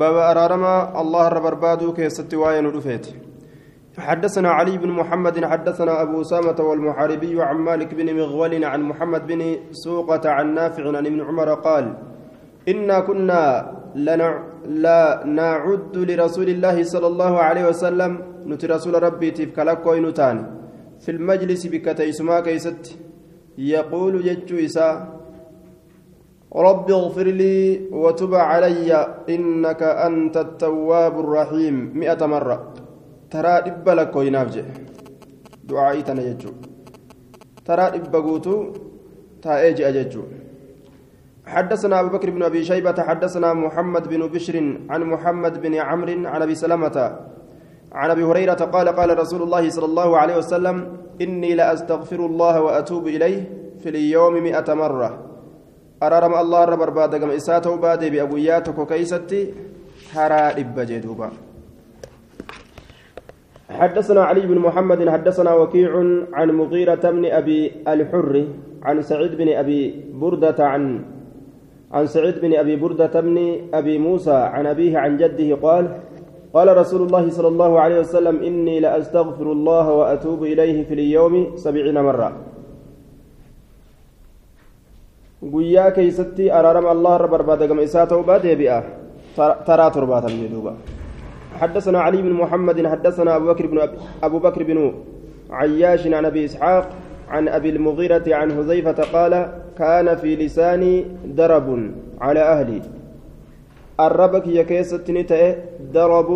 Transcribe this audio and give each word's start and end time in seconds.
باب 0.00 0.16
أرارما 0.30 1.00
الله 1.00 1.28
رب 1.28 1.42
بربادو 1.42 1.92
كيست 1.92 2.34
وين 2.34 2.66
رفيت. 2.66 3.06
حدثنا 3.98 4.50
علي 4.58 4.78
بن 4.78 4.90
محمد 5.00 5.44
حدثنا 5.44 6.02
أبو 6.02 6.20
أسامة 6.20 6.58
والمحاربي 6.68 7.42
عن 7.42 7.56
مالك 7.68 7.94
بن 7.94 8.08
مغول 8.18 8.64
عن 8.64 8.80
محمد 8.90 9.22
بن 9.26 9.40
سوقة 9.70 10.24
عن 10.36 10.54
نافع 10.54 10.84
عن 10.96 11.06
ابن 11.06 11.20
عمر 11.28 11.54
قال 11.66 11.84
إنا 12.68 13.00
كنا 13.00 13.42
لا 14.84 15.22
نعد 15.38 15.96
لرسول 16.08 16.48
الله 16.54 16.76
صلى 16.82 17.06
الله 17.06 17.32
عليه 17.46 17.64
وسلم. 17.68 18.12
نتي 18.50 18.66
رسول 18.66 19.02
ربي 19.02 19.30
تفكلك 19.30 19.86
نتان 20.06 20.36
في 21.02 21.10
المجلس 21.16 21.62
بكتيسما 21.72 22.40
كيست. 22.40 22.98
يقول 23.58 24.14
يجو 24.26 24.56
إساء 24.66 24.94
رب 26.56 26.90
اغفر 26.90 27.26
لي 27.26 27.90
وتب 27.92 28.34
علي 28.34 28.90
إنك 29.28 29.82
أنت 29.82 30.36
التواب 30.36 31.20
الرحيم. 31.20 31.92
مئة 31.94 32.26
مرة. 32.26 32.74
ترى 33.30 33.48
إبا 33.48 33.90
لك 33.90 34.16
وينافجه 34.16 34.64
دعائي 35.64 36.02
تنججو 36.02 36.52
ترى 37.66 37.82
إبا 37.82 38.18
قوتو. 38.18 38.72
تايجي 39.42 39.88
أججو. 39.88 40.22
حدثنا 41.46 42.00
أبو 42.00 42.08
بكر 42.08 42.30
بن 42.30 42.42
أبي 42.42 42.64
شيبة 42.64 43.02
حدثنا 43.02 43.52
محمد 43.52 44.08
بن 44.08 44.26
بشر 44.26 44.78
عن 44.90 45.00
محمد 45.04 45.62
بن 45.62 45.74
عمرو 45.74 46.26
عن 46.26 46.42
أبي 46.42 46.54
سلمة 46.54 47.18
عن 47.92 48.10
أبي 48.10 48.22
هريرة 48.24 48.54
قال 48.54 48.88
قال 48.88 49.18
رسول 49.18 49.42
الله 49.42 49.70
صلى 49.70 49.84
الله 49.84 50.18
عليه 50.18 50.36
وسلم 50.36 50.96
إني 51.20 51.54
لأستغفر 51.54 52.26
الله 52.26 52.60
وأتوب 52.62 53.06
إليه 53.06 53.40
في 53.78 53.88
اليوم 53.88 54.34
مئة 54.42 54.74
مرة. 54.74 55.33
أرارم 56.02 56.34
الله 56.34 56.64
رب 56.64 56.78
برباد 56.78 57.16
كما 57.16 57.36
إساته 57.36 57.76
بادي 57.76 58.10
بأبوياتك 58.10 58.88
كيستي 58.88 59.40
ترى 60.14 60.42
إبا 60.60 61.30
حدثنا 63.70 64.24
علي 64.24 64.46
بن 64.46 64.58
محمد 64.58 65.08
حدثنا 65.08 65.54
وكيع 65.54 65.90
عن 66.32 66.48
مغيرة 66.50 67.10
بن 67.10 67.24
أبي 67.24 67.72
الحر 67.88 68.44
عن 68.82 69.02
سعيد 69.02 69.34
بن 69.34 69.48
أبي 69.48 69.80
بردة 70.14 70.58
عن 70.58 71.04
عن 71.92 72.06
سعيد 72.06 72.38
بن 72.38 72.54
أبي 72.54 72.76
بردة 72.76 73.20
بن 73.20 73.36
أبي 73.74 73.98
موسى 73.98 74.34
عن 74.34 74.66
أبيه 74.66 74.98
عن 74.98 75.16
جده 75.16 75.54
قال 75.56 75.84
قال 76.54 76.76
رسول 76.76 77.02
الله 77.02 77.30
صلى 77.30 77.48
الله 77.48 77.80
عليه 77.80 77.98
وسلم 78.00 78.42
إني 78.42 78.80
لأستغفر 78.80 79.52
الله 79.52 79.92
وأتوب 79.92 80.42
إليه 80.42 80.84
في 80.84 80.94
اليوم 80.94 81.56
سبعين 81.56 81.98
مرة. 81.98 82.53
Guyyaa 85.52 85.90
keeysatti 85.90 86.50
araarama 86.50 86.90
allah 86.90 87.14
irra 87.18 87.28
barbaadagama 87.28 87.82
isaa 87.82 88.06
ta'uu 88.06 88.24
baa 88.24 88.38
deebi'a 88.38 88.82
taraa 89.70 89.90
torbaatam 89.90 90.36
jedhuuba 90.42 90.74
حدثنا 91.54 92.00
علي 92.00 92.22
بن 92.22 92.32
محمد 92.32 92.86
حدثنا 92.86 93.36
أبو 93.36 93.46
بكر 93.46 93.66
بن 93.66 93.78
أبو 94.22 94.38
بكر 94.38 94.62
بن 94.62 94.78
عياش 95.50 96.06
عن 96.06 96.24
أبي 96.24 96.44
إسحاق 96.44 96.88
عن 97.30 97.48
أبي 97.48 97.70
المغيرة 97.70 98.26
عن 98.26 98.52
حذيفة 98.52 98.98
قال 99.14 99.52
كان 99.78 100.16
في 100.16 100.36
لساني 100.36 101.04
درب 101.24 101.90
على 102.20 102.40
أهلي 102.40 102.82
الربك 104.00 104.46
يا 104.46 104.62
كيست 104.62 105.10
درب 105.94 106.30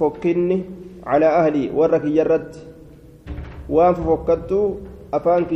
فكني 0.00 0.64
على 1.06 1.26
أهلي 1.26 1.70
ورك 1.74 2.04
يرد 2.04 2.54
وان 3.68 3.94
فكت 3.94 4.52
أفانك 5.14 5.52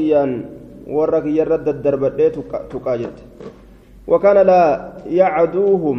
warra 0.96 1.20
kiyyarra 1.24 1.64
daddarbadhee 1.66 2.30
tuqaa 2.72 2.98
jette. 3.02 3.22
وكان 4.10 4.38
لا 4.50 4.62
يعدوهم 5.20 5.98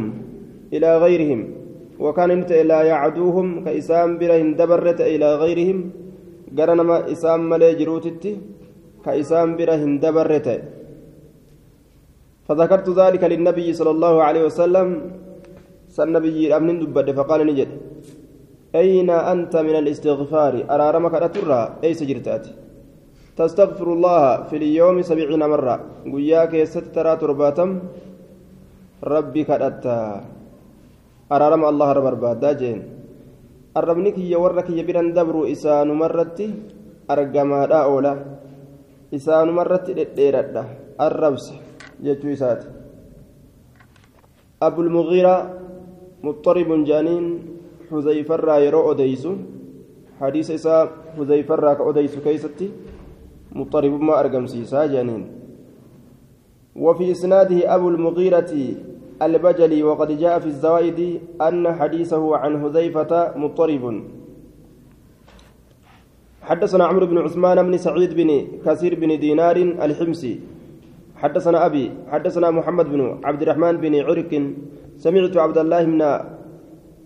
إلى 0.73 0.89
غيرهم 1.03 1.41
وكان 1.99 2.29
انت 2.37 2.51
لا 2.71 2.81
يعدوهم 2.91 3.47
كإسام 3.65 4.09
برهم 4.19 4.47
دبرت 4.59 4.99
إلى 5.13 5.27
غيرهم 5.41 5.77
قرنما 6.57 6.97
إسام 7.13 7.39
ملي 7.49 7.71
جروتتي 7.79 8.31
كإسام 9.05 9.49
برهم 9.59 9.91
دبرت 10.03 10.47
فذكرت 12.47 12.87
ذلك 13.01 13.23
للنبي 13.31 13.67
صلى 13.79 13.91
الله 13.95 14.13
عليه 14.27 14.43
وسلم 14.49 14.87
سنبي 15.97 16.55
أمن 16.57 16.75
دبد 16.81 17.07
فقال 17.17 17.39
نجد 17.49 17.69
أين 18.75 19.09
أنت 19.33 19.53
من 19.67 19.75
الاستغفار 19.81 20.53
أرارمك 20.73 21.13
أترى 21.27 21.61
أي 21.83 21.91
سجرتاتي 21.99 22.51
تستغفر 23.31 23.87
الله 23.93 24.51
في 24.51 24.55
اليوم 24.59 25.01
سبعين 25.01 25.39
مرة. 25.39 25.75
قياك 26.13 26.53
سترى 26.67 27.13
ترباتم. 27.21 27.69
ربي 29.01 29.41
كدتا 29.49 29.99
أرارم 31.31 31.63
الله 31.71 31.89
رب 31.91 32.03
بربادا 32.03 32.51
جين. 32.59 32.79
الربنك 33.79 34.17
يورك 34.19 34.67
يبرن 34.69 35.15
دبر 35.15 35.35
إسان 35.51 35.87
مرتي. 35.87 36.47
أرقما 37.11 37.59
دا 37.71 37.79
أولا. 37.87 38.13
إسان 39.15 39.47
مرتي 39.57 39.91
ديردا 39.95 40.63
الربس. 40.99 41.45
جتو 42.03 42.27
إسات. 42.35 42.61
أبو 44.59 44.79
المغيرة 44.81 45.35
مضطرب 46.23 46.69
جانين. 46.83 47.25
حذيفة 47.89 48.55
يرو 48.65 48.91
أديسو. 48.91 49.33
حديث 50.19 50.47
إسا 50.51 50.77
حذيفة 51.15 51.73
كأديسو 51.79 52.19
كيستي. 52.21 52.90
مضطرب 53.55 54.01
ما 54.01 54.19
أرقم 54.19 54.45
سيسا 54.47 54.85
جانين. 54.85 55.23
وفي 56.75 57.11
إسناده 57.11 57.75
أبو 57.75 57.89
المغيرة 57.89 58.51
البجلي 59.21 59.83
وقد 59.83 60.09
جاء 60.17 60.39
في 60.39 60.45
الزوائد 60.45 60.99
أن 61.41 61.73
حديثه 61.73 62.23
عن 62.37 62.51
هذيفة 62.63 63.11
مضطرب. 63.37 63.83
حدثنا 66.41 66.83
عمرو 66.85 67.05
بن 67.05 67.17
عثمان 67.17 67.57
بن 67.67 67.77
سعيد 67.77 68.11
بن 68.13 68.29
كثير 68.65 68.91
بن 68.99 69.19
دينار 69.19 69.57
الحمصي. 69.57 70.39
حدثنا 71.21 71.65
أبي 71.65 71.91
حدثنا 72.09 72.51
محمد 72.51 72.85
بن 72.89 73.01
عبد 73.23 73.41
الرحمن 73.41 73.77
بن 73.77 73.93
عرك 74.01 74.31
سمعت 74.97 75.37
عبد 75.37 75.57
الله 75.57 75.83
بن 75.83 76.01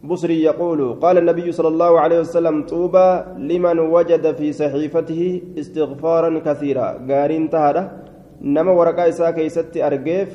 بصري 0.10 0.44
يقول 0.44 0.80
قال 1.04 1.16
النبي 1.18 1.52
صلى 1.52 1.68
الله 1.68 1.92
عليه 2.00 2.20
وسلم 2.20 2.56
طوبى 2.74 3.10
لمن 3.50 3.78
وجد 3.80 4.26
في 4.40 4.48
صحيفته 4.62 5.22
استغفارا 5.62 6.30
كثيرا. 6.46 6.88
قارين 7.10 7.50
تهدى 7.50 7.84
نما 8.42 8.72
ورقا 8.72 9.10
إساء 9.10 9.32
كيست 9.32 9.78
أرقيف 9.78 10.30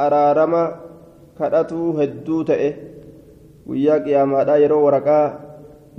أرارما 0.00 0.62
كرأتو 1.38 1.80
هدو 1.98 2.36
تئه 2.48 2.72
ويا 3.68 3.94
قياما 4.04 4.56
يرو 4.62 4.78
ورقا 4.86 5.20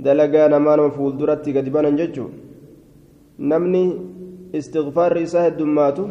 دلقا 0.04 0.42
نما 0.52 0.72
مفول 0.76 1.12
درتي 1.18 1.50
قدبانا 1.56 1.90
ججو 1.98 2.26
نمني 3.50 3.84
استغفار 4.58 5.12
إساء 5.22 5.46
الدماتو 5.52 6.06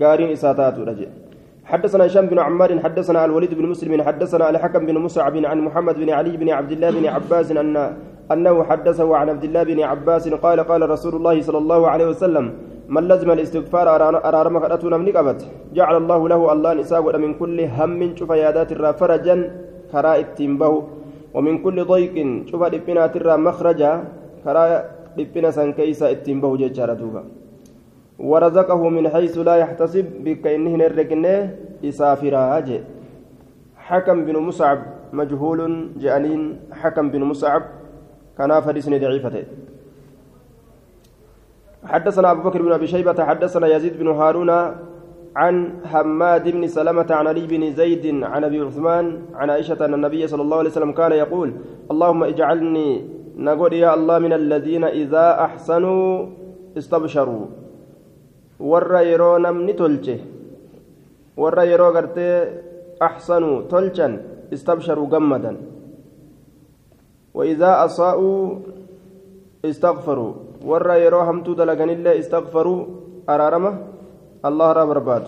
قارين 0.00 0.30
إساء 0.36 0.58
رجل 0.90 1.25
حدثنا 1.66 2.06
هشام 2.06 2.26
بن 2.26 2.38
عمار 2.38 2.70
حدثنا 2.84 3.24
الوليد 3.24 3.54
بن 3.54 3.66
مسلم 3.66 4.02
حدثنا 4.02 4.50
الحكم 4.50 4.86
بن 4.86 4.96
مسعب 5.06 5.36
عن 5.50 5.58
محمد 5.66 5.94
بن 6.02 6.10
علي 6.10 6.36
بن 6.36 6.48
عبد 6.58 6.72
الله 6.72 6.90
بن 6.90 7.06
عباس 7.06 7.50
أن 7.50 7.76
أنه 8.32 8.56
حدثه 8.64 9.16
عن 9.16 9.28
عبد 9.28 9.44
الله 9.44 9.62
بن 9.62 9.80
عباس 9.82 10.28
قال 10.28 10.60
قال 10.60 10.90
رسول 10.90 11.14
الله 11.18 11.36
صلى 11.46 11.58
الله 11.58 11.80
عليه 11.92 12.06
وسلم 12.12 12.44
من 12.88 13.02
لزم 13.08 13.30
الاستغفار 13.30 13.86
أرار 14.28 14.46
مكرتنا 14.56 14.96
من 14.96 15.08
قبت 15.16 15.40
جعل 15.74 15.96
الله 16.02 16.28
له 16.28 16.52
الله 16.52 16.72
نساء 16.74 17.18
من 17.24 17.34
كل 17.34 17.58
هم 17.60 18.16
شوف 18.18 18.30
يادات 18.30 18.70
فرجا 19.00 19.36
كراء 19.92 20.18
التنبه 20.26 20.72
ومن 21.34 21.54
كل 21.64 21.78
ضيق 21.92 22.16
شوف 22.50 22.62
لبنات 22.74 23.14
مخرجا 23.46 23.92
كراء 24.44 24.70
لبنا 25.18 25.50
سنكيسا 25.50 26.06
التنبه 26.10 26.50
ججار 26.56 26.90
دوبا 27.00 27.22
ورزقه 28.18 28.88
من 28.88 29.08
حيث 29.08 29.38
لا 29.38 29.56
يحتسب 29.56 30.06
بك 30.24 30.46
إنه 30.46 30.76
نرقنه 30.76 31.56
إسافراج 31.84 32.80
حكم 33.76 34.24
بن 34.24 34.36
مصعب 34.36 34.78
مجهول 35.12 35.88
جانين 35.96 36.60
حكم 36.72 37.10
بن 37.10 37.22
مصعب 37.24 37.62
كان 38.38 38.60
فريسن 38.60 38.98
ضعيفته 39.00 39.44
حدثنا 41.84 42.30
أبو 42.30 42.42
بكر 42.48 42.62
بن 42.62 42.72
أبي 42.72 42.86
شيبة 42.86 43.24
حدثنا 43.24 43.66
يزيد 43.66 43.98
بن 43.98 44.08
هارون 44.08 44.50
عن 45.36 45.72
حماد 45.84 46.48
بن 46.48 46.66
سلمة 46.66 47.06
عن 47.10 47.26
علي 47.26 47.46
بن 47.46 47.72
زيد 47.72 48.24
عن 48.24 48.44
أبي 48.44 48.60
عثمان 48.60 49.22
عن 49.34 49.50
عائشة 49.50 49.84
أن 49.84 49.94
النبي 49.94 50.26
صلى 50.26 50.42
الله 50.42 50.58
عليه 50.58 50.70
وسلم 50.70 50.92
كان 50.92 51.12
يقول 51.12 51.52
اللهم 51.90 52.24
اجعلني 52.24 53.08
نقول 53.36 53.72
يا 53.72 53.94
الله 53.94 54.18
من 54.18 54.32
الذين 54.32 54.84
إذا 54.84 55.44
أحسنوا 55.44 56.26
استبشروا. 56.78 57.46
Warra 58.60 59.02
yeroo 59.02 59.38
namni 59.38 59.74
tolche 59.74 60.20
warra 61.36 61.64
yeroo 61.64 61.92
gartee 61.92 62.34
axsanuu 63.00 63.62
tolchan 63.72 64.20
istabsharuu 64.50 65.06
gammadan. 65.06 65.56
وإذا 67.36 67.84
أصاءوا 67.84 68.58
استغفروا 69.64 70.32
ورا 70.64 70.94
يرو 71.04 71.20
همتو 71.20 71.52
دلغن 71.52 71.90
الله 71.90 72.18
استغفروا 72.18 72.80
أرارمة 73.28 73.72
الله 74.48 74.68
رب 74.72 74.90
رباد 74.98 75.24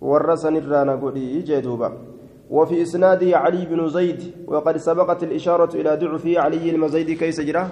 ورا 0.00 0.34
سنرانا 0.34 0.94
قولي 1.02 1.42
جدوبا 1.48 1.90
وفي 2.50 2.82
إسناده 2.82 3.30
علي 3.42 3.62
بن 3.70 3.88
زيد 3.88 4.20
وقد 4.46 4.76
سبقت 4.76 5.22
الإشارة 5.22 5.72
إلى 5.80 5.90
ضعفه 5.96 6.40
علي 6.44 6.70
المزيد 6.70 7.10
كيس 7.10 7.40
جرى 7.40 7.64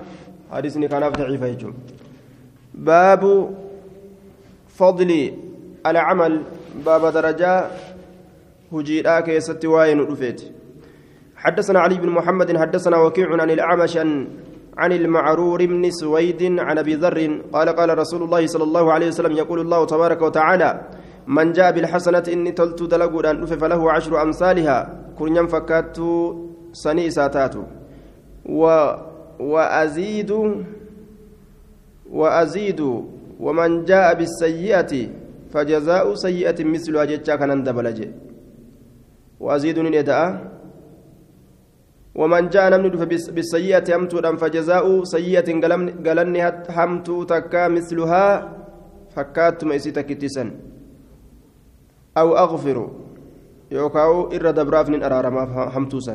حديثني 0.53 0.88
كان 0.88 1.05
ضعيف 1.12 1.43
باب 2.75 3.23
فضل 4.81 5.11
العمل 5.87 6.32
باب 6.87 7.03
درجة 7.12 7.53
هجيرا 8.73 9.21
كيست 9.21 9.65
واين 9.65 10.00
رفيت. 10.00 10.41
حدثنا 11.37 11.79
علي 11.81 11.97
بن 11.99 12.09
محمد 12.09 12.56
حدثنا 12.56 12.97
وكيع 12.97 13.29
عن 13.43 13.50
الأعمش 13.50 13.97
عن 14.77 14.93
المعرور 14.93 15.67
بن 15.67 15.91
سويد 15.91 16.43
عن 16.61 16.79
أبي 16.79 16.94
ذر 16.94 17.19
قال 17.53 17.69
قال 17.69 17.99
رسول 17.99 18.23
الله 18.23 18.47
صلى 18.47 18.65
الله 18.65 18.93
عليه 18.93 19.09
وسلم 19.09 19.32
يقول 19.32 19.61
الله 19.61 19.87
تبارك 19.87 20.23
وتعالى 20.23 20.71
من 21.27 21.53
جاء 21.53 21.73
بالحسنة 21.73 22.25
إني 22.32 22.53
تلت 22.53 22.82
دلقود 22.82 23.27
أن 23.27 23.47
فله 23.47 23.93
عشر 23.93 24.23
أمثالها 24.23 24.79
كن 25.19 25.47
فكات 25.47 25.97
سني 26.73 27.11
ساتات. 27.11 27.55
و 28.47 28.62
وأزيد 29.41 30.31
وأزيد 32.11 32.81
ومن 33.45 33.71
جاء 33.91 34.07
بالسيئة 34.19 34.93
فجزاء 35.53 36.07
سيئة 36.15 36.59
مثلها 36.75 37.05
جتشا 37.11 37.35
كان 37.41 37.63
دبلج 37.67 37.99
وأزيد 39.41 39.79
نداء 39.79 40.25
ومن 42.21 42.43
جاء 42.55 42.65
نمن 42.73 42.95
بالسيئة 43.37 43.87
همتو 43.97 44.17
فجزاء 44.43 44.87
سيئة 45.15 45.49
قلني 46.07 46.41
همتو 46.77 47.17
تكا 47.31 47.69
مثلها 47.77 48.25
فكات 49.15 49.65
ميسيتك 49.65 50.11
تسن 50.23 50.49
أو 52.21 52.29
أغفر. 52.45 52.79
يوكاو 53.71 54.35
إر 54.35 54.51
دبراف 54.51 54.89
أرارما 54.91 55.43
همتوسا 55.75 56.15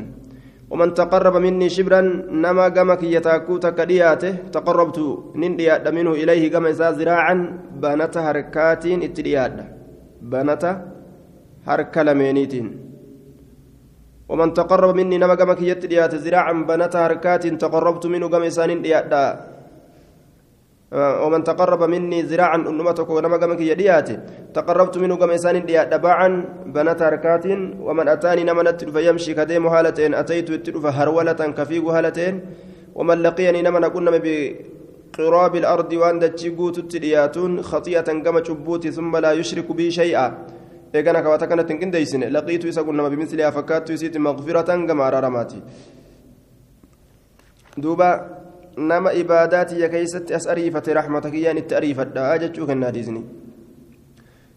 ومن 0.76 0.92
تقرب 0.94 1.36
مني 1.46 1.68
شبرا 1.76 2.02
نما 2.44 2.68
قمك 2.76 3.02
يتاكو 3.16 3.54
تكدياته 3.66 4.32
تقربت 4.56 4.98
نندياد 5.42 5.86
منه 5.98 6.12
إليه 6.22 6.44
إسا 6.72 6.92
زراعا 7.00 7.36
بنت 7.84 8.16
هركات 8.28 8.84
اتدياد 9.08 9.56
بنت 10.32 10.64
هرك 11.68 11.96
لمينيتين 12.08 12.68
ومن 14.30 14.50
تقرب 14.60 14.92
مني 15.00 15.18
نما 15.22 15.36
قمك 15.40 15.62
يتديات 15.72 16.14
زراعا 16.24 16.54
بنت 16.70 16.94
هركات 17.04 17.44
تقربت 17.64 18.04
منه 18.14 18.28
نندياد 18.70 19.14
آه، 19.14 19.55
ومن 20.94 21.44
تقرب 21.44 21.84
مني 21.84 22.22
ذراعا 22.22 22.56
أنمتك 22.56 23.10
ونما 23.10 23.38
قمك 23.38 23.62
يديات 23.62 24.10
تقربت 24.54 24.98
منه 24.98 25.16
قم 25.16 25.30
إنسان 25.30 25.66
ديات 25.66 25.88
دباعا 25.94 26.30
بنات 26.66 27.04
حركات 27.04 27.46
ومن 27.88 28.08
أتاني 28.08 28.44
نمنت 28.44 28.80
فيمشي 28.96 29.34
كديم 29.34 29.68
هالتين 29.68 30.14
أتيت 30.14 30.50
التلف 30.50 30.86
هرولة 30.86 31.42
كفيق 31.58 31.86
هالتين 31.96 32.36
ومن 32.96 33.18
لقيني 33.24 33.62
نمن 33.62 33.88
كنا 33.88 34.12
بقراب 34.26 35.56
الأرض 35.56 35.94
وأن 35.94 36.36
تشيقوت 36.36 36.78
التلياتون 36.78 37.62
خطيئة 37.62 38.10
قم 38.26 38.44
شبوتي 38.44 38.92
ثم 38.92 39.18
لا 39.18 39.32
يشرك 39.32 39.72
بي 39.72 39.92
شيئا. 39.92 40.28
hin 40.96 41.80
qindeeysine 41.80 42.30
laqiitu 42.32 42.68
isa 42.68 42.84
kun 42.84 42.96
nama 42.96 43.10
bimislihaa 43.10 43.52
fakkaattu 43.52 43.94
isiiti 43.94 44.20
maqfiratan 44.20 44.88
gama 44.88 45.06
araaramaati 45.06 45.62
duuba 47.84 48.08
nama 48.78 49.14
ibaadaatiyya 49.14 49.90
keeysatti 49.90 50.34
as 50.34 50.48
ariifate 50.48 50.94
raxmatakiyyaan 50.94 51.58
itti 51.58 51.76
ariifadha 51.76 52.38
jechuu 52.38 52.68
kennaa 52.68 52.92
diisni. 52.92 53.24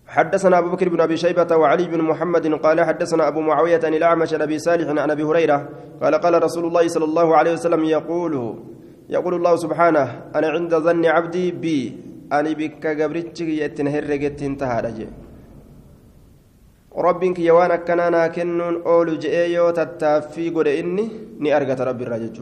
حدثنا 0.08 0.58
أبو 0.58 0.68
بكر 0.70 0.88
بن 0.88 1.00
أبي 1.00 1.16
شيبة 1.16 1.56
وعلي 1.56 1.84
بن 1.84 2.00
محمد 2.00 2.54
قال 2.64 2.80
حدثنا 2.80 3.28
أبو 3.28 3.40
معاوية 3.40 3.80
عن 3.84 3.94
الأعمش 3.94 4.34
عن 4.34 4.42
أبي 4.42 4.58
صالح 4.58 4.88
عن 4.88 5.10
أبي 5.10 5.22
هريرة 5.22 5.68
قال 6.02 6.14
قال 6.14 6.42
رسول 6.42 6.64
الله 6.64 6.88
صلى 6.88 7.04
الله 7.04 7.36
عليه 7.36 7.52
وسلم 7.52 7.84
يقول 7.84 8.34
يقول 9.08 9.34
الله 9.34 9.56
سبحانه 9.56 10.32
أنا 10.34 10.48
عند 10.48 10.74
ظن 10.74 11.06
عبدي 11.06 11.50
بي 11.50 11.78
أنا 12.32 12.52
بك 12.52 12.86
قبرتك 12.86 13.48
يتنهرقت 13.62 14.42
انتهى 14.42 15.06
ربك 16.96 17.38
يوانا 17.38 17.76
كنانا 17.76 18.26
كنون 18.34 18.74
أولو 18.82 19.14
جئيو 19.22 19.70
تتافي 19.70 20.48
قد 20.54 20.68
إني 20.80 21.04
ني 21.42 21.56
أرقت 21.56 21.80
ربي 21.80 22.04
الرجل 22.04 22.36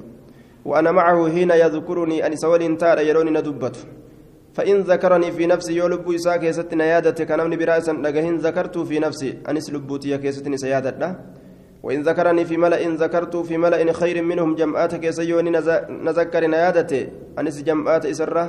وأنا 0.67 0.91
معه 0.99 1.19
حين 1.35 1.51
يذكرني 1.51 2.27
أن 2.27 2.37
سوال 2.37 2.63
تار 2.83 2.99
يروني 3.09 3.31
ندبت 3.31 3.77
فإن 4.57 4.77
ذكرني 4.91 5.33
في 5.37 5.47
نفسي 5.47 5.73
يولب 5.77 6.13
إساء 6.13 6.37
كيست 6.37 6.75
نيادة 6.75 7.25
كنمني 7.25 7.57
برأسا 7.57 7.93
لقهن 7.93 8.37
ذكرت 8.47 8.79
في 8.79 8.99
نفسي. 8.99 9.31
أنس 9.51 9.67
لبوتي 9.75 10.19
كيستني 10.19 10.57
سيادة 10.57 11.19
وإن 11.83 12.03
ذكرني 12.03 12.45
في 12.45 12.57
ملأ 12.57 12.81
ذكرت 13.03 13.37
في 13.37 13.57
ملأ 13.57 13.93
خير 13.93 14.23
منهم 14.23 14.55
جمعات 14.55 14.95
كيسيوني 14.95 15.51
نذكر 16.07 16.47
نيادة 16.47 16.93
أنس 17.39 17.63
جمعات 17.63 18.07
إسرة 18.07 18.45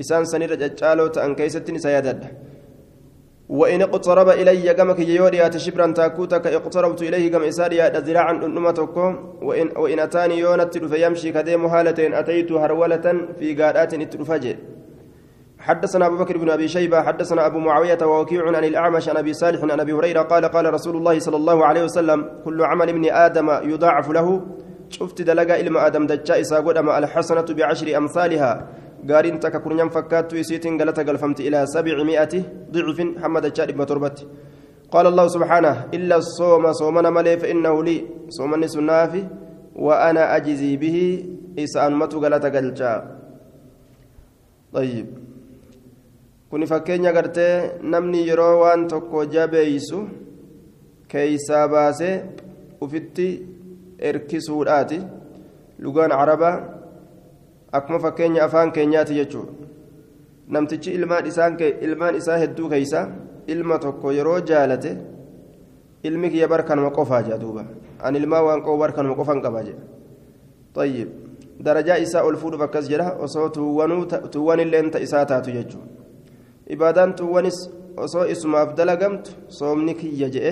إسان 0.00 0.24
سنير 0.24 0.54
جتشالو 0.54 1.06
تأن 1.06 1.34
كيستني 1.34 1.78
سيادة 1.78 2.18
وإن 3.48 3.82
اقترب 3.82 4.28
إلي 4.28 4.74
كما 4.74 4.92
كي 4.92 5.14
يوريات 5.14 5.56
شبرا 5.56 5.92
تاكوتك 5.92 6.46
اقتربت 6.46 7.02
إليه 7.02 7.32
كما 7.32 7.48
إساريا 7.48 8.00
ذراعا 8.00 8.32
أنمتكم 8.32 9.32
وإن, 9.42 9.70
وإن 9.76 9.98
أتاني 9.98 10.38
يونت 10.38 10.78
فيمشي 10.78 11.32
كديم 11.32 11.66
هالتين 11.66 12.14
أتيت 12.14 12.52
هرولة 12.52 13.28
في 13.38 13.54
قارات 13.54 13.94
اترفجئ 13.94 14.56
حدثنا 15.58 16.06
أبو 16.06 16.16
بكر 16.16 16.38
بن 16.38 16.50
أبي 16.50 16.68
شيبة 16.68 17.02
حدثنا 17.02 17.46
أبو 17.46 17.58
معاوية 17.58 17.98
ووكيع 18.02 18.46
عن 18.46 18.64
الأعمش 18.64 19.08
عن 19.08 19.16
أبي 19.16 19.32
صالح 19.32 19.62
عن 19.62 19.80
أبي 19.80 19.92
هريرة 19.92 20.22
قال 20.22 20.44
قال 20.44 20.74
رسول 20.74 20.96
الله 20.96 21.18
صلى 21.18 21.36
الله 21.36 21.66
عليه 21.66 21.84
وسلم 21.84 22.30
كل 22.44 22.62
عمل 22.62 22.88
ابن 22.88 23.10
آدم 23.10 23.50
يضاعف 23.50 24.10
له. 24.10 24.40
شفت 24.88 25.22
دلقا 25.22 25.60
إلما 25.60 25.86
آدم 25.86 26.06
دجا 26.06 26.40
إسا 26.40 26.58
الحسنة 26.98 27.46
بعشر 27.50 27.96
أمثالها. 27.96 28.68
Gaariin 29.08 29.38
takka 29.40 29.60
kurnyan 29.64 29.90
fakkaattu 29.96 30.36
isiitiin 30.42 30.78
galata 30.80 31.04
galfamti 31.04 31.46
ilaa 31.48 31.66
sabcimi'ati 31.74 32.40
ضعف 32.74 32.98
حمد 33.22 33.44
الشارع 33.50 33.74
بتربت 33.80 34.18
قال 34.94 35.06
الله 35.06 35.26
سبحانه 35.36 35.74
إلا 35.96 36.16
الصوم 36.22 36.64
صومنا 36.80 37.10
ملي 37.16 37.34
فإنه 37.42 37.74
لي 37.86 37.96
صومني 38.38 38.66
سنافي 38.76 39.22
وأنا 39.86 40.22
أجزي 40.36 40.72
به 40.82 40.96
إسان 41.58 41.92
متو 42.00 42.18
غلطة 42.22 42.48
قلتا 42.54 42.92
طيب 44.74 45.06
kuni 46.50 46.66
fakkeenya 46.70 47.10
gartee 47.16 47.82
namni 47.92 48.20
yeroo 48.28 48.60
waan 48.62 48.86
tokko 48.92 49.24
jabeeysu 49.34 49.98
keeysaa 51.10 51.66
baasee 51.72 52.14
ufitti 52.84 53.26
erkisuudhaati 54.08 54.98
lugaan 55.84 56.12
arabaa 56.22 56.56
akkuma 57.78 57.98
fakkeenya 58.04 58.44
afaan 58.46 58.72
keenyaati 58.76 59.18
jechuudha 59.20 59.52
namtichi 60.56 60.94
ilmaan 60.98 61.26
isaan 61.32 61.56
ilmaan 61.86 62.20
isaa 62.20 62.38
hedduu 62.42 62.68
keeysa 62.74 63.08
ilma 63.54 63.78
tokko 63.86 64.12
yeroo 64.18 64.38
jaalate 64.50 64.92
ilmi 66.08 66.30
kiyya 66.30 66.48
barkanuma 66.54 66.90
qofaa 66.98 67.22
jedha 67.26 67.42
duuba 67.44 67.64
an 68.06 68.16
ilmaa 68.20 68.42
waan 68.48 68.62
qabu 68.64 68.78
barkanuma 68.84 69.20
qofan 69.20 69.42
qaba 69.46 69.66
jedha 69.68 69.84
طيب 70.74 71.08
درجة 71.60 72.02
إساء 72.02 72.30
الفود 72.30 72.56
فكز 72.56 72.88
جرا 72.90 73.08
وصو 73.22 73.46
توانو 73.48 74.04
توان 74.34 74.60
اللي 74.60 74.78
أنت 74.80 74.96
إساء 74.96 75.24
تاتو 75.24 75.50
يجو 75.50 75.78
إبادان 76.70 77.14
توانس 77.14 77.58
وصو 77.98 78.22
اسم 78.22 78.54
أفضل 78.54 78.90
قمت 78.90 79.26
صومنك 79.48 80.04
يجئ 80.04 80.46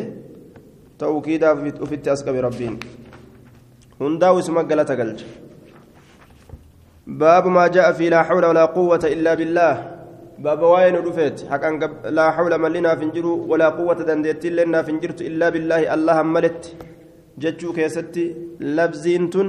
توكيدا 0.99 1.51
في 1.89 1.95
التأسك 1.99 2.29
بربين 2.35 2.75
هنداو 4.01 4.39
اسمك 4.39 4.73
قلتا 4.73 4.95
قلت 4.95 5.21
باب 7.07 7.47
ما 7.47 7.67
جاء 7.67 7.93
في 7.93 8.09
لا 8.09 8.23
حول 8.23 8.45
ولا 8.45 8.65
قوة 8.65 9.01
إلا 9.05 9.35
بالله. 9.35 9.75
باب 10.39 10.63
وين 10.63 10.95
رفيت. 10.97 11.51
حقا 11.51 11.71
لا 12.11 12.31
حول 12.31 12.59
من 12.59 12.73
لنا 12.73 12.95
فنجرو 12.95 13.47
ولا 13.51 13.69
قوة 13.69 13.95
دندت 13.95 14.47
لنا 14.47 14.83
فنجرت 14.83 15.21
إلا 15.23 15.49
بالله. 15.49 15.95
الله 15.95 16.23
ملت. 16.23 16.77
جتشو 17.39 17.73
كيستي 17.73 18.37
لبزين 18.61 19.31
تن. 19.31 19.49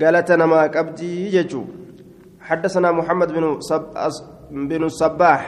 قالتنا 0.00 0.46
ما 0.46 0.66
كبدي 0.66 1.28
جتشو. 1.34 1.62
حدثنا 2.40 2.92
محمد 2.92 3.32
بن 3.32 3.60
صب 3.60 3.84
بن 4.50 4.84
الصباح 4.84 5.42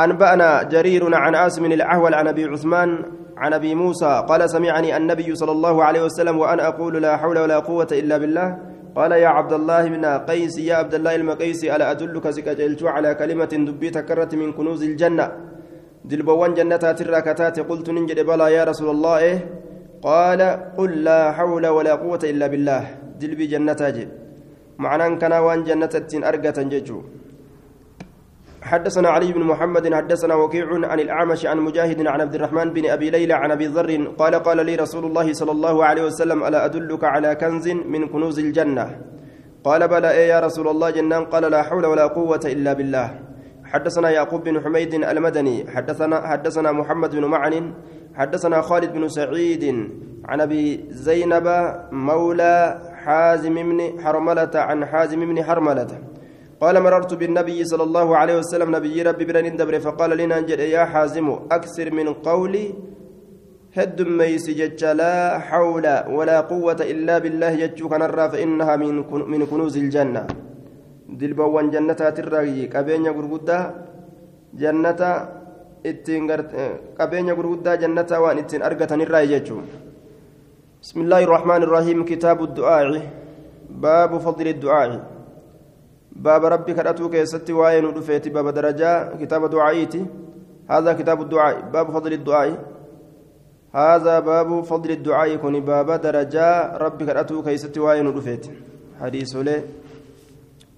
أنبأنا 0.00 0.62
جرير 0.62 1.14
عن 1.14 1.34
عاصم 1.34 1.64
الأحول 1.64 2.14
عن 2.14 2.28
أبي 2.28 2.44
عثمان 2.44 2.90
عن 3.36 3.52
أبي 3.52 3.74
موسى 3.74 4.24
قال 4.28 4.50
سمعني 4.50 4.96
النبي 4.96 5.34
صلى 5.34 5.52
الله 5.52 5.84
عليه 5.84 6.02
وسلم 6.02 6.38
وأنا 6.38 6.68
أقول 6.68 7.02
لا 7.02 7.16
حول 7.16 7.38
ولا 7.38 7.58
قوة 7.58 7.88
إلا 7.92 8.18
بالله. 8.18 8.71
قال 8.96 9.12
يا 9.12 9.28
عبد 9.28 9.52
الله 9.52 9.82
بن 9.88 10.04
قيس 10.28 10.58
يا 10.58 10.74
عبد 10.84 10.94
الله 10.94 11.14
المقيسي 11.14 11.66
ألا 11.76 11.90
أدلك 11.90 12.30
سكجلت 12.30 12.82
على 12.94 13.10
كلمة 13.14 13.52
دبي 13.68 13.88
تكرت 13.90 14.34
من 14.34 14.52
كنوز 14.52 14.82
الجنة؟ 14.82 15.26
دلبوان 16.04 16.52
جنتها 16.54 16.92
تراكتات 16.92 17.56
قلت 17.60 17.86
ننجد 17.90 18.20
بلا 18.28 18.48
يا 18.48 18.64
رسول 18.64 18.88
الله. 18.90 19.18
إيه؟ 19.18 19.38
قال 20.02 20.40
قل 20.78 20.90
لا 21.04 21.32
حول 21.32 21.64
ولا 21.66 21.94
قوة 21.94 22.22
إلا 22.32 22.46
بالله. 22.52 22.82
دلبي 23.20 23.46
جنتها 23.46 23.90
جد 23.96 24.10
معنى 24.78 25.16
كان 25.16 25.32
وان 25.32 25.64
جنة 25.64 25.94
أرقة 26.28 26.58
ججو 26.72 26.98
حدثنا 28.62 29.08
علي 29.08 29.32
بن 29.32 29.42
محمد 29.42 29.94
حدثنا 29.94 30.34
وكيع 30.34 30.66
عن 30.86 31.00
الأعمش 31.00 31.46
عن 31.46 31.58
مجاهد 31.58 32.06
عن 32.06 32.20
عبد 32.20 32.34
الرحمن 32.34 32.72
بن 32.72 32.90
أبي 32.90 33.10
ليلى 33.10 33.34
عن 33.34 33.50
أبي 33.50 33.66
ذر 33.66 34.06
قال 34.18 34.34
قال 34.34 34.66
لي 34.66 34.74
رسول 34.76 35.04
الله 35.04 35.32
صلى 35.32 35.52
الله 35.52 35.84
عليه 35.84 36.04
وسلم 36.04 36.44
ألا 36.44 36.64
أدلك 36.64 37.04
على 37.04 37.34
كنز 37.34 37.68
من 37.68 38.08
كنوز 38.08 38.38
الجنة؟ 38.38 38.86
قال 39.64 39.88
بلى 39.88 40.10
إيه 40.10 40.28
يا 40.28 40.40
رسول 40.40 40.68
الله 40.68 40.90
جنان. 40.90 41.24
قال 41.24 41.50
لا 41.50 41.62
حول 41.62 41.86
ولا 41.86 42.06
قوة 42.06 42.40
إلا 42.44 42.72
بالله. 42.72 43.20
حدثنا 43.64 44.10
يعقوب 44.10 44.44
بن 44.44 44.60
حميد 44.60 44.94
المدني. 44.94 45.70
حدثنا 45.70 46.28
حدثنا 46.28 46.72
محمد 46.72 47.10
بن 47.16 47.24
معن. 47.24 47.74
حدثنا 48.14 48.60
خالد 48.60 48.92
بن 48.92 49.08
سعيد 49.08 49.64
عن 50.24 50.40
أبي 50.40 50.84
زينب 50.90 51.46
مولى 51.92 52.78
حازم 53.04 53.54
بن 53.54 54.02
حرملة 54.02 54.50
عن 54.54 54.86
حازم 54.86 55.20
بن 55.20 55.44
حرملة. 55.44 56.11
قال 56.62 56.76
مررت 56.84 57.12
بالنبي 57.20 57.58
صلى 57.70 57.84
الله 57.88 58.08
عليه 58.20 58.36
وسلم 58.40 58.68
نبي 58.76 58.96
ربي 59.02 59.24
bira 59.28 59.56
dabre 59.60 59.74
فقال 59.86 60.10
لنا 60.20 60.38
انجل 60.38 60.60
يا 60.76 60.84
حازم 60.92 61.28
أكثر 61.56 61.86
من 61.98 62.06
قولي 62.28 62.66
هد 63.76 63.98
ميس 64.20 64.46
لا 65.00 65.38
حول 65.48 65.86
ولا 66.16 66.38
قوة 66.52 66.80
إلا 66.92 67.14
بالله 67.24 67.52
jechuu 67.62 67.80
كان 67.90 68.02
فإنها 68.32 68.74
من 68.82 68.94
من 69.32 69.40
كنوز 69.50 69.76
الجنة. 69.84 70.24
dilbawwan 71.12 71.68
jannataatirraa 71.70 72.68
qabeenya 72.72 73.12
gurguddaa 73.12 73.64
jannata 74.62 75.10
ittiin 75.84 76.24
qabeenya 76.98 77.34
gurguddaa 77.36 77.76
jannataa 77.82 78.20
waan 78.24 78.38
ittiin 78.42 78.62
argatanirraa 78.68 79.26
jechuun 79.32 79.66
الله 80.96 81.20
الرحمن 81.28 81.62
الرحيم 81.62 81.98
كتاب 82.04 82.38
الدعاء 82.42 83.00
باب 83.70 84.18
فضل 84.18 84.46
الدعاء. 84.46 85.11
باب 86.16 86.44
ربك 86.44 86.78
أتوك 86.78 87.14
يستي 87.14 87.52
وين 87.52 87.84
ودفيت 87.84 88.28
باب 88.28 88.48
درجة 88.48 89.16
كتاب 89.20 89.50
دعائيتي 89.50 90.06
هذا 90.70 90.92
كتاب 90.92 91.20
الدعاء 91.22 91.60
باب 91.72 91.90
فضل 91.90 92.12
الدعاء 92.12 92.64
هذا 93.74 94.20
باب 94.20 94.64
فضل 94.64 94.90
الدعاء 94.90 95.28
يكون 95.28 95.60
باب 95.60 95.90
درجة 96.00 96.76
ربك 96.76 97.08
أتوك 97.08 97.46
يستي 97.46 97.80
وين 97.80 98.06
ودفيت 98.06 98.46
حديث 99.00 99.36
له 99.36 99.62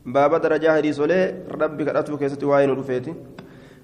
باب 0.06 0.34
درجة 0.40 0.76
حديث 0.76 1.00
له 1.00 1.34
ربي 1.50 1.84
كرأته 1.84 2.16
كيست 2.16 2.44
وين 2.44 2.70
رفيتي 2.70 3.14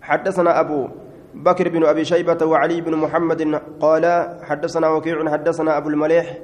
حدثنا 0.02 0.60
أبو 0.60 0.88
بكر 1.34 1.68
بن 1.68 1.84
أبي 1.84 2.04
شيبة 2.04 2.46
وعلي 2.46 2.80
بن 2.80 2.94
محمد 2.96 3.60
قال 3.80 4.04
حدثنا 4.42 4.88
وكيع 4.88 5.30
حدثنا 5.30 5.76
أبو 5.76 5.88
المليح 5.88 6.38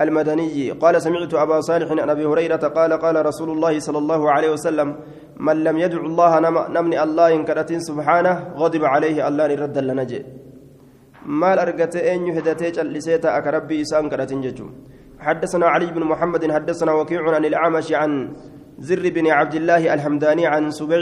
المدني 0.00 0.70
قال 0.70 1.02
سمعت 1.02 1.34
أبا 1.34 1.60
صالح 1.60 1.90
عن 1.90 2.10
أبي 2.10 2.24
هريرة 2.26 2.64
قال 2.78 2.92
قال 2.92 3.26
رسول 3.26 3.50
الله 3.50 3.78
صلى 3.78 3.98
الله 3.98 4.30
عليه 4.30 4.50
وسلم 4.50 4.96
من 5.46 5.56
لم 5.64 5.76
يدع 5.78 6.00
الله 6.00 6.32
نمني 6.76 7.02
الله 7.02 7.34
إن 7.34 7.80
سبحانه 7.80 8.34
غضب 8.56 8.84
عليه 8.84 9.28
الله 9.28 9.46
رد 9.54 9.78
لنجي 9.78 10.20
مال 11.26 11.58
أرقت 11.58 11.96
أن 11.96 12.26
يهدتي 12.26 12.82
لسيتا 12.82 13.38
أكربي 13.38 13.80
إسان 13.80 14.08
كرت 14.08 14.32
حدثنا 15.26 15.66
علي 15.66 15.86
بن 15.86 16.02
محمد 16.04 16.52
حدثنا 16.52 16.92
وكيع 16.92 17.22
عن 17.34 17.44
الأعمش 17.44 17.92
عن 17.92 18.10
زر 18.78 19.04
بن 19.16 19.26
عبد 19.26 19.54
الله 19.54 19.94
الحمداني 19.94 20.46
عن 20.46 20.70
سبيع 20.70 20.98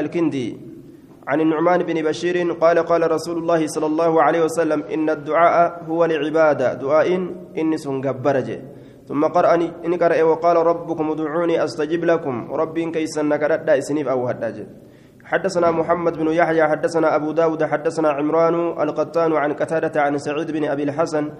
الكندي. 0.00 0.69
عن 1.28 1.40
النعمان 1.40 1.82
بن 1.82 2.02
بشير 2.02 2.52
قال 2.52 2.78
قال 2.78 3.10
رسول 3.10 3.38
الله 3.38 3.66
صلى 3.66 3.86
الله 3.86 4.22
عليه 4.22 4.44
وسلم 4.44 4.82
إن 4.82 5.10
الدعاء 5.10 5.84
هو 5.88 6.04
العبادة. 6.04 6.74
دعاء 6.74 7.08
إني 7.58 7.76
سنقبرج. 7.76 8.58
ثم 9.08 9.24
قرأني 9.24 9.72
إن 9.86 9.94
قرأ 9.94 10.22
وقال 10.22 10.56
ربكم 10.56 11.10
ادعوني 11.10 11.64
أستجب 11.64 12.04
لكم. 12.04 12.52
ربي 12.52 12.90
كيسا 12.90 13.22
نكرت 13.22 13.68
إسنيف 13.68 14.08
أو 14.08 14.28
هداج 14.28 14.66
حدثنا 15.24 15.70
محمد 15.70 16.18
بن 16.18 16.28
يحيى 16.28 16.64
حدثنا 16.68 17.16
أبو 17.16 17.32
داود 17.32 17.64
حدثنا 17.64 18.08
عمران 18.10 18.54
القطان 18.82 19.32
عن 19.32 19.52
قتادة 19.52 20.02
عن 20.02 20.18
سعيد 20.18 20.50
بن 20.50 20.64
أبي 20.64 20.82
الحسن 20.82 21.30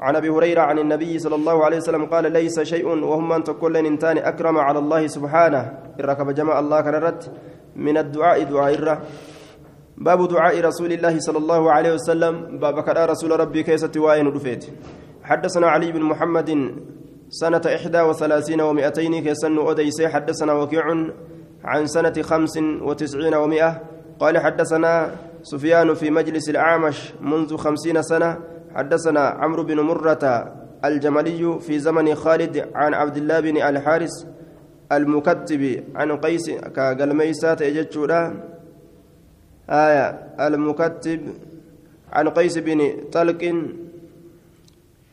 عن 0.00 0.16
أبي 0.16 0.28
هريرة 0.28 0.60
عن 0.60 0.78
النبي 0.78 1.18
صلى 1.18 1.34
الله 1.34 1.64
عليه 1.64 1.76
وسلم 1.76 2.06
قال 2.06 2.32
ليس 2.32 2.60
شيء 2.60 2.86
وهم 2.86 3.32
إن 3.32 3.44
تقول 3.44 3.76
انتان 3.76 4.18
أكرم 4.18 4.58
على 4.58 4.78
الله 4.78 5.06
سبحانه. 5.06 5.62
الركب 6.00 6.30
جمع 6.30 6.58
الله 6.58 6.80
كررت. 6.80 7.32
من 7.80 7.96
الدعاء 7.98 8.44
دعاء 8.44 8.74
الره 8.74 8.96
باب 9.98 10.28
دعاء 10.28 10.60
رسول 10.60 10.92
الله 10.92 11.18
صلى 11.18 11.38
الله 11.38 11.72
عليه 11.72 11.92
وسلم. 11.94 12.58
باب 12.60 12.80
كرا 12.80 13.06
رسول 13.06 13.40
ربي 13.40 13.62
كيسة 13.62 13.92
وين 13.96 14.28
رفيت. 14.28 14.64
حدثنا 15.22 15.66
علي 15.66 15.92
بن 15.92 16.02
محمد 16.02 16.50
سنة 17.28 17.64
إحدى 17.66 18.00
وثلاثين 18.00 18.60
ومئتين 18.60 19.24
كيسن 19.24 19.58
أديسي 19.58 20.08
حدثنا 20.08 20.52
وكيع 20.52 20.84
عن 21.64 21.86
سنة 21.86 22.16
خمس 22.22 22.56
وتسعين 22.82 23.34
ومئة. 23.34 23.82
قال 24.20 24.38
حدثنا 24.38 24.92
سفيان 25.42 25.94
في 25.94 26.10
مجلس 26.10 26.48
الأعمش 26.48 27.12
منذ 27.20 27.56
خمسين 27.56 28.02
سنة. 28.02 28.38
حدثنا 28.76 29.20
عمرو 29.20 29.62
بن 29.62 29.80
مرة 29.80 30.24
الجملي 30.84 31.60
في 31.60 31.78
زمن 31.78 32.14
خالد 32.14 32.68
عن 32.74 32.94
عبد 32.94 33.16
الله 33.16 33.40
بن 33.40 33.56
الحارث 33.56 34.10
المكتب 34.92 35.62
عن 35.94 36.16
قيس 36.16 36.50
كقلميسات 36.50 37.60
يجتشورا 37.60 38.22
آية 39.70 40.06
المكتب 40.40 41.20
عن 42.12 42.28
قيس 42.28 42.58
بن 42.58 42.80
طلق 43.12 43.42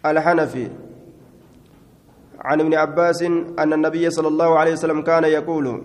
الحنفي. 0.05 0.67
عن 2.39 2.57
ابن 2.62 2.74
عباس 2.74 3.22
أن 3.60 3.74
النبي 3.74 4.10
صلى 4.10 4.27
الله 4.27 4.60
عليه 4.60 4.72
وسلم 4.72 5.01
كان 5.01 5.24
يقول 5.24 5.81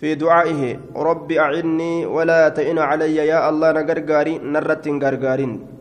في 0.00 0.14
دعائه 0.14 0.80
رب 0.96 1.32
أعني 1.32 2.06
ولا 2.06 2.48
تئن 2.48 2.78
علي 2.78 3.16
يا 3.16 3.48
الله 3.48 3.72
نغرغاري 3.72 4.38
نرت 4.38 4.88
غرغارين. 4.88 5.73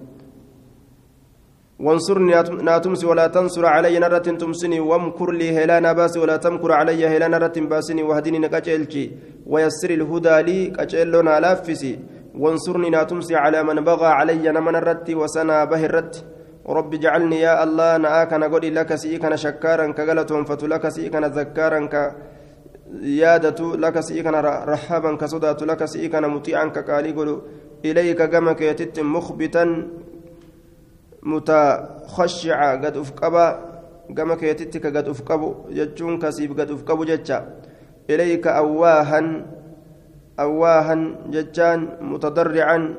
وانصرني 1.80 2.32
ناتمسي 2.64 3.06
ولا 3.06 3.28
تنصر 3.28 3.66
علي 3.66 4.00
نرة 4.00 4.18
تمسني 4.18 4.80
وامكر 4.80 5.32
لي 5.32 5.58
هلانا 5.58 5.94
باسي 5.94 6.20
ولا 6.20 6.38
تمكر 6.38 6.72
علي 6.72 7.08
هلانا 7.08 7.38
نرة 7.38 7.58
باسني 7.58 8.04
واهدني 8.04 8.40
نكاجلتي 8.40 9.12
ويسر 9.48 9.90
الهدى 9.90 10.42
لي 10.42 10.66
كاجلونا 10.76 11.40
لافسي 11.40 12.00
وانصرني 12.42 12.90
ناتمسي 12.90 13.36
على 13.36 13.64
من 13.64 13.84
بغى 13.84 14.06
علي 14.06 14.52
نمن 14.52 14.76
الرت 14.76 15.10
وسنا 15.10 15.64
به 15.66 15.86
الرت 15.86 16.26
رب 16.68 16.94
اجعلني 16.94 17.40
يا 17.40 17.64
الله 17.64 17.98
نآك 17.98 18.34
نقول 18.34 18.76
لك 18.76 18.96
سيكنا 18.96 19.36
شكارا 19.36 19.92
كغلتهم 19.92 20.44
فتلك 20.46 20.90
سيكنا 20.90 21.28
ذكارا 21.28 21.80
ك 21.94 21.96
يادة 23.02 23.60
لك 23.84 24.00
سيكنا 24.00 24.40
رحابا 24.72 25.16
كصدات 25.16 25.64
لك 25.64 25.86
سيكنا 25.86 26.28
مطيعا 26.28 26.66
كقالي 26.76 27.42
إليك 27.86 28.22
قمك 28.22 28.62
يتت 28.62 29.00
مخبتا 29.00 29.66
متخشعا 31.24 32.76
قد 32.76 32.98
أفقبا 32.98 33.48
كما 34.18 34.36
كيتتك 34.36 34.86
قد 34.86 35.08
أفقبوا 35.10 35.54
جتشون 35.70 36.20
كسيب 36.20 36.60
قد 36.60 36.72
أفقبوا 36.72 37.06
جتشا 37.06 37.40
إليك 38.10 38.48
أواها 38.48 39.46
أواها 40.40 40.96
جتشان 41.30 41.80
متضرعا 42.02 42.96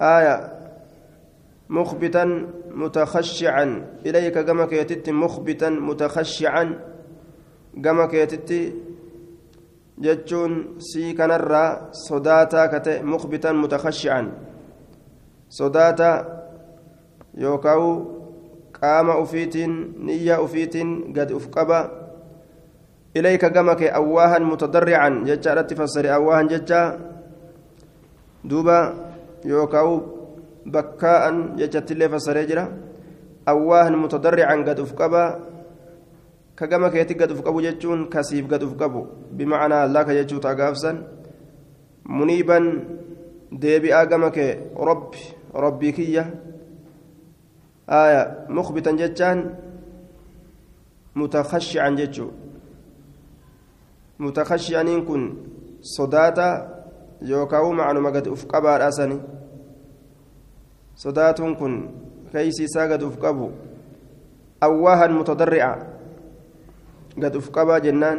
آية 0.00 0.36
مخبتا 1.68 2.24
متخشعا 2.70 3.66
إليك 4.06 4.38
كما 4.38 4.66
كيتت 4.66 5.10
مخبتا 5.10 5.68
متخشعا 5.70 6.64
كما 7.84 8.06
كيتت 8.06 8.52
jechuun 9.96 10.76
sii 10.78 11.14
kanarraa 11.14 11.88
sodaataa 11.92 12.68
kate 12.68 13.02
mukbitan 13.02 13.56
mutakhashi'an. 13.56 14.26
Sodaataa 15.48 16.24
yookaan 17.36 18.06
qaama 18.72 19.18
ufiitiin 19.20 19.94
niyyaa 20.04 20.40
ufiitiin 20.40 21.12
gad 21.12 21.30
uf 21.30 21.48
qaba. 21.50 21.90
Ilayka 23.14 23.50
gama 23.50 23.74
kee 23.76 23.90
awwaahan 23.92 24.44
mutadarrican 24.44 25.24
jechaadhatti 25.24 25.74
fassare 25.76 26.10
awwaahan 26.12 26.48
jecha 26.48 26.98
duuba 28.44 28.92
yookaan 29.44 30.02
bakkaa'an 30.70 31.56
jechattillee 31.56 32.08
fassaree 32.08 32.46
jira. 32.46 32.68
Awwaahan 33.46 33.96
mutadarrican 33.96 34.64
gad 34.64 34.78
uf 34.80 34.92
qaba. 34.92 35.40
Ka 36.56 36.66
gama 36.66 36.90
keetti 36.90 37.14
gad 37.14 37.30
uf 37.32 37.40
qabu 37.44 37.62
jechuun 37.62 38.08
kasiif 38.08 38.48
gad 38.48 38.62
uf 38.62 38.76
qabu. 38.76 39.06
Bimacnaa 39.32 39.82
allaka 39.88 40.12
jechuu 40.12 40.40
taa 40.40 40.54
gaafsan. 40.54 41.04
Muniiban 42.08 42.64
deebi'aa 43.52 44.06
gama 44.06 44.30
kee 44.30 44.72
robbi 44.76 45.20
robbii 45.54 45.92
kiyya 45.92 46.24
آية 47.90 48.46
مخبتا 48.48 48.90
جتان 48.90 49.54
متخشعا 51.16 51.90
جتشو. 51.90 52.28
متخشعا 54.18 54.82
كن 55.08 55.22
صداتا 55.80 56.48
يوكاو 57.22 57.72
معلومة 57.72 58.10
قد 58.10 58.28
أفقبا 58.28 58.88
أسني 58.88 59.18
صدات 60.96 61.40
كن 61.40 61.74
كيسي 62.32 62.66
ساقد 62.66 63.02
أفقبو 63.02 63.50
أواها 64.62 65.06
متضرعا 65.06 65.76
قد 67.22 67.36
أفقبا 67.36 67.78
جنان. 67.78 68.18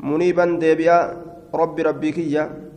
منيبا 0.00 0.58
ديبيا 0.58 0.98
ربي 1.54 1.82
ربي 1.82 2.12
كيا. 2.12 2.71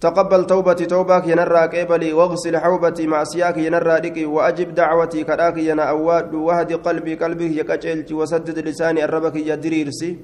تقبل 0.00 0.46
توبتي 0.46 0.86
توبك 0.86 1.26
ينرى 1.26 1.58
قبلي 1.72 2.12
واغسل 2.12 2.56
حوبتي 2.56 3.06
معصياك 3.06 3.56
ينرى 3.56 4.00
دقي 4.00 4.24
وأجب 4.24 4.74
دعوتي 4.74 5.24
كراك 5.24 5.56
ينا 5.58 5.82
أواد 5.82 6.34
وهدي 6.34 6.74
قلبي 6.74 7.14
قلبي 7.14 7.58
يكجلتي 7.58 8.14
وسدد 8.14 8.58
لساني 8.58 9.04
الربك 9.04 9.36
يدريرسي. 9.36 10.18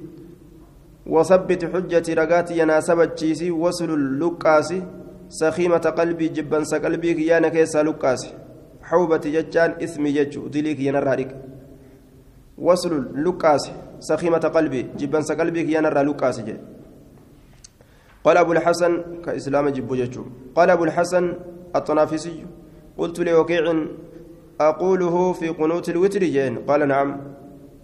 وثبت 1.06 1.64
حجتي 1.72 2.14
رقاتي 2.14 2.58
ينا 2.58 2.80
سبتشيسي 2.80 3.50
وصل 3.50 3.90
اللقاسي. 3.90 4.82
سخيمة 5.28 5.84
قلبي 5.98 6.28
جبا 6.28 6.64
سقلبي 6.64 7.26
يانا 7.26 7.48
كيسا 7.48 7.82
لقاسي. 7.82 8.30
حوبتي 8.82 9.30
ججان 9.32 9.70
اسمي 9.82 10.12
ججو 10.12 10.48
دليك 10.52 10.80
ينرى 10.80 11.16
دقي 11.16 11.36
وصل 12.58 12.92
اللقاسي. 12.92 13.72
سخيمة 14.00 14.44
قلبي 14.56 14.82
جبا 15.00 15.20
سقلبي 15.20 15.74
ينرى 15.74 16.02
لقاسي 16.02 16.42
جي. 16.42 16.56
قال 18.24 18.36
أبو 18.36 18.52
الحسن 18.52 18.92
كإسلام 19.24 19.68
جبو 19.68 19.94
جتشو 19.94 20.24
قال 20.56 20.70
أبو 20.70 20.84
الحسن 20.84 21.24
الطنافسي 21.76 22.46
قلت 22.98 23.20
لوكيع 23.20 23.64
أقوله 24.60 25.32
في 25.32 25.48
قنوت 25.48 25.88
الوتر 25.88 26.20
جين. 26.20 26.58
قال 26.68 26.88
نعم. 26.88 27.20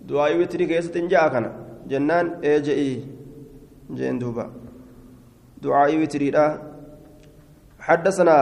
دعاء 0.08 0.40
وتر 0.40 0.64
كيسة 0.64 0.94
جاءكنا 1.12 1.50
جنان 1.90 2.26
إيجئي. 2.44 3.04
جين 3.98 4.18
دوبا. 4.18 4.46
دعاء 5.62 6.02
وتر 6.02 6.22
حدثنا 7.80 8.36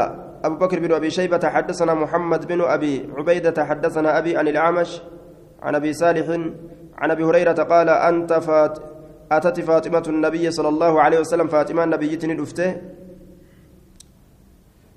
أبو 0.45 0.57
بكر 0.57 0.79
بن 0.79 0.93
أبي 0.93 1.11
شيبة 1.11 1.49
حدثنا 1.49 1.95
محمد 1.95 2.47
بن 2.47 2.61
أبي 2.61 3.09
عبيدة 3.17 3.65
حدثنا 3.65 4.19
أبي 4.19 4.37
عن 4.37 4.49
الأعمش 4.49 5.03
عن 5.62 5.75
أبي 5.75 5.93
صالح 5.93 6.26
عن 6.99 7.11
أبي 7.11 7.25
هريرة 7.25 7.53
قال 7.53 7.88
أنت 7.88 8.33
فات 8.33 8.79
أتت 9.33 9.61
فاطمة 9.61 10.04
النبي 10.09 10.50
صلى 10.50 10.68
الله 10.68 11.02
عليه 11.02 11.18
وسلم 11.21 11.49
فاطمة 11.49 11.85
النبي 11.85 12.16
دفته. 12.16 12.76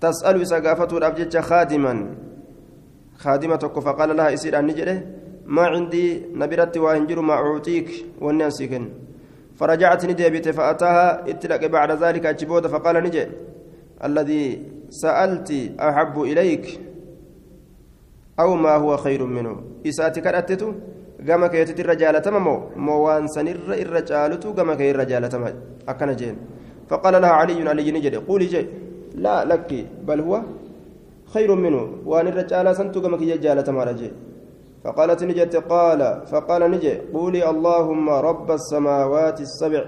تسأل 0.01 0.47
سقافته 0.47 0.97
الأبجج 0.97 1.37
خادما. 1.37 2.15
خادمة 3.17 3.57
فقال 3.57 4.17
لها 4.17 4.33
إسير 4.33 4.59
أن 4.59 4.65
نجده 4.67 5.05
ما 5.45 5.65
عندي 5.67 6.25
نبرت 6.33 6.77
وهنجر 6.77 7.21
ما 7.21 7.33
أعطيك 7.33 8.05
والناسكن 8.21 8.89
فرجعت 9.55 10.05
ندبت 10.05 10.49
فأتاها 10.49 11.29
اتلك 11.29 11.65
بعد 11.65 11.91
ذلك 11.91 12.25
أجبود 12.25 12.67
فقال 12.67 12.95
نجي 13.03 13.27
الذي 14.03 14.65
سألت 14.89 15.49
أحب 15.79 16.21
إليك 16.21 16.79
أو 18.39 18.55
ما 18.55 18.75
هو 18.75 18.97
خير 18.97 19.25
منه؟ 19.25 19.63
إساتك 19.87 20.27
أتته 20.27 20.75
gama 21.27 21.49
keetitti 21.49 21.81
irra 21.83 21.95
jaalatama 21.95 22.39
moo? 22.39 22.59
Moo 22.75 23.03
waan 23.05 23.27
sanirra 23.35 23.75
irra 23.83 24.01
caalutu 24.09 24.53
gama 24.53 24.75
kee 24.79 24.89
irra 24.93 25.05
jaalatama 25.11 25.51
akkana 25.91 26.15
jeen. 26.21 26.37
فقال 26.89 27.21
لها 27.21 27.29
علي 27.39 27.69
علي 27.69 27.91
نجد 27.95 28.15
قولي 28.27 28.45
جي 28.53 28.61
لا 29.25 29.35
لك 29.51 29.69
بل 30.07 30.19
هو 30.27 30.35
خير 31.33 31.49
منه 31.63 31.83
وان 32.09 32.27
الرجال 32.31 32.67
سنتو 32.79 33.01
كما 33.03 33.17
كي 33.21 33.37
جالة 33.45 33.67
مرجي 33.77 34.09
فقالت 34.83 35.21
نجت 35.29 35.55
قال 35.73 36.01
فقال 36.31 36.61
نجي 36.73 36.93
قولي 37.15 37.41
اللهم 37.53 38.05
رب 38.29 38.47
السماوات 38.59 39.37
السبع 39.47 39.83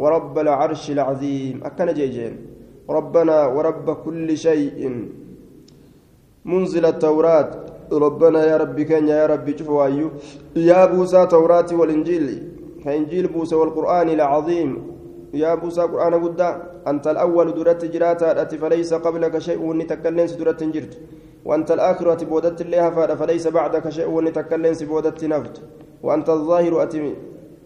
ورب 0.00 0.34
العرش 0.44 0.84
العظيم 0.96 1.56
أكن 1.68 1.88
جيجين 1.98 2.34
ربنا 2.96 3.36
ورب 3.56 3.86
كل 4.04 4.28
شيء 4.46 4.78
منزل 6.50 6.84
التوراة 6.92 7.50
ربنا 7.92 8.44
يا 8.44 8.56
ربي 8.56 8.84
كان 8.84 9.08
يا 9.08 9.26
ربي 9.26 9.58
شوف 9.58 9.70
وايو. 9.70 10.10
يا 10.56 10.86
بوسى 10.86 11.26
توراة 11.26 11.66
والإنجيل. 11.72 12.26
كإنجيل 12.84 13.26
بوسى 13.26 13.54
والقرآن 13.54 14.08
العظيم. 14.08 14.70
يا 15.34 15.54
بوسى 15.54 15.80
قرآن 15.80 16.14
قدا 16.14 16.50
أنت 16.86 17.06
الأول 17.06 17.54
درت 17.54 17.84
جراتا 17.84 18.44
فليس 18.44 18.94
قبلك 18.94 19.38
شيء 19.38 19.60
ونتكلم 19.62 20.26
درت 20.38 20.62
جرت. 20.64 20.98
وأنت 21.44 21.70
الآخرة 21.70 22.24
بودت 22.24 22.60
الله 22.60 22.90
فليس 22.90 23.48
بعدك 23.48 23.88
شيء 23.88 24.08
ونتكلم 24.08 24.72
بودت 24.88 25.24
نفت. 25.24 25.62
وأنت 26.02 26.28
الظاهر 26.30 26.82
أتي 26.82 27.14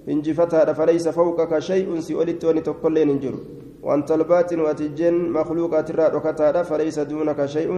إنجفتها 0.09 0.73
فليس 0.73 1.09
فوقك 1.09 1.59
شيء 1.59 2.01
سئلت 2.01 2.45
ونتكلم 2.45 3.11
انجر 3.11 3.35
وأنت 3.83 4.11
الباطن 4.13 4.61
وأتجن 4.61 5.15
مخلوقات 5.31 5.91
الرأى 5.91 6.65
فليس 6.65 6.99
دونك 6.99 7.47
شيء. 7.47 7.71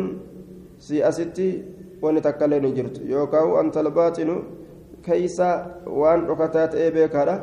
سيأستي 0.78 1.62
wanni 2.02 2.20
takka 2.20 2.44
illee 2.46 2.60
ni 2.60 2.72
jirtu. 2.72 3.06
Yookaan 3.14 3.56
anta 3.62 3.80
albaatinu 3.80 4.34
keeysa 5.02 5.48
waan 5.86 6.26
dhokataa 6.26 6.68
ta'ee 6.68 6.90
beekaadha. 6.90 7.36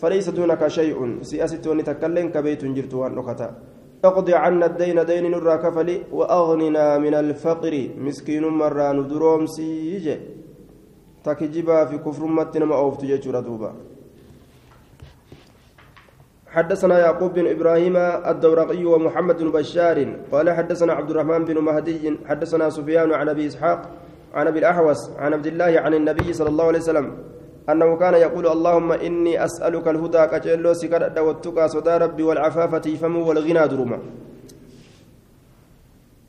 فليس 0.00 0.28
دونك 0.30 0.66
شيء 0.68 0.98
سياسة 1.22 1.70
ونتكلم 1.70 2.26
كبيت 2.28 2.64
جرت 2.64 2.94
نكتا 2.94 3.48
اقضي 4.04 4.34
عنا 4.34 4.66
الدين 4.66 5.04
دين 5.04 5.30
نرى 5.30 5.56
كفلي 5.64 5.96
وأغننا 6.12 6.98
من 6.98 7.14
الفقر 7.14 7.74
مسكين 7.98 8.44
مرة 8.44 8.92
ندروم 8.92 9.46
سيجي 9.46 10.16
تكجبا 11.24 11.84
في 11.84 11.98
كفر 11.98 12.26
متنا 12.26 12.64
ما 12.64 12.76
أوفت 12.76 13.04
دوبا 13.46 13.70
حدثنا 16.56 16.98
يعقوب 16.98 17.34
بن 17.34 17.46
إبراهيم 17.46 17.96
الدورقي 18.32 18.84
ومحمد 18.84 19.38
بن 19.38 19.50
بشار 19.50 20.16
قال 20.32 20.50
حدثنا 20.50 20.92
عبد 20.92 21.10
الرحمن 21.10 21.44
بن 21.44 21.58
مهدي 21.58 22.16
حدثنا 22.26 22.70
سفيان 22.70 23.12
عن 23.12 23.28
أبي 23.28 23.46
إسحاق 23.46 23.80
عن 24.34 24.46
أبي 24.46 24.58
الأحوص 24.58 25.10
عن 25.18 25.32
عبد 25.34 25.46
الله 25.46 25.80
عن 25.80 25.94
النبي 25.94 26.32
صلى 26.32 26.48
الله 26.48 26.64
عليه 26.64 26.78
وسلم 26.78 27.18
أنه 27.68 27.96
كان 27.96 28.14
يقول 28.14 28.46
اللهم 28.46 28.92
إني 28.92 29.44
أسألك 29.44 29.88
الهدى 29.88 30.26
كجلو 30.26 30.72
سكر 30.72 31.22
والتقى 31.22 31.68
صدى 31.68 31.94
ربي 31.96 32.22
والعفافه 32.22 32.94
فم 33.00 33.16
والغنى 33.16 33.68
درما 33.68 33.98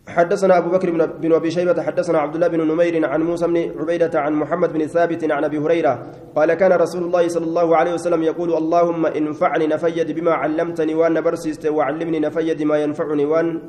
حدثنا 0.07 0.57
أبو 0.57 0.69
بكر 0.69 1.07
بن 1.21 1.33
أبي 1.33 1.51
شيبة 1.51 1.81
حدثنا 1.81 2.19
عبد 2.19 2.35
الله 2.35 2.47
بن 2.47 2.61
نمير 2.67 3.05
عن 3.05 3.21
موسى 3.21 3.47
بن 3.47 3.71
عبيدة 3.79 4.19
عن 4.19 4.33
محمد 4.33 4.73
بن 4.73 4.87
ثابت 4.87 5.31
عن 5.31 5.43
أبي 5.43 5.57
هريرة 5.57 6.11
قال 6.35 6.53
كان 6.53 6.71
رسول 6.71 7.03
الله 7.03 7.27
صلى 7.27 7.45
الله 7.45 7.77
عليه 7.77 7.93
وسلم 7.93 8.23
يقول 8.23 8.53
اللهم 8.53 9.05
انفعني 9.05 9.67
نفيد 9.67 10.11
بما 10.11 10.33
علمتني 10.33 10.93
وأن 10.95 11.21
برسست 11.21 11.65
وعلمني 11.65 12.19
نفيد 12.19 12.63
ما 12.63 12.77
ينفعني 12.77 13.25
وأن 13.25 13.61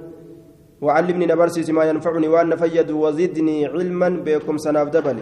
وعلمني 0.81 1.27
نبرسس 1.27 1.71
ما 1.71 1.85
ينفعني 1.85 2.29
وأن 2.29 2.49
نفيد 2.49 2.91
وزدني 2.91 3.67
علما 3.67 4.09
بكم 4.09 4.57
سناف 4.57 4.89
دبل 4.89 5.19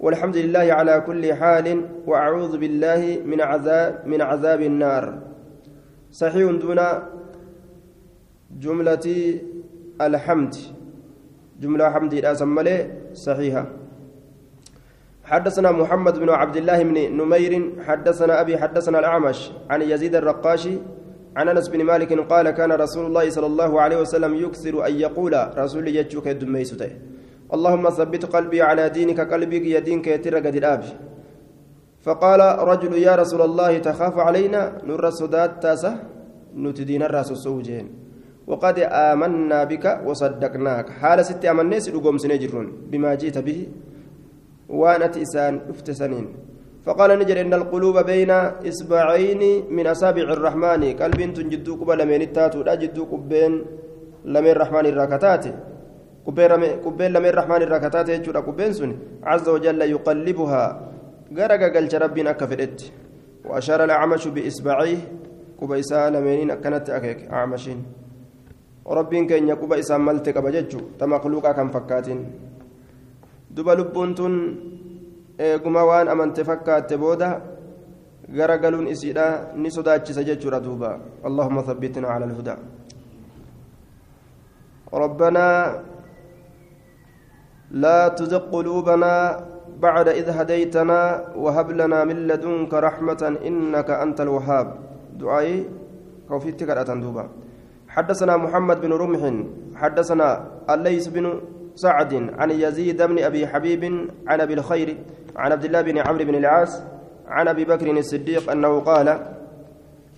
والحمد 0.00 0.36
لله 0.36 0.72
على 0.72 1.00
كل 1.06 1.34
حال 1.34 1.66
وأعوذ 2.06 2.58
بالله 2.58 3.18
من 3.26 3.40
عذاب 3.40 4.02
من 4.06 4.20
عذاب 4.22 4.60
النار. 4.62 5.18
صحيح 6.10 6.50
دون 6.50 6.80
جملة 8.60 9.06
الحمد. 10.00 10.54
جملة 11.60 11.90
حمد 11.90 12.12
الأسمالي 12.12 12.90
صحيحة. 13.14 13.66
حدثنا 15.24 15.70
محمد 15.72 16.18
بن 16.18 16.30
عبد 16.30 16.56
الله 16.56 16.82
بن 16.82 17.16
نمير 17.16 17.72
حدثنا 17.86 18.40
أبي 18.40 18.58
حدثنا 18.58 18.98
الأعمش 18.98 19.52
عن 19.70 19.82
يزيد 19.82 20.14
الرقاشي 20.14 20.78
عن 21.36 21.48
أنس 21.48 21.68
بن 21.68 21.84
مالك 21.84 22.12
قال 22.12 22.50
كان 22.50 22.72
رسول 22.72 23.06
الله 23.06 23.30
صلى 23.30 23.46
الله 23.46 23.80
عليه 23.80 24.00
وسلم 24.00 24.34
يكثر 24.34 24.86
أن 24.86 24.94
يقول 25.00 25.34
رسول 25.58 25.88
يجوك 25.88 26.28
الدميسته 26.28 26.90
اللهم 27.54 27.90
ثبت 27.90 28.24
قلبي 28.24 28.62
على 28.62 28.88
دينك 28.88 29.20
قلبك 29.32 29.64
يدينك 29.64 30.06
يترى 30.06 30.40
قد 30.40 30.84
فقال 32.04 32.40
رجل 32.68 32.92
يا 32.94 33.14
رسول 33.16 33.42
الله 33.42 33.78
تخاف 33.78 34.18
علينا؟ 34.18 34.84
نر 34.84 35.08
الصدات 35.08 35.62
تاسه 35.62 35.96
نتدين 36.56 37.02
الرأس 37.02 37.32
السوجين. 37.32 38.03
وقد 38.46 38.76
آمنا 38.78 39.64
بك 39.64 39.84
وصدقناك. 40.06 40.86
حال 41.00 41.18
ست 41.24 41.44
أمنيس 41.44 41.88
رقوم 41.88 42.16
سنجرون 42.18 42.66
بما 42.92 43.14
جئت 43.14 43.38
به 43.38 43.60
وأنا 44.68 45.08
إسان 45.24 45.54
افتسنين 45.72 46.26
فقال 46.84 47.10
نجر 47.18 47.40
إن 47.40 47.54
القلوب 47.54 47.96
بين 48.04 48.30
إصبعين 48.68 49.42
من 49.72 49.86
أصابع 49.86 50.26
الرحمن. 50.36 50.82
قلب 51.00 51.20
تنجدو 51.36 51.72
قبل 51.80 52.00
من 52.04 52.20
التاتو 52.28 52.60
لا 52.62 52.74
جدو 52.74 53.04
قبين 53.12 53.52
لمن 54.24 54.50
الرحمن 54.56 54.84
الركتات. 54.92 55.44
قبين 56.26 57.10
لمن 57.16 57.30
الرحمن 57.32 57.62
الركتات 57.62 58.08
يجور 58.08 58.36
قبين 58.44 58.72
سن. 58.72 58.90
عز 59.24 59.48
وجل 59.48 59.80
يقلبها. 59.96 60.64
غرق 61.36 61.62
قلت 61.76 61.94
ربنا 61.94 62.32
كفرت. 62.32 62.92
وأشار 63.48 63.80
الأعمش 63.84 64.28
بإصبعيه. 64.28 65.00
قبيسا 65.60 66.10
لمنين 66.10 66.50
أكنت 66.50 66.90
أكيك. 66.90 67.20
أعمشين. 67.32 68.03
Qaba 68.84 70.50
jechuu 70.52 70.96
ta 70.98 71.06
makluuqaa 71.06 71.54
kan 71.54 71.70
fakkaatin 71.72 72.20
duba 73.50 73.74
lubbuun 73.74 74.14
tun 74.14 74.34
eeguma 75.38 75.84
waan 75.84 76.08
amante 76.08 76.44
fakkaatte 76.44 76.96
booda 76.96 77.40
gara 78.28 78.58
galuun 78.58 78.88
isiidha 78.88 79.56
ni 79.56 79.70
sodaachisa 79.70 80.24
jechuudha 80.24 80.60
duuba 80.60 81.00
allahumma 81.24 81.62
thabbitna 81.62 82.08
cala 82.08 82.26
alhudaa 82.26 82.60
ربنا 84.94 85.46
لا 87.74 88.08
تزغ 88.14 88.54
قلوبنا 88.54 89.14
بعد 89.82 90.08
إذ 90.08 90.30
هديتنا 90.30 91.00
وهب 91.34 91.68
لنا 91.70 92.04
من 92.06 92.30
لدنك 92.30 92.70
رحمة 92.70 93.22
إنك 93.48 93.90
أنت 93.90 94.18
الوهاب 94.20 94.66
دعائي 95.18 95.56
كوفيتك 96.30 96.70
الأتندوبا 96.70 97.24
حدثنا 97.94 98.36
محمد 98.36 98.80
بن 98.80 98.92
رمح 98.92 99.22
حدثنا 99.80 100.28
الليث 100.70 101.06
بن 101.14 101.24
سعد 101.74 102.12
عن 102.38 102.50
يزيد 102.50 103.02
بن 103.02 103.18
أبي 103.18 103.46
حبيب 103.46 103.82
عن 104.26 104.38
أبي 104.40 104.54
الخير 104.54 104.88
عن 105.36 105.52
عبد 105.52 105.64
الله 105.64 105.80
بن 105.82 105.96
عمرو 105.98 106.24
بن 106.24 106.34
العاص 106.34 106.72
عن 107.28 107.48
أبي 107.48 107.64
بكر 107.64 107.86
الصديق 107.90 108.50
أنه 108.50 108.80
قال 108.80 109.08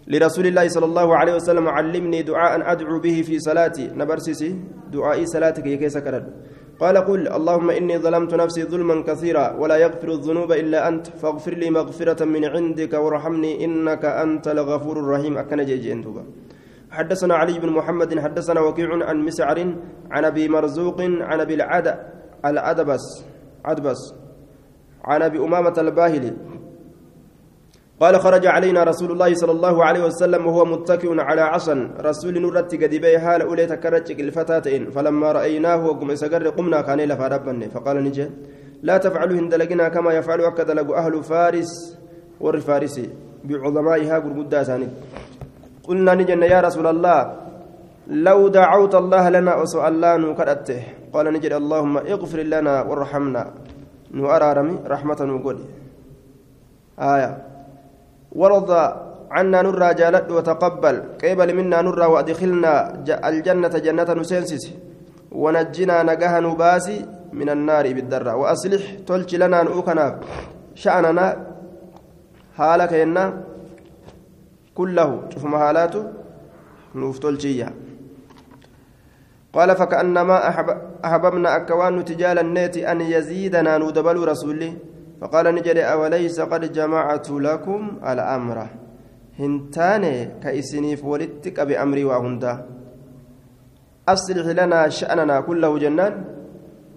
لرسول 0.08 0.46
الله 0.46 0.68
صلى 0.68 0.86
الله 0.90 1.16
عليه 1.16 1.34
وسلم 1.34 1.68
علمني 1.68 2.22
دعاء 2.22 2.72
أدعو 2.72 3.00
به 3.00 3.22
في 3.26 3.38
صلاتي. 3.38 3.86
نبرسسي 4.00 4.50
دعائي 4.92 5.26
صلاتك 5.26 5.66
يكيس 5.66 5.98
كرد 5.98 6.24
قال 6.80 6.96
قل 7.08 7.28
اللهم 7.28 7.70
إني 7.70 7.98
ظلمت 7.98 8.34
نفسي 8.34 8.62
ظلما 8.72 9.02
كثيرا 9.08 9.56
ولا 9.60 9.76
يغفر 9.76 10.08
الذنوب 10.12 10.52
إلا 10.52 10.88
أنت 10.88 11.06
فاغفر 11.20 11.54
لي 11.60 11.70
مغفرة 11.70 12.24
من 12.24 12.44
عندك 12.44 12.92
وارحمني 12.94 13.64
إنك 13.64 14.04
أنت 14.04 14.48
الغفور 14.48 14.96
الرحيم. 15.00 15.38
أكن 15.38 15.64
جيجي 15.64 15.92
حدثنا 16.96 17.34
علي 17.34 17.58
بن 17.58 17.70
محمد 17.78 18.10
حدثنا 18.24 18.60
وكيع 18.60 18.88
عن 19.08 19.16
مسعر 19.28 19.58
عن 20.10 20.22
أبي 20.24 20.48
مرزوق 20.48 20.98
عن 21.00 21.38
أبي 21.40 21.54
العد 21.54 21.86
الادبس 22.44 23.04
عدبس 23.64 24.00
عن 25.04 25.22
أبي 25.22 25.38
أمامة 25.38 25.76
الباهلي. 25.78 26.32
قال 28.00 28.14
خرج 28.20 28.46
علينا 28.46 28.84
رسول 28.84 29.10
الله 29.12 29.34
صلى 29.34 29.52
الله 29.52 29.84
عليه 29.84 30.02
وسلم 30.04 30.46
وهو 30.46 30.64
متكئ 30.64 31.20
على 31.20 31.40
عصا 31.40 31.76
رسول 32.00 32.34
نرت 32.42 32.74
قد 32.82 32.94
بي 32.94 33.18
حال 33.18 33.40
أولي 33.42 33.66
تكرج 33.66 34.20
الفتاتين 34.20 34.90
فلما 34.90 35.32
رأيناه 35.32 35.80
وقم 35.86 36.14
سقر 36.14 36.48
قمنا 36.48 36.80
كان 36.80 37.00
لفربن 37.00 37.68
فقال 37.68 37.96
نجي 38.04 38.26
لا 38.82 38.96
تفعلوا 38.98 39.38
هندلقنا 39.40 39.88
كما 39.88 40.12
يفعل 40.12 40.40
اكدلق 40.40 40.88
أهل 40.96 41.14
فارس 41.22 41.72
والفارسي 42.40 43.06
بعظمائها 43.44 44.16
ثاني. 44.62 44.88
قلنا 45.88 46.14
نجن 46.14 46.42
يا 46.42 46.60
رسول 46.60 46.86
الله 46.86 47.20
لو 48.26 48.48
دعوت 48.48 48.94
الله 48.94 49.24
لنا 49.28 49.52
وسؤال 49.60 49.94
الله 49.94 50.12
نكرته 50.16 50.82
قال 51.14 51.26
نجد 51.34 51.52
اللهم 51.52 51.94
اغفر 52.14 52.40
لنا 52.54 52.74
وارحمنا. 52.88 53.42
نؤرارمي 54.14 54.74
رحمة 54.86 55.20
نقول 55.20 55.56
آية. 56.98 57.30
ورضى 58.32 58.82
عنا 59.30 59.58
نرى 59.62 59.88
جالت 60.00 60.30
وتقبل. 60.30 60.96
قبل 61.22 61.48
منا 61.58 61.78
نرى 61.82 62.06
وأدخلنا 62.06 62.72
الجنة 63.28 63.74
جنة 63.86 64.08
نسنسس. 64.20 64.64
ونجنا 65.42 65.96
نجاه 66.02 66.34
نباسي 66.46 66.98
من 67.32 67.48
النار 67.50 67.84
بالدرة. 67.96 68.32
وأصلح 68.40 68.82
تلج 69.06 69.30
لنا 69.42 69.58
نؤكنا 69.62 70.06
شأننا 70.74 71.26
حالك 72.58 72.92
إنا 72.92 73.24
كله 74.76 75.08
شوف 75.32 75.44
مهالاته 75.44 76.04
نوف 76.94 77.18
تلجية 77.18 77.68
قال 79.56 79.76
فكأنما 79.76 80.48
أحب 80.48 80.68
أحببنا 81.04 81.56
أكوان 81.56 82.04
تجال 82.04 82.38
النيت 82.38 82.76
أن 82.76 83.00
يزيدنا 83.00 83.78
ندبل 83.78 84.16
رسوله 84.28 84.72
فقال 85.20 85.46
نجري 85.54 85.82
أوليس 85.82 86.40
قد 86.40 86.62
جمعت 86.72 87.28
لكم 87.30 87.80
الأمر؟ 88.10 88.58
هنتاني 89.40 90.14
كإسنيف 90.42 91.04
ولدتك 91.04 91.60
بأمري 91.60 92.04
وهندا 92.04 92.52
أصلح 94.08 94.46
لنا 94.58 94.88
شأننا 94.88 95.36
كله 95.40 95.78
جنان 95.78 96.14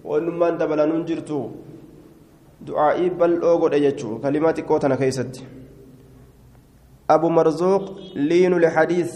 ونما 0.04 0.50
دبل 0.60 0.80
ننجرتو. 0.90 1.40
دعائي 2.66 3.08
بل 3.20 3.32
أوغد 3.42 3.74
أجتشو 3.74 4.10
كلمات 4.24 4.60
قوتنا 4.68 4.96
كيست 5.00 5.34
أبو 7.10 7.28
مرزوق 7.28 7.82
لين 8.14 8.54
الحديث 8.54 9.10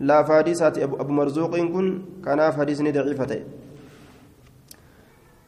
لا 0.00 0.22
فاديسات 0.22 0.78
أبو 0.78 1.12
مرزوق 1.12 1.52
كن 1.56 1.86
كان 2.24 2.40
حديثني 2.40 2.90
ضعيفة. 2.96 3.32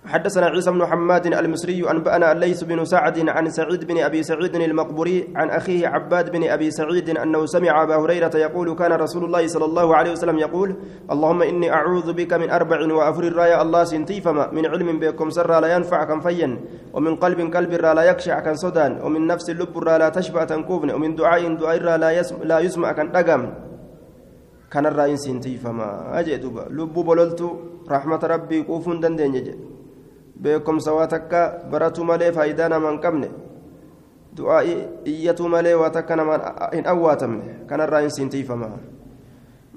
حدثنا 0.06 0.46
عيسى 0.46 0.70
بن 0.70 0.86
حماد 0.86 1.26
المصري 1.26 1.90
أنبأنا 1.90 2.32
الليث 2.32 2.62
بن 2.64 2.84
سعد 2.84 3.28
عن 3.28 3.50
سعيد 3.50 3.84
بن 3.84 3.98
أبي 3.98 4.22
سعيد 4.22 4.54
المقبري 4.54 5.28
عن 5.36 5.50
أخيه 5.50 5.88
عباد 5.88 6.32
بن 6.32 6.48
أبي 6.48 6.70
سعيد 6.70 7.10
أنه 7.10 7.46
سمع 7.46 7.82
أبا 7.82 7.96
هريرة 7.96 8.30
يقول 8.34 8.74
كان 8.74 8.92
رسول 8.92 9.24
الله 9.24 9.46
صلى 9.46 9.64
الله 9.64 9.96
عليه 9.96 10.10
وسلم 10.12 10.38
يقول 10.38 10.76
اللهم 11.10 11.42
إني 11.42 11.72
أعوذ 11.72 12.12
بك 12.12 12.32
من 12.32 12.50
أربع 12.50 12.92
وأفر 12.94 13.24
الراية 13.24 13.62
الله 13.62 13.84
سنتي 13.84 14.20
فما 14.20 14.50
من 14.52 14.66
علم 14.66 14.98
بكم 14.98 15.30
سر 15.30 15.60
لا 15.60 15.74
ينفع 15.74 16.04
كم 16.04 16.20
فين 16.20 16.60
ومن 16.94 17.16
قلب 17.16 17.40
قلب 17.56 17.72
لا 17.74 18.02
يخشع 18.02 18.40
كان 18.40 18.54
صدان 18.54 19.02
ومن 19.02 19.26
نفس 19.26 19.50
اللب 19.50 19.78
لا 19.84 20.08
تشبع 20.08 20.44
تنكوفن 20.44 20.90
ومن 20.90 21.14
دعاء 21.14 21.54
دعاء 21.54 21.78
لا 21.98 22.10
يسمع, 22.10 22.38
لا 22.42 22.58
يسمع 22.58 22.92
كان 22.92 23.12
دقم 23.12 23.42
كان 24.70 24.86
الرأي 24.86 25.16
سنتي 25.16 25.56
فما 25.56 26.18
أجد 26.20 26.44
لب 26.70 26.94
بللت 26.94 27.42
رحمة 27.90 28.20
ربي 28.22 28.62
كوفون 28.62 29.00
دندن 29.00 29.75
beekumsa 30.42 30.92
waa 30.92 31.07
takka 31.07 31.40
baratu 31.70 32.05
malee 32.05 32.33
faayidaa 32.33 32.68
nama 32.68 32.90
hin 32.90 33.01
qabne 33.01 33.29
du'aa 34.37 34.62
iyyatu 35.05 35.49
malee 35.49 35.75
waa 35.75 35.90
takka 35.90 36.16
nama 36.16 36.38
hin 36.75 36.87
awwaatamne 36.87 37.66
kanarraa 37.66 38.01
hin 38.05 38.11
siintiifama 38.11 38.70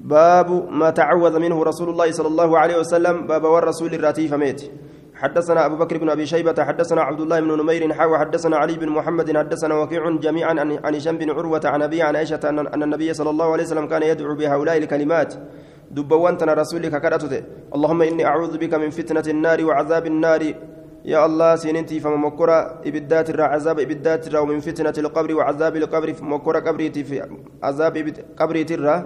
maa 0.03 0.91
tacawwada 0.91 1.39
minhu 1.39 1.63
rasuulu 1.63 1.93
llaahi 1.93 2.13
sala 2.13 2.29
allahu 2.29 2.57
aleyhi 2.57 2.79
wasalam 2.79 3.27
baaba 3.27 3.49
wan 3.49 3.63
rasuuli 3.63 3.95
irraa 3.95 4.13
tiifameeti 4.13 4.71
حدثنا 5.19 5.65
أبو 5.65 5.75
بكر 5.75 5.97
بن 5.97 6.09
أبي 6.09 6.25
شيبة 6.25 6.63
حدثنا 6.63 7.01
عبد 7.01 7.21
الله 7.21 7.39
بن 7.39 7.51
نمير 7.59 7.93
حاوى 7.93 8.17
حدثنا 8.19 8.57
علي 8.57 8.75
بن 8.79 8.89
محمد 8.89 9.37
حدثنا 9.37 9.75
وكيع 9.75 10.09
جميعا 10.15 10.79
عن 10.83 10.95
هشام 10.95 11.17
بن 11.17 11.29
عروة 11.29 11.61
عن 11.65 11.81
أبي 11.81 12.01
عن 12.01 12.15
عائشة 12.15 12.39
أن 12.49 12.83
النبي 12.83 13.13
صلى 13.13 13.29
الله 13.29 13.51
عليه 13.51 13.63
وسلم 13.63 13.85
كان 13.87 14.03
يدعو 14.03 14.35
بهؤلاء 14.35 14.77
الكلمات 14.77 15.33
دبوان 15.91 16.37
تنا 16.37 16.53
رسولك 16.53 17.01
كرأتت 17.01 17.33
اللهم 17.75 18.01
إني 18.01 18.23
أعوذ 18.25 18.57
بك 18.57 18.73
من 18.73 18.89
فتنة 18.89 19.25
النار 19.27 19.65
وعذاب 19.65 20.05
النار. 20.05 20.43
يا 21.05 21.25
الله 21.25 21.55
سينتي 21.55 21.99
فمكرة 21.99 22.57
إبدات 22.85 23.29
الرا 23.29 23.45
عذاب 23.55 23.79
إبدات 23.79 24.27
الرا 24.27 24.39
ومن 24.39 24.59
فتنة 24.59 24.93
القبر 24.97 25.35
وعذاب 25.35 25.73
القبر 25.75 26.09
مكرة 26.21 26.59
قبريتي 26.59 27.03
في 27.03 27.15
عذاب 27.63 27.95
قبريتي 28.39 28.73
الرا. 28.73 28.97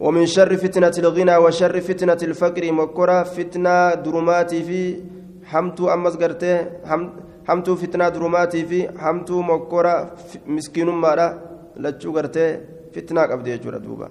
ومن 0.00 0.26
شر 0.26 0.56
فتنة 0.56 0.94
الغنى 0.98 1.36
وشر 1.36 1.80
فتنة 1.80 2.20
الفقر 2.22 2.72
مكرة 2.72 3.22
فتنة 3.22 3.94
درماتي 4.04 4.62
في 4.62 4.80
حمتو 5.50 5.84
أمس 5.94 6.14
قرته 6.22 6.54
حمتو 7.48 7.72
فتنة 7.82 8.08
درماتي 8.08 8.64
في 8.70 8.78
حمتو 8.98 9.42
مكرة 9.42 9.94
مسكين 10.46 10.88
مرة 10.88 11.28
لتشو 11.82 12.12
قرته 12.16 12.46
فتنة 12.94 13.22
قبدي 13.22 13.58
جورا 13.58 13.78
دوبا. 13.78 14.08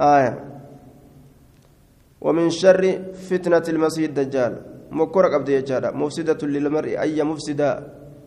آية. 0.00 0.44
ومن 2.20 2.50
شر 2.50 3.02
فتنة 3.30 3.62
المسيح 3.68 4.04
الدجال. 4.08 4.62
مكورة 4.90 5.28
قبض 5.28 5.48
يجارة 5.48 5.90
مفسدة 5.90 6.46
للمرء. 6.46 7.00
أي 7.00 7.22
مفسدة؟ 7.22 7.82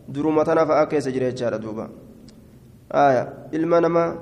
درومتنا 0.08 0.64
فأكيس 0.64 1.08
جري 1.08 1.24
يجارة 1.24 1.56
دوبا. 1.56 1.88
آية. 2.92 3.32
إلما 3.54 3.80
نما. 3.80 4.18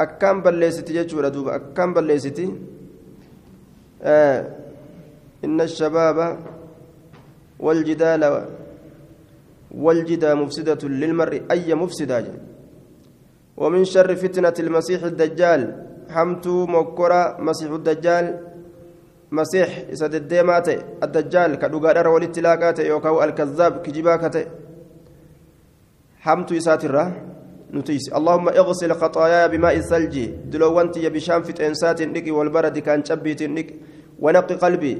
أكام 0.00 0.42
بليستي 0.42 0.96
يجورة 0.96 1.28
دوبا. 1.28 1.56
أكام 1.56 1.94
بليستي. 1.94 2.54
آه. 4.02 4.56
إن 5.44 5.60
الشباب 5.60 6.38
والجدال 7.60 8.22
والجدى 9.70 10.34
مفسدة 10.34 10.88
للمرء. 10.88 11.42
أي 11.50 11.74
مفسدة؟ 11.74 12.24
ومن 13.56 13.84
شر 13.84 14.16
فتنة 14.16 14.54
المسيح 14.58 15.02
الدجال. 15.02 15.87
حمت 16.14 16.46
مكرة 16.46 17.36
مسيح 17.40 17.70
الدجال 17.70 18.26
مسيح 19.32 19.68
الديمات 20.02 20.68
الدجال 21.02 21.54
كدوغادر 21.54 22.08
والاتلاقات 22.08 22.78
يوكاو 22.78 23.24
الكذاب 23.24 23.82
كجباكة 23.82 24.36
حمت 26.24 26.52
إساترة 26.52 27.04
نتيس 27.74 28.04
اللهم 28.18 28.48
اغسل 28.48 28.92
خطاياي 28.92 29.48
بماء 29.48 29.76
الثلج 29.76 30.14
دلوانتي 30.52 31.08
بشام 31.08 31.42
في 31.42 31.66
إنسات 31.66 32.02
نك 32.02 32.26
والبرد 32.28 32.78
كان 32.78 33.04
شبيت 33.04 33.42
نك 33.42 33.68
ونقي 34.20 34.54
قلبي 34.54 34.94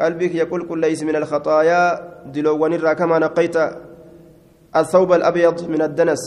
قلبك 0.00 0.34
يقول 0.34 0.60
كل 0.68 0.78
ليس 0.80 1.02
من 1.02 1.16
الخطايا 1.16 1.80
دلوان 2.34 2.92
كما 2.98 3.18
نقيت 3.18 3.56
الثوب 4.76 5.12
الأبيض 5.12 5.70
من 5.70 5.82
الدنس 5.82 6.22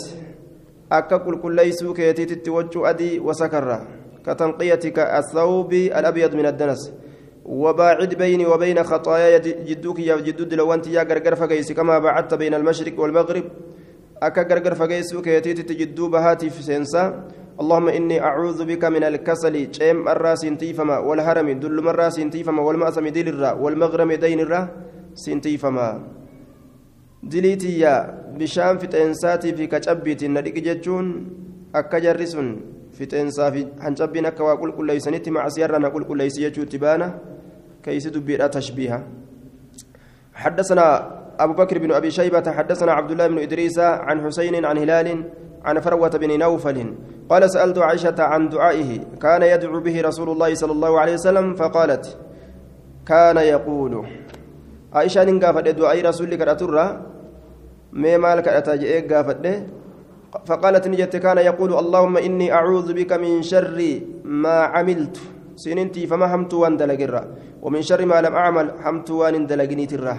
akka 0.92 1.20
qulqulleeysuu 1.24 1.94
keetiititti 1.98 2.50
wachuu 2.50 2.86
adii 2.86 3.20
wasakarra 3.28 3.76
كتنقيتك 4.26 5.00
الثوب 5.00 5.74
الأبيض 5.74 6.36
من 6.36 6.46
الدنس 6.46 6.94
وباعد 7.46 8.14
بيني 8.14 8.46
وبين 8.46 8.84
خطاياي 8.84 9.40
جدوك 9.40 10.00
يا 10.00 10.16
جدود 10.16 10.54
لو 10.54 10.74
أنت 10.74 10.88
يا 10.88 11.04
غرغر 11.04 11.36
فقيس 11.36 11.72
كما 11.72 12.00
بعدت 12.00 12.34
بين 12.34 12.54
المشرق 12.54 13.00
والمغرب 13.00 13.44
أكا 14.24 14.42
غرغر 14.42 14.74
فقيس 14.76 15.16
كيتيت 15.16 15.60
تجدو 15.70 16.08
بهاتي 16.10 16.50
في 16.50 16.64
سنسا 16.64 17.04
اللهم 17.62 17.88
إني 17.90 18.22
أعوذ 18.22 18.66
بك 18.66 18.84
من 18.86 19.04
الكسل 19.04 19.56
شيم 19.74 20.10
الراس 20.10 20.46
انتيفما 20.46 20.98
والهرم 20.98 21.48
دل 21.60 21.80
الراس 21.90 22.20
انتيفما 22.20 22.62
والمأسم 22.62 23.08
ديل 23.08 23.28
الرا 23.28 23.52
والمغرم 23.52 24.12
دين 24.14 24.40
الرا 24.40 24.62
سنتيفما. 25.14 25.90
دليتي 27.24 27.86
bishaan 28.38 28.80
fixeensaatiif 28.80 29.60
ka 29.70 29.80
cabbiitiin 29.80 30.34
na 30.34 30.42
dhiqi 30.42 30.64
jechuun 30.64 31.08
akka 31.74 32.00
jarri 32.00 32.28
sun 32.28 32.48
fixeensaa 33.02 33.52
fi 33.58 33.68
hancabbiin 33.86 34.32
akka 34.32 34.48
waa 34.50 34.58
qulqulleeysanitti 34.64 35.36
macsiyarra 35.38 35.80
na 35.86 35.94
qulqulleeysi 35.98 36.48
jechuutti 36.48 36.84
baana 36.86 37.08
كيس 37.84 38.08
دبيرا 38.08 38.48
تشبيها 38.48 39.04
حدثنا 40.34 40.86
أبو 41.40 41.54
بكر 41.54 41.78
بن 41.78 41.92
أبي 41.92 42.12
شيبة 42.12 42.52
حدثنا 42.52 42.92
عبد 42.92 43.12
الله 43.12 43.28
بن 43.28 43.38
إدريس 43.40 43.80
عن 43.80 44.26
حسين 44.26 44.66
عن 44.66 44.78
هلال 44.78 45.24
عن 45.66 45.80
فروة 45.80 46.10
بن 46.10 46.40
نوفل 46.40 46.94
قال 47.30 47.52
سألت 47.52 47.78
عائشة 47.78 48.16
عن 48.20 48.50
دعائه 48.50 49.00
كان 49.22 49.42
يدعو 49.42 49.80
به 49.80 50.02
رسول 50.02 50.30
الله 50.30 50.56
صلى 50.56 50.72
الله 50.72 51.00
عليه 51.00 51.14
وسلم 51.14 51.56
فقالت 51.56 52.18
كان 53.08 53.38
يقول 53.38 54.06
عائشة 54.94 55.24
نقافت 55.24 55.68
دعاء 55.68 56.06
رسولك 56.06 56.42
أترى 56.42 57.06
ما 57.92 58.18
مالك 58.18 58.48
أتاجئ؟ 58.48 59.14
قافت 59.14 59.38
فقالت 60.32 60.88
نجت 60.88 61.16
كان 61.16 61.38
يقول 61.38 61.72
اللهم 61.82 62.16
إني 62.18 62.48
أعوذ 62.54 62.88
بك 62.94 63.12
من 63.20 63.44
شر 63.44 63.78
ما 64.24 64.58
عملت. 64.74 65.16
سننتي 65.56 66.08
فما 66.08 66.26
همت 66.34 66.54
وان 66.54 66.78
دلقرا 66.80 67.22
ومن 67.62 67.82
شر 67.82 68.02
ما 68.06 68.18
لم 68.24 68.34
أعمل 68.36 68.68
همت 68.86 69.10
وان 69.12 69.46
دلقني 69.46 69.86
ترى. 69.86 70.16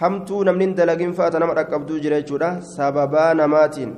همت 0.00 0.30
نمن 0.32 0.70
دلقين 0.78 1.12
فاتنا 1.18 1.46
مرقبدو 1.46 1.98
جريتشورا 2.04 2.60
سببا 2.60 3.32
نماتين. 3.40 3.90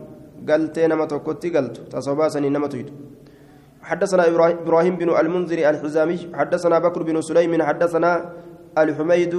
قلت 0.48 0.78
نما 0.78 1.04
توكوتي 1.04 1.48
قلت 1.50 1.76
تصباسني 1.92 2.48
نما 2.48 2.68
تيد 2.72 2.88
حدثنا 3.82 4.22
إبراهيم 4.64 4.96
بن 4.96 5.08
المنذر 5.20 5.58
الحزامي. 5.70 6.18
حدثنا 6.34 6.78
بكر 6.78 7.02
بن 7.02 7.20
سليم. 7.20 7.62
حدثنا 7.62 8.10
الحميد 8.78 9.34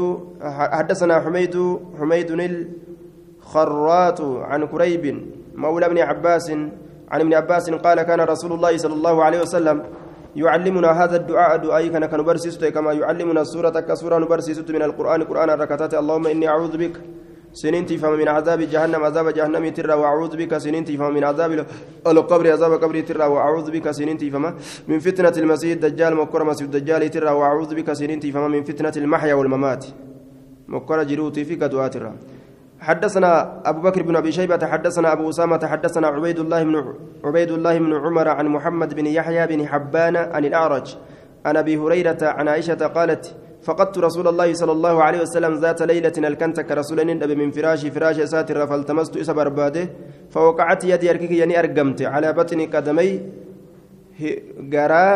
حدثنا 0.77 1.15
حميد 1.23 1.55
حميد 1.99 2.29
الخرات 3.51 4.21
عن 4.21 4.65
كريب 4.65 5.03
مولى 5.55 5.85
ابن 5.85 5.97
عباس 5.97 6.51
عن 7.11 7.19
ابن 7.21 7.33
عباس 7.33 7.69
قال 7.69 8.01
كان 8.01 8.21
رسول 8.21 8.51
الله 8.53 8.77
صلى 8.77 8.93
الله 8.93 9.23
عليه 9.23 9.41
وسلم 9.41 9.83
يعلمنا 10.35 10.89
هذا 11.03 11.15
الدعاء 11.15 11.57
دعائي 11.57 11.89
كان 11.89 12.05
كان 12.05 12.71
كما 12.71 12.93
يعلمنا 12.93 13.41
السورة 13.41 13.79
كسورة 13.79 14.17
نبرسست 14.17 14.71
من 14.71 14.81
القرآن 14.81 15.23
قرآن 15.23 15.49
الركعتات 15.49 15.93
اللهم 15.93 16.27
إني 16.27 16.47
أعوذ 16.47 16.77
بك 16.77 16.95
سننتي 17.53 17.97
فما 17.97 18.15
من 18.15 18.27
عذاب 18.27 18.59
جهنم 18.73 19.03
عذاب 19.03 19.27
جهنم 19.37 19.69
ترى 19.69 19.93
وأعوذ 19.93 20.33
بك 20.37 20.57
سننتي 20.57 20.97
فما 20.97 21.09
من 21.09 21.23
عذاب 21.23 21.65
القبر 22.07 22.51
عذاب 22.51 22.73
قبر 22.83 22.97
ترى 23.01 23.25
وأعوذ 23.33 23.71
بك 23.71 23.91
سننتي 23.91 24.31
فما 24.31 24.55
من 24.87 24.99
فتنة 24.99 25.35
المسيح 25.43 25.71
الدجال 25.71 26.15
مكر 26.15 26.43
مسيح 26.43 26.65
الدجال 26.69 27.09
ترى 27.09 27.31
وأعوذ 27.39 27.75
بك 27.75 27.93
سننتي 27.93 28.31
فما 28.31 28.47
من 28.47 28.63
فتنة 28.63 28.95
المحيا 28.97 29.33
والممات. 29.33 29.85
مكر 30.67 31.03
جروتي 31.03 31.43
في 31.43 31.55
قدوات 31.55 31.93
ترى 31.93 32.11
حدثنا 32.81 33.61
أبو 33.65 33.81
بكر 33.81 34.01
بن 34.01 34.15
أبي 34.15 34.31
شيبة 34.31 34.67
حدثنا 34.67 35.13
أبو 35.13 35.29
أسامة 35.29 35.67
حدثنا 35.67 36.07
عبيد 36.07 36.39
الله 36.39 36.63
بن 36.63 36.93
عبيد 37.23 37.51
الله 37.51 37.77
بن 37.79 37.93
عمر 37.93 38.27
عن 38.27 38.47
محمد 38.47 38.93
بن 38.93 39.05
يحيى 39.05 39.47
بن 39.47 39.67
حبان 39.67 40.15
عن 40.15 40.45
الأعرج 40.45 40.97
عن 41.45 41.57
أبي 41.57 41.77
هريرة 41.77 42.17
عن 42.21 42.47
عائشة 42.47 42.87
قالت 42.87 43.35
فقدت 43.63 43.97
رسول 43.97 44.27
الله 44.27 44.53
صلى 44.53 44.71
الله 44.71 45.03
عليه 45.03 45.21
وسلم 45.21 45.53
ذات 45.53 45.81
ليلة 45.81 46.13
الكنت 46.17 46.59
كرسول 46.59 47.07
نبي 47.07 47.35
من 47.35 47.51
فراشي 47.51 47.91
فراش 47.91 48.19
ساتر 48.21 48.67
فالتمست 48.67 49.17
إسا 49.17 49.33
برباده 49.33 49.89
فوقعت 50.29 50.83
يدي 50.83 51.09
أركيك 51.09 51.31
يعني 51.31 51.59
أرقمت 51.59 52.01
على 52.01 52.33
بطن 52.33 52.65
قدمي 52.65 53.21
قرا 54.73 55.07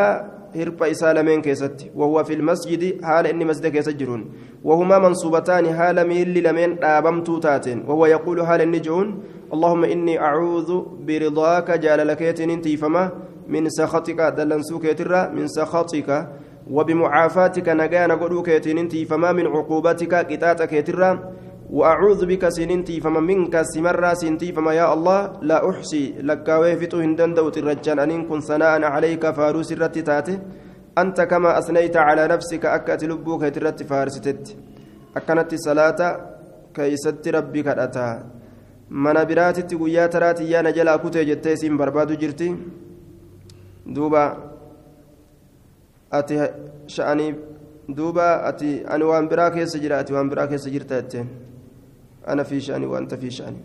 هرب 0.56 0.84
إسا 0.84 1.14
لمن 1.14 1.42
كيست. 1.42 1.92
وهو 1.96 2.24
في 2.24 2.34
المسجد 2.34 3.04
حال 3.04 3.28
إني 3.28 3.46
مسجد 3.46 3.76
يسجرون 3.76 4.32
وهما 4.64 5.00
منصوبتان 5.00 5.74
حال 5.76 6.08
ميل 6.08 6.44
لمن 6.44 6.84
آبمت 6.84 7.44
تاتين 7.44 7.84
وهو 7.88 8.06
يقول 8.06 8.46
حال 8.48 8.62
النجون 8.62 9.24
اللهم 9.54 9.84
إني 9.84 10.20
أعوذ 10.20 10.82
برضاك 11.08 11.72
جال 11.72 12.08
لكيت 12.08 12.40
انتي 12.40 12.78
فما 12.78 13.12
من 13.48 13.70
سخطك 13.70 14.22
دلنسوك 14.38 14.84
يترى 14.86 15.30
من 15.36 15.48
سخطك 15.48 16.28
وبمعافاتك 16.72 17.70
نجانا 17.70 18.14
قلوك 18.16 18.50
انتي 18.50 19.06
فما 19.06 19.32
من 19.32 19.46
عقوبتك 19.48 20.14
قطاتك 20.14 20.74
يترى 20.74 21.20
وأعوذ 21.76 22.22
بك 22.32 22.44
سننتي 22.58 22.96
فما 23.04 23.20
منك 23.20 23.56
سمرا 23.62 24.14
سنتي 24.22 24.56
فما 24.56 24.72
يا 24.80 24.94
الله 24.96 25.20
لا 25.50 25.58
أحصي. 25.70 26.24
لك 26.30 26.48
ويفتو 26.62 26.98
هندن 27.04 27.34
دوت 27.36 27.58
الرجال 27.58 28.00
أن 28.00 28.24
كن 28.30 28.40
ثناء 28.40 28.84
عليك 28.96 29.24
فاروس 29.38 29.70
الرتتاته 29.76 30.40
أنت 30.98 31.22
كما 31.32 31.60
أثنيت 31.60 31.96
على 31.98 32.24
نفسك 32.34 32.64
أكت 32.66 33.04
لبوك 33.04 33.44
ترت 33.56 33.84
فارستت. 33.84 34.44
أكنت 35.18 35.52
صلاة 35.68 36.00
كيست 36.76 37.28
ربك 37.28 37.68
أتى 37.68 38.10
من 38.90 39.18
براتت 39.30 39.72
ويا 39.74 40.08
تراتي 40.08 40.46
يا 40.52 40.62
نجلا 40.62 40.96
كتي 41.04 41.24
جتيسين 41.30 41.78
برباد 41.78 42.10
جرتي 42.22 42.56
دوبا 43.96 44.24
أتي 46.14 46.38
شأني. 46.88 47.36
دوبا 47.90 48.50
أتي 48.50 48.88
أنا 48.88 49.06
وان 49.06 49.28
براك 49.28 49.56
يسجر 49.58 50.00
أتي 50.00 50.14
وان 50.14 50.30
براك 50.30 50.52
يسجر 50.52 50.82
تأتين. 50.82 51.28
أنا 52.28 52.44
في 52.44 52.60
شأني 52.60 52.86
وأنت 52.86 53.14
في 53.14 53.30
شأني. 53.32 53.62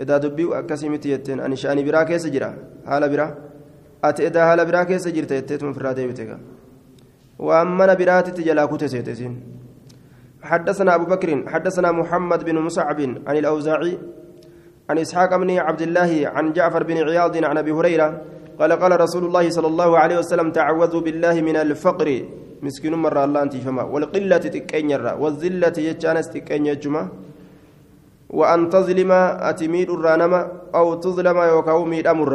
إذا 0.00 0.18
دبي 0.18 0.58
أكسمتي 0.58 1.10
يتين 1.10 1.40
أنا 1.40 1.54
شأني 1.54 1.82
براك 1.82 2.10
يسجر 2.10 2.44
حال 2.86 3.08
براك 3.08 3.48
ati 4.02 4.24
edaa 4.24 4.46
haala 4.46 4.64
biraa 4.64 4.84
keessa 4.86 5.10
jirta 5.10 5.34
jetteetuma 5.34 5.70
ofirraa 5.74 5.94
deebite 5.98 6.24
waan 7.38 7.68
mana 7.78 7.96
biraatitti 8.00 8.44
jalaa 8.48 8.68
kute 8.72 8.88
seete 8.88 9.12
isiin 9.12 9.36
حدثنا 10.42 10.94
أبو 10.94 11.04
بكر 11.04 11.50
حدثنا 11.50 11.92
محمد 11.92 12.44
بن 12.44 12.58
مصعب 12.58 13.00
عن 13.26 13.36
الأوزاعي 13.36 13.98
عن 14.90 14.98
إسحاق 14.98 15.36
بن 15.36 15.50
عبد 15.58 15.82
الله 15.82 16.30
عن 16.34 16.52
جعفر 16.52 16.82
بن 16.82 16.96
عياض 16.96 17.44
عن 17.44 17.58
أبي 17.58 17.72
هريرة 17.72 18.22
قال 18.58 18.72
قال 18.72 19.00
رسول 19.00 19.24
الله 19.24 19.50
صلى 19.50 19.66
الله 19.66 19.98
عليه 19.98 20.18
وسلم 20.18 20.50
تعوذوا 20.50 21.00
بالله 21.00 21.42
من 21.42 21.56
الفقر. 21.56 22.08
مسكين 22.62 22.94
مرة 22.94 23.24
الله 23.24 23.42
أنت 23.42 23.56
فما 23.56 23.82
والقلة 23.82 24.38
تكين 24.38 24.90
والذلة 25.22 25.76
يجانس 25.78 26.26
تكين 26.30 26.66
يجمع. 26.66 27.08
وأن 28.28 28.68
تظلم 28.68 29.12
أتمير 29.50 29.88
الرانما 29.94 30.40
أو 30.74 30.94
تظلم 30.94 31.38
يوكاومي 31.38 32.00
الأمر 32.00 32.32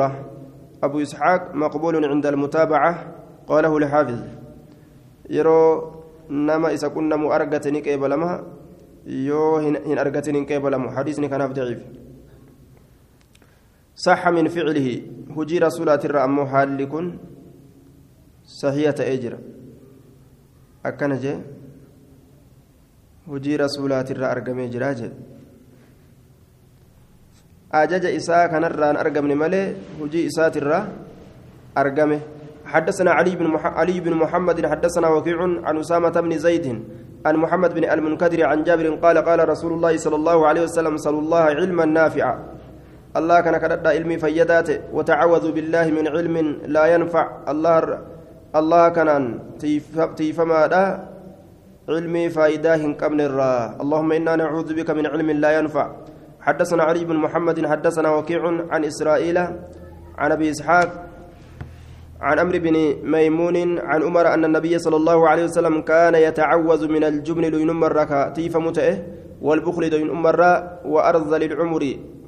أبو 0.84 1.02
إسحاق 1.02 1.56
مقبول 1.56 2.06
عند 2.06 2.26
المتابعة. 2.26 2.92
قاله 3.48 3.80
لحافظ 3.80 4.20
يرو 5.30 5.92
نما 6.30 6.74
إذا 6.74 6.88
كنا 6.88 7.16
مؤرقتني 7.16 7.82
كيبلما 7.82 8.32
يو 9.06 9.58
هن 9.58 9.98
أرقتني 9.98 10.46
كيبلما 10.46 10.92
حديثني 10.98 11.28
كان 11.28 11.54
ضعيف. 11.54 11.82
صح 13.96 14.28
من 14.30 14.48
فعله. 14.48 15.02
هجي 15.38 15.58
رسولات 15.60 16.06
الرأم 16.06 16.46
حال 16.46 16.78
لكن 16.78 17.06
صحية 18.46 18.96
أجر. 19.00 19.38
أكنجي 20.86 21.36
hojii 23.28 23.58
rasuulaatirraa 23.58 24.30
argamee 24.36 24.68
jira 24.68 24.90
jedhe 25.00 25.16
ajaja 27.72 28.10
isaa 28.20 28.50
kanarraan 28.52 29.00
argamne 29.04 29.36
malee 29.36 29.76
hujii 30.00 30.28
isaatirraa 30.30 30.88
argame. 31.76 32.20
حدثنا 32.66 33.12
علي 33.12 33.36
بن 33.36 33.48
مح... 33.48 33.66
علي 33.66 34.00
بن 34.00 34.14
محمد 34.14 34.66
حدثنا 34.66 35.08
وكيع 35.08 35.38
عن 35.68 35.78
أسامة 35.78 36.10
بن 36.10 36.38
زيد 36.38 36.66
عن 37.26 37.36
محمد 37.36 37.74
بن 37.74 37.84
المنكدر 37.84 38.44
عن 38.44 38.64
جابر 38.64 38.88
قال 39.04 39.18
قال 39.18 39.50
رسول 39.50 39.74
الله 39.74 39.98
صلى 39.98 40.16
الله 40.16 40.48
عليه 40.48 40.62
وسلم 40.62 40.98
صلى 40.98 41.20
الله 41.20 41.44
علما 41.60 41.86
نافعا 41.86 42.36
الله 43.20 43.42
كان 43.42 43.58
كرد 43.58 43.88
علمي 43.88 44.18
فيدات 44.18 44.70
وتعوذ 44.96 45.52
بالله 45.52 45.86
من 45.92 46.08
علم 46.08 46.36
لا 46.66 46.86
ينفع 46.86 47.26
الله 47.52 48.00
الله 48.56 48.90
كان 48.90 49.10
تيفما 50.16 50.62
علمي 51.90 52.30
فايداه 52.30 52.84
قبل 53.02 53.20
الرا 53.22 53.82
اللهم 53.82 54.10
إنا 54.12 54.36
نعوذ 54.36 54.70
بك 54.78 54.90
من 54.96 55.06
علم 55.08 55.30
لا 55.44 55.52
ينفع. 55.60 55.86
حدثنا 56.44 56.84
علي 56.84 57.06
بن 57.06 57.16
محمد 57.16 57.66
حدثنا 57.66 58.10
وكيع 58.16 58.42
عن 58.72 58.82
إسرائيل 58.86 59.38
عن 60.18 60.30
أبي 60.32 60.52
إسحاق 60.52 60.90
عن 62.22 62.40
أمر 62.40 62.58
بن 62.60 62.76
ميمون 63.04 63.80
عن 63.80 64.00
عمر 64.04 64.26
أن 64.34 64.46
النبي 64.46 64.80
صلى 64.80 64.96
الله 64.96 65.30
عليه 65.30 65.44
وسلم 65.44 65.82
كان 65.82 66.16
يتعوذ 66.16 66.88
من 66.88 67.04
الجبن 67.04 67.42
لين 67.46 67.72
مرة 67.72 68.30
تيف 68.30 68.58
متئه 68.58 68.96
والبخل 69.42 69.84
لين 69.90 70.12
مرة 70.12 70.80
وأرذل 70.86 71.44
العمر 71.44 71.84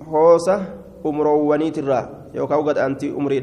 هوسة 0.08 0.58
أمروني 1.06 1.72
ترى 1.72 2.00
يوكاو 2.36 2.62
قد 2.68 2.78
أنت 2.78 3.04
أمري 3.04 3.40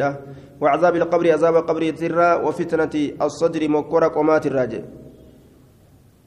وعذاب 0.62 0.94
القبر 0.96 1.26
عذاب 1.32 1.54
القبر 1.56 1.82
ترى 1.90 2.30
وفتنة 2.46 2.94
الصدر 3.26 3.62
مكورة 3.68 4.08
قمات 4.14 4.46
الراجل 4.46 4.82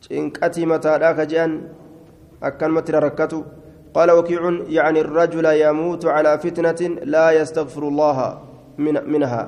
cinqatii 0.05 0.67
mataadhaa 0.69 1.25
جان 1.25 1.51
akkanumatti 2.43 2.91
rarakkatu 2.93 3.39
قال 3.95 4.11
وكيع 4.11 4.67
يعني 4.67 4.99
الرجل 5.07 5.45
يموت 5.45 6.05
على 6.05 6.39
فتنة 6.39 6.81
لا 7.07 7.31
يستغفر 7.31 7.87
الله 7.87 8.17
من 8.77 8.95
منها. 9.07 9.43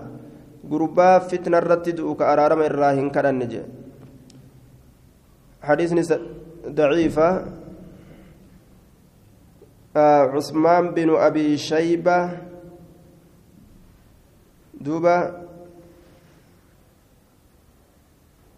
قربا 0.72 1.20
فتنة 1.20 1.60
رتد 1.60 2.00
كأرارم 2.00 2.62
الراهن 2.62 3.10
كان 3.12 3.44
حديث 5.68 5.92
ضعيفة. 6.68 7.30
آه 9.98 10.24
عثمان 10.32 10.96
بن 10.96 11.10
أبي 11.16 11.58
شيبة 11.58 12.47
دوبا 14.88 15.48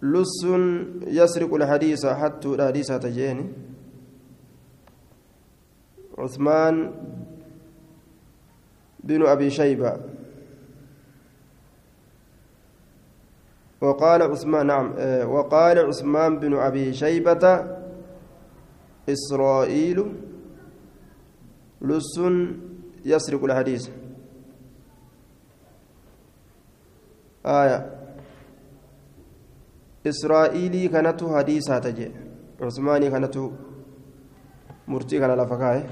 لص 0.02 0.46
يسرق 1.08 1.54
الحديث 1.54 2.06
حتى 2.06 2.48
الحديث 2.48 2.88
تجيني. 2.88 3.46
عثمان 6.18 6.76
بن 9.04 9.26
أبي 9.26 9.50
شيبة. 9.50 9.98
وقال 13.82 14.22
عثمان 14.22 14.68
نعم 14.68 14.94
آه، 14.98 15.28
وقال 15.28 15.80
عثمان 15.80 16.39
بن 16.39 16.54
أبي 16.54 16.94
شيبة 16.94 17.44
إسرائيل 19.10 19.98
لص 21.82 22.20
يسرق 23.06 23.44
الحديث. 23.44 23.89
آية. 27.45 27.80
إسرائيلي 30.08 30.88
كانت 30.88 31.23
حديثة 31.23 31.80
تجي. 31.80 32.12
عثماني 32.62 33.10
كانت 33.10 33.36
مرتي 34.88 35.19
كان 35.19 35.32
لفكاه 35.32 35.84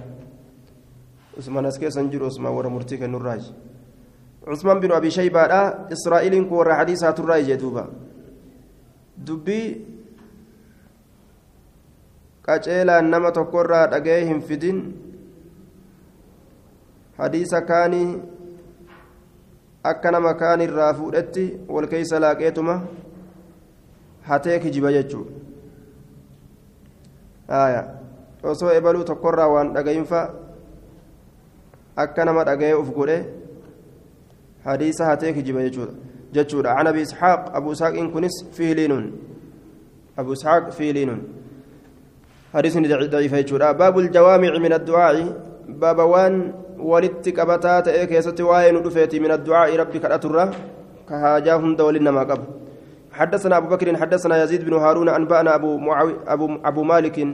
عثمان 1.38 1.65
أسكي 1.65 1.89
سنجر 1.89 2.25
عثمان 2.25 2.51
ورا 2.51 2.69
مرتي 2.69 2.97
كان 2.97 3.15
الراج 3.15 3.43
عثمان 4.47 4.79
بن 4.79 4.91
أبي 4.91 5.10
شيبة 5.10 5.41
إسرائيل 5.95 6.49
كورا 6.49 6.73
حديثة 6.73 7.15
الراج 7.19 7.53
دوبا 7.53 7.86
دبي 9.17 9.62
qaceelaan 12.47 13.12
nama 13.12 13.31
tokkorraa 13.36 13.91
dhaga'ee 13.91 14.23
hin 14.27 14.39
fidin 14.49 14.77
hadiisa 17.17 17.60
kaanii 17.71 18.07
akka 19.91 20.12
nama 20.12 20.32
kaan 20.41 20.62
irraa 20.67 20.93
fuudhetti 21.00 21.45
wal 21.76 21.88
keeysa 21.93 22.19
laaqeetuma 22.23 22.76
hatee 24.30 24.58
kijiba 24.63 24.91
jechuudha 24.97 25.32
osoo 28.43 28.71
ebaluu 28.80 29.04
tokkorraa 29.12 29.50
waan 29.54 29.73
dhagayinfa 29.78 30.21
akka 32.06 32.26
nama 32.26 32.41
dhaga'ee 32.50 32.76
uf 32.82 32.89
godhe 32.97 33.17
hadiisa 34.65 35.06
hatee 35.06 35.34
kijiba 35.34 35.62
jechuudha 36.34 36.76
can 36.78 36.88
abi 36.93 37.02
isxaaq 37.08 37.41
abu 37.62 37.67
isxaaqiin 37.71 38.12
kunis 38.12 38.36
fiiliinun 38.60 39.06
abu 40.17 40.32
isxaaq 40.34 40.71
fiiliinun 40.78 41.21
حديثني 42.54 42.88
ضعيف 42.88 43.34
يجورا 43.34 43.71
باب 43.71 44.00
الجوامع 44.00 44.58
من 44.58 44.73
الدعاء 46.79 46.85
باب 46.85 46.85
وان 46.85 46.85
ولدت 46.85 47.39
قبتا 47.39 47.79
تأي 47.79 48.05
كيست 48.05 48.41
واين 48.41 48.83
دفيتي 48.83 49.19
من 49.19 49.31
الدعاء 49.31 49.75
ربك 49.75 50.05
الأترة 50.05 50.51
كهاجاهم 51.09 51.75
دولنا 51.75 52.11
ما 52.11 52.19
قبل 52.19 52.43
حدثنا 53.11 53.57
أبو 53.57 53.67
بكر 53.67 53.97
حدثنا 53.97 54.43
يزيد 54.43 54.65
بن 54.65 54.73
هارون 54.73 55.09
أنبأنا 55.09 55.55
أبو 55.55 55.77
معاوي 55.77 56.15
أبو, 56.27 56.57
أبو 56.65 56.83
مالك 56.83 57.27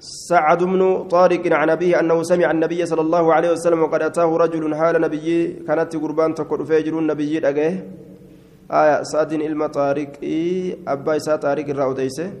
سعد 0.00 0.64
بن 0.64 1.08
طارق 1.08 1.52
عن 1.52 1.70
أبيه 1.70 2.00
أنه 2.00 2.22
سمع 2.22 2.50
النبي 2.50 2.86
صلى 2.86 3.00
الله 3.00 3.34
عليه 3.34 3.50
وسلم 3.50 3.82
وقد 3.82 4.02
أتاه 4.02 4.36
رجل 4.36 4.74
حال 4.74 5.00
نبي 5.00 5.52
كانت 5.66 5.96
قربان 5.96 6.34
تقول 6.34 6.66
فيجر 6.66 6.98
النبي 6.98 7.48
أجيه 7.48 7.90
آية 8.72 9.02
سعد 9.02 9.32
إلما 9.32 9.66
طارق 9.66 10.08
أبا 10.88 11.16
إسا 11.16 11.36
طارق 11.36 11.68
الرأوديسه 11.68 12.32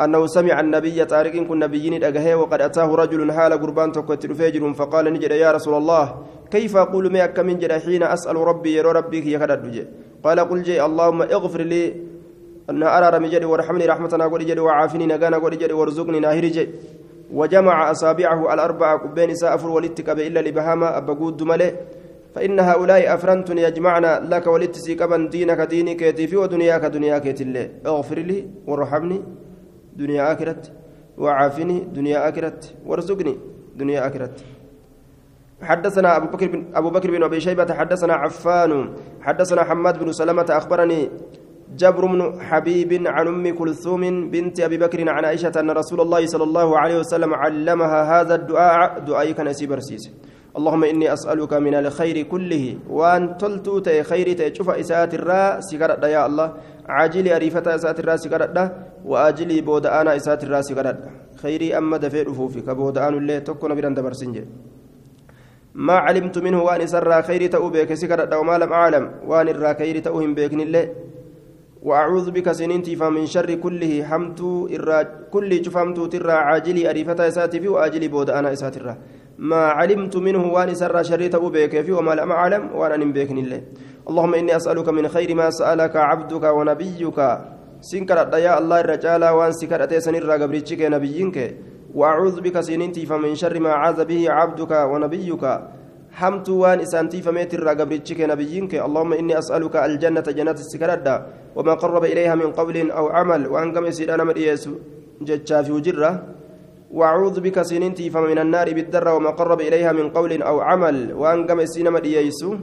أنه 0.00 0.26
سمع 0.26 0.60
النبي 0.60 1.04
طارق 1.04 1.36
كن 1.48 1.58
نبيين 1.58 2.04
أجهه 2.04 2.34
وقد 2.36 2.60
أتاه 2.60 2.94
رجل 2.94 3.32
حال 3.32 3.52
قربان 3.52 3.92
تكوت 3.92 4.26
فجر 4.26 4.72
فقال 4.72 5.12
نجد 5.12 5.30
يا 5.30 5.50
رسول 5.52 5.74
الله 5.74 6.04
كيف 6.50 6.76
أقول 6.76 7.12
ما 7.12 7.42
من 7.42 7.58
جد 7.58 7.72
حين 7.72 8.02
أسأل 8.02 8.36
ربي 8.36 8.74
يا 8.74 8.82
ربي 8.82 9.32
يا 9.32 9.38
كدد 9.38 9.88
قال 10.24 10.40
قل 10.40 10.62
جي 10.62 10.84
اللهم 10.84 11.22
اغفر 11.22 11.62
لي 11.62 11.84
أن 12.70 12.82
أرى 12.82 13.08
رمجد 13.16 13.44
وارحمني 13.44 13.86
رحمتنا 13.86 14.24
قل 14.26 14.46
جد 14.46 14.58
وعافني 14.58 15.06
نجانا 15.06 15.36
قل 15.38 15.58
جد 15.58 15.72
وارزقني 15.72 16.20
ناهر 16.20 16.44
جد 16.44 16.70
وجمع 17.32 17.90
أصابعه 17.90 18.54
الأربعة 18.54 18.98
كبين 18.98 19.34
سافر 19.34 19.68
ولتك 19.68 20.08
إلا 20.10 20.40
لبهاما 20.40 20.98
أبقود 20.98 21.42
ملئ. 21.42 21.74
فإن 22.34 22.60
هؤلاء 22.60 23.14
أفرنت 23.14 23.50
يجمعنا 23.50 24.20
لك 24.30 24.46
ولتسيكبا 24.46 25.28
دينك 25.32 25.60
ديني 25.60 25.94
كيتي 25.94 26.26
في 26.26 26.36
ودنياك 26.36 26.84
دنياك 26.84 27.40
الله 27.40 27.68
اغفر 27.86 28.18
لي 28.18 28.46
وارحمني. 28.66 29.22
دنيا 29.96 30.32
آخرت 30.32 30.72
وعافني 31.18 31.78
دنيا 31.94 32.28
آخرت 32.28 32.74
وارزقني 32.86 33.34
دنيا 33.76 34.06
آخرت. 34.08 34.44
حدثنا 35.62 36.16
أبو 36.16 36.26
بكر 36.26 36.46
بن 36.48 36.64
أبو 36.74 36.90
بكر 36.90 37.10
بن 37.10 37.22
أبي 37.22 37.40
شيبة 37.40 37.74
حدثنا 37.74 38.14
عفان 38.14 38.94
حدثنا 39.20 39.64
حماد 39.64 39.98
بن 39.98 40.12
سلمة 40.12 40.46
أخبرني 40.50 41.10
جبر 41.76 42.06
بن 42.06 42.40
حبيب 42.40 43.06
عن 43.06 43.26
أم 43.28 43.54
كلثوم 43.58 44.30
بنت 44.30 44.60
أبي 44.60 44.78
بكر 44.78 45.08
عن 45.08 45.24
عائشة 45.24 45.52
أن 45.60 45.70
رسول 45.70 46.00
الله 46.00 46.26
صلى 46.26 46.44
الله 46.44 46.78
عليه 46.78 46.98
وسلم 46.98 47.34
علمها 47.34 48.20
هذا 48.20 48.34
الدعاء 48.34 48.98
دعاء 48.98 49.32
كان 49.32 49.52
برسيس 49.68 50.10
اللهم 50.50 50.84
إني 50.84 51.12
أسألك 51.12 51.52
من 51.52 51.74
الخير 51.74 52.22
كله 52.22 52.78
وأن 52.90 53.36
تلتو 53.36 53.78
تي 53.78 54.02
تشوف 54.50 54.70
إسات 54.70 55.14
الراء 55.14 55.60
سيقرأ 55.60 56.06
يا 56.06 56.26
الله. 56.26 56.48
عاجل 56.94 57.26
أريفة 57.38 57.66
إسات 57.74 58.00
الراء 58.00 58.16
سيقرأ 58.22 58.48
وآجلي 59.10 59.60
بود 59.68 59.86
أنا 59.86 60.16
إسات 60.16 60.40
الراء 60.44 60.60
سيقرأ 60.68 60.92
خيري 61.42 61.68
أما 61.78 61.96
دفير 62.04 62.26
فوفي 62.38 62.60
كبود 62.66 62.98
أنا 62.98 63.16
اللي 63.20 63.40
تكون 63.40 63.70
بران 63.76 63.94
دبرسنجي 63.94 64.44
ما 65.74 65.96
علمت 66.06 66.36
منه 66.38 66.62
وأن 66.62 66.86
سر 66.86 67.22
خير 67.22 67.42
تأوبك 67.54 67.94
سيقرأ 67.94 68.34
وما 68.40 68.58
لم 68.62 68.72
أعلم 68.72 69.04
وأن 69.28 69.48
الرا 69.48 69.72
خير 69.80 69.98
تأوهم 70.06 70.34
بيكن 70.34 70.60
الله 70.60 70.84
وأعوذ 71.82 72.30
بك 72.30 72.52
سننتي 72.52 72.96
فمن 72.96 73.26
شر 73.26 73.54
كله 73.54 73.92
حمت 74.04 74.40
إرا 74.74 75.02
كل 75.32 75.50
شفمت 75.64 75.98
ترى 76.12 76.32
عاجلي 76.32 76.90
أريفة 76.90 77.28
إساتي 77.28 77.68
وآجلي 77.68 78.08
بود 78.08 78.30
أنا 78.30 78.52
إسات 78.52 78.76
الراء 78.76 78.98
ما 79.40 79.72
علمت 79.72 80.16
منه 80.16 80.52
وأن 80.52 80.74
سر 80.74 81.02
شريت 81.02 81.36
بك 81.36 81.80
في 81.80 81.92
وما 81.92 82.12
لم 82.12 82.32
أعلم 82.32 82.76
وأنا 82.76 82.96
نبيك 82.96 83.30
الله 83.30 83.60
اللهم 84.08 84.34
إني 84.34 84.56
أسألك 84.56 84.88
من 84.88 85.08
خير 85.08 85.34
ما 85.34 85.50
سألك 85.50 85.96
عبدك 85.96 86.44
ونبيك. 86.44 87.18
سنكر 87.80 88.18
يا 88.36 88.58
الله 88.60 88.80
الرجال 88.80 89.24
وأن 89.24 89.52
سكرت 89.52 89.94
سنر 89.94 90.28
غبريتك 90.42 90.80
نبيك 90.82 91.36
وأعوذ 91.94 92.40
بك 92.40 92.60
سننتي 92.60 93.06
فمن 93.06 93.34
شر 93.34 93.56
ما 93.60 93.72
عاذ 93.72 94.04
به 94.04 94.20
عبدك 94.28 94.72
ونبيك. 94.92 95.44
حمت 96.12 96.48
وأن 96.48 96.80
اسانتي 96.80 97.22
فميت 97.22 97.54
غبريتك 97.54 98.20
نبيك 98.20 98.72
اللهم 98.74 99.12
إني 99.12 99.38
أسألك 99.38 99.76
الجنة 99.76 100.26
جنة 100.38 100.58
السكرد 100.64 101.06
وما 101.56 101.74
قرب 101.74 102.04
إليها 102.04 102.34
من 102.34 102.52
قول 102.52 102.90
أو 102.90 103.08
عمل. 103.08 103.46
وأن 103.48 103.72
قم 103.72 103.90
سيدنا 103.90 104.24
مريس 104.24 104.68
جتشا 105.22 105.62
في 105.62 105.72
وجرة. 105.72 106.39
وأعوذ 106.90 107.40
بك 107.40 107.62
سننتي 107.62 108.10
فمن 108.10 108.38
النار 108.38 108.72
بالدر 108.72 109.08
وما 109.08 109.30
قرب 109.30 109.60
إليها 109.60 109.92
من 109.92 110.10
قول 110.10 110.42
أو 110.42 110.60
عمل. 110.60 111.12
وأنقم 111.12 111.60
السينما 111.60 111.98
دييسو 111.98 112.56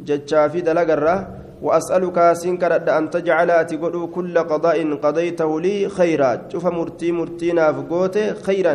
جتشا 0.00 0.48
في 0.48 0.60
دلقرة 0.60 1.16
وأسألك 1.62 2.32
سنكر 2.32 2.72
أن 2.98 3.10
تجعل 3.10 3.66
تقول 3.66 4.10
كل 4.14 4.38
قضاء 4.38 4.94
قضيته 4.94 5.60
لي 5.60 5.88
خيرا. 5.88 6.48
شوف 6.52 6.66
مرتي 6.66 7.12
مرتي 7.12 7.52
نافقوت 7.52 8.18
خيرا. 8.46 8.74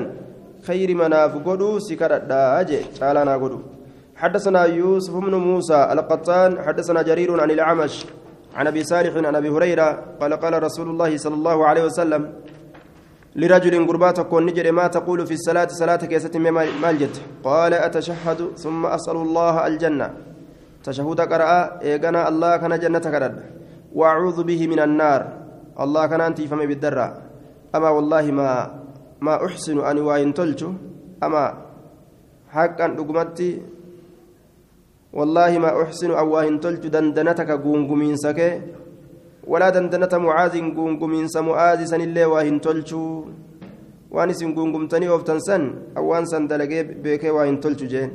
خير 0.67 0.95
ما 0.95 1.07
نافقودو 1.07 1.79
سكر 1.79 2.11
أجي. 2.59 2.79
تعالى 2.99 3.21
حدثنا 4.15 4.65
يوسف 4.65 5.13
بن 5.15 5.35
موسى 5.35 5.87
القطان 5.91 6.61
حدثنا 6.61 7.01
جرير 7.01 7.41
عن 7.41 7.51
الأعمش 7.51 8.05
عن 8.55 8.67
أبي 8.67 8.83
صالح 8.83 9.27
عن 9.27 9.35
أبي 9.35 9.49
هريرة 9.49 10.03
قال 10.21 10.33
قال 10.33 10.63
رسول 10.63 10.89
الله 10.89 11.17
صلى 11.17 11.33
الله 11.33 11.65
عليه 11.65 11.83
وسلم 11.83 12.33
لرجل 13.35 13.73
قربات 13.87 14.19
كون 14.29 14.45
نجري 14.45 14.71
ما 14.71 14.87
تقول 14.87 15.25
في 15.27 15.33
الصلاة 15.33 15.67
صلاة 15.67 15.95
كيسة 15.95 16.39
مال 16.81 16.97
جت. 16.99 17.21
قال 17.43 17.73
أتشهد 17.73 18.39
ثم 18.57 18.85
أسأل 18.85 19.17
الله 19.17 19.67
الجنة. 19.67 20.07
تشهد 20.83 21.19
قرأ 21.21 21.81
إيقنا 21.81 22.29
الله 22.29 22.57
كان 22.57 22.73
جنة 22.79 23.05
كرد 23.13 23.35
وأعوذ 23.95 24.43
به 24.43 24.61
من 24.67 24.79
النار. 24.79 25.21
الله 25.79 26.03
كان 26.07 26.21
أنت 26.21 26.41
فمي 26.41 26.67
بالدرة. 26.67 27.07
أما 27.75 27.89
والله 27.89 28.25
ما 28.31 28.49
ما 29.21 29.45
أحسن 29.45 29.79
أن 29.81 29.97
وإن 29.97 30.33
أما 31.23 31.43
حقا 32.53 32.87
رقمتي 32.99 33.61
والله 35.13 35.51
ما 35.57 35.81
أحسن 35.81 36.11
أو 36.11 36.27
وإن 36.35 36.59
تلج 36.59 36.87
دندنتك 36.87 37.49
قوم 37.51 38.15
سكي. 38.15 38.82
ولا 39.47 39.69
دندنة 39.69 40.13
معاذ 40.25 40.55
قنقمين 40.77 41.27
سمعاذ 41.27 41.79
سن 41.91 42.01
الله 42.01 42.25
واهن 42.31 42.61
تلشو 42.61 43.03
وان 44.11 44.29
سن 44.33 44.55
قنقمتني 44.55 45.07
وفتن 45.09 45.39
سن 45.39 45.63
أو 45.97 46.05
وان 46.07 46.25
سن 46.25 46.47
دلقي 46.47 46.83
بيكي 47.03 47.29
واهن 47.29 47.59
تلشو 47.59 47.85
جين. 47.85 48.11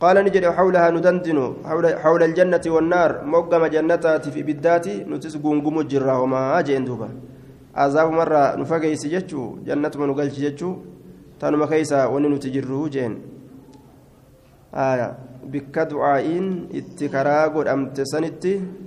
قال 0.00 0.16
نجد 0.24 0.44
حولها 0.44 0.90
ندندن 0.90 1.38
حول, 1.64 1.84
حول 2.02 2.22
الجنة 2.22 2.64
والنار 2.66 3.10
موقم 3.24 3.62
جنتات 3.66 4.28
في 4.28 4.42
بداتي 4.42 4.94
نتس 5.08 5.36
قنقم 5.40 5.76
جرا 5.90 6.14
وما 6.22 6.60
جين 6.60 6.84
دوبا. 6.84 7.08
عذاب 7.76 8.08
مرة 8.12 8.56
نفقيس 8.60 9.06
جتشو 9.06 9.42
جنة 9.66 9.94
من 10.00 10.10
قلش 10.18 10.36
جتشو 10.44 10.70
تانو 11.40 11.56
مكيسا 11.56 12.06
وننتجره 12.12 12.88
جين. 12.88 13.12
آية 14.74 15.08
بك 15.52 15.76
دعائين 15.78 16.68
اتكرا 16.74 17.46
قد 17.54 17.66
أمت 17.68 18.00
سنتي 18.12 18.54
آه 18.56 18.85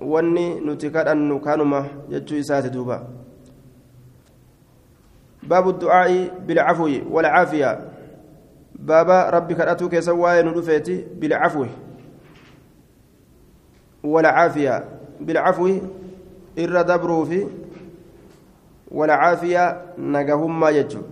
wanni 0.00 0.60
nuti 0.60 0.90
kadhannu 0.90 1.40
kanuma 1.40 1.86
jechuu 2.08 2.36
isaati 2.36 2.70
duuba 2.70 3.06
baabu 5.42 5.72
du'aa'i 5.72 6.30
bilcafwi 6.46 7.04
walcaafiya 7.10 7.80
baaba 8.74 9.30
rabbi 9.30 9.54
kadhatuu 9.54 9.88
keessa 9.88 10.14
waa'ee 10.14 10.42
nu 10.42 10.52
dhufeeti 10.52 11.04
bilcafwi 11.20 11.68
walcaafiya 14.04 14.82
bilcafwi 15.20 15.82
irra 16.56 16.84
dabruu 16.84 17.26
fi 17.26 17.46
walcaafiya 18.90 19.80
nagahummaa 19.98 20.72
jechuu 20.72 21.04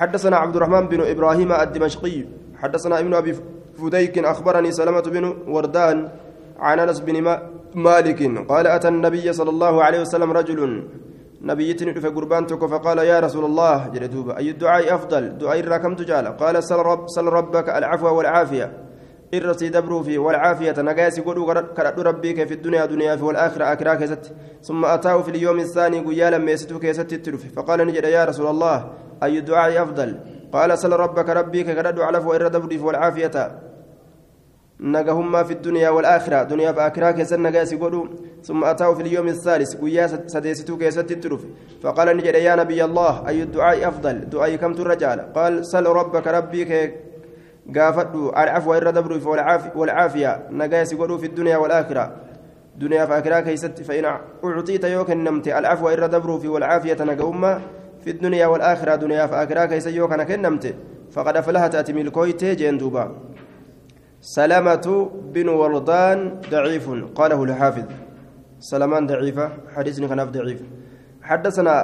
حدثنا 0.00 0.36
عبد 0.36 0.56
الرحمن 0.56 0.88
بن 0.88 1.00
إبراهيم 1.00 1.52
الدمشقي 1.52 2.24
حدثنا 2.56 2.98
ابن 2.98 3.14
ابي 3.14 3.36
فديك 3.82 4.18
اخبرني 4.18 4.70
سلمه 4.72 5.06
بن 5.14 5.24
وردان 5.54 5.96
عن 6.66 6.78
انس 6.84 7.00
بن 7.00 7.16
مالك 7.74 8.20
قال 8.50 8.66
اتى 8.66 8.88
النبي 8.88 9.26
صلى 9.32 9.50
الله 9.50 9.74
عليه 9.84 10.00
وسلم 10.00 10.30
رجل 10.32 10.60
نبيتني 11.48 12.00
في 12.00 12.08
قربانتك 12.16 12.62
فقال 12.72 12.98
يا 12.98 13.20
رسول 13.20 13.44
الله 13.44 13.76
جلدوب 13.94 14.30
اي 14.40 14.50
الدعاء 14.50 14.94
افضل 14.94 15.38
دعاء 15.38 15.60
ركم 15.74 15.92
تجال 16.00 16.26
قال 16.42 16.64
سل 16.64 16.80
رب 16.90 17.02
سل 17.16 17.26
ربك 17.38 17.66
العفو 17.78 18.20
irratti 19.32 19.70
dabruu 19.70 20.02
fi 20.04 20.18
walcaafiyata 20.18 20.82
nagaasi 20.82 21.22
godhuu 21.22 21.46
kadhadhu 21.46 22.02
rabbii 22.02 22.34
kee 22.34 22.46
fi 22.46 22.56
duniyaa 22.56 22.86
duniyaa 22.92 23.16
fi 23.16 23.24
walaakhira 23.24 23.68
akiraa 23.70 23.96
keessatti 24.00 24.34
summa 24.68 24.90
ataa'u 24.94 25.22
fi 25.22 25.32
liyoomi 25.36 25.62
isaanii 25.62 26.00
guyyaa 26.06 26.30
lammeessituu 26.34 26.80
keessatti 26.84 27.14
itti 27.14 27.30
dhufe 27.34 27.52
faqaala 27.58 27.84
ni 27.84 27.94
jedhe 27.96 28.10
yaa 28.10 28.26
rasuula 28.30 28.50
allah 28.50 28.78
ayyu 29.26 29.42
ducaa'i 29.50 29.78
afdal 29.84 30.14
qaala 30.54 30.76
sal 30.76 30.96
rabbaka 31.02 31.34
rabbii 31.40 31.64
kee 31.68 31.76
kadhadhu 31.78 32.02
calaf 32.06 32.26
wa 32.30 32.34
irra 32.38 32.50
dabruu 32.56 32.78
fi 32.78 32.86
walcaafiyata 32.90 33.44
نجاهما 34.80 35.42
في 35.42 35.52
الدنيا 35.52 35.90
والآخرة 35.90 36.42
دنيا 36.42 36.72
فآخرة 36.72 37.10
كيسن 37.10 37.42
نجاسي 37.42 37.76
قدو 37.76 38.08
ثم 38.42 38.64
أتاه 38.64 38.94
في 38.94 39.02
اليوم 39.02 39.28
الثالث 39.28 39.76
قيا 39.76 40.06
سديستو 40.06 40.76
كيست 40.78 41.10
التروف 41.10 41.42
فقال 41.82 42.16
نجد 42.16 42.34
يا 42.34 42.56
نبي 42.56 42.84
الله 42.84 43.28
أي 43.28 43.42
الدعاء 43.42 43.88
أفضل 43.88 44.16
دعاء 44.30 44.56
كم 44.56 44.72
الرجال 44.72 45.32
قال 45.32 45.66
سل 45.66 45.86
ربك 45.86 46.26
ربي 46.26 46.64
gaafadhu 47.70 48.30
alcafwa 48.34 48.76
irra 48.76 48.92
dabruuf 48.92 49.26
walcaafiya 49.26 50.40
nagaasi 50.50 50.96
godhuu 50.96 51.18
fi 51.18 51.28
dunyaa 51.28 51.58
walaakhira 51.58 52.10
duniyaa 52.78 53.06
fi 53.06 53.12
akiraa 53.12 53.42
keeysatti 53.42 53.84
fain 53.84 54.06
ucxiita 54.42 54.88
yoo 54.88 55.04
kennamte 55.04 55.54
alcafwa 55.54 55.92
irra 55.92 56.08
dabruuf 56.08 56.44
walcaafiyata 56.44 57.04
naga'ummaa 57.04 57.60
fi 58.04 58.12
dunyaa 58.12 58.48
walaakhira 58.48 58.96
duniyaa 58.96 59.28
fi 59.28 59.34
akiraa 59.34 59.66
keeysa 59.66 59.90
yoo 59.90 60.08
kana 60.08 60.24
kennamte 60.24 60.74
faqad 61.14 61.36
aflahata 61.36 61.78
ati 61.78 61.92
سلامة 64.20 65.10
بن 65.34 65.48
وردان 65.48 66.40
ضعيف 66.50 66.90
قاله 67.14 67.44
الحافظ. 67.44 67.84
سلمان 68.60 69.06
ضعيفة 69.06 69.50
حديث 69.76 70.00
كان 70.00 70.24
ضعيف. 70.24 70.60
حدثنا 71.22 71.74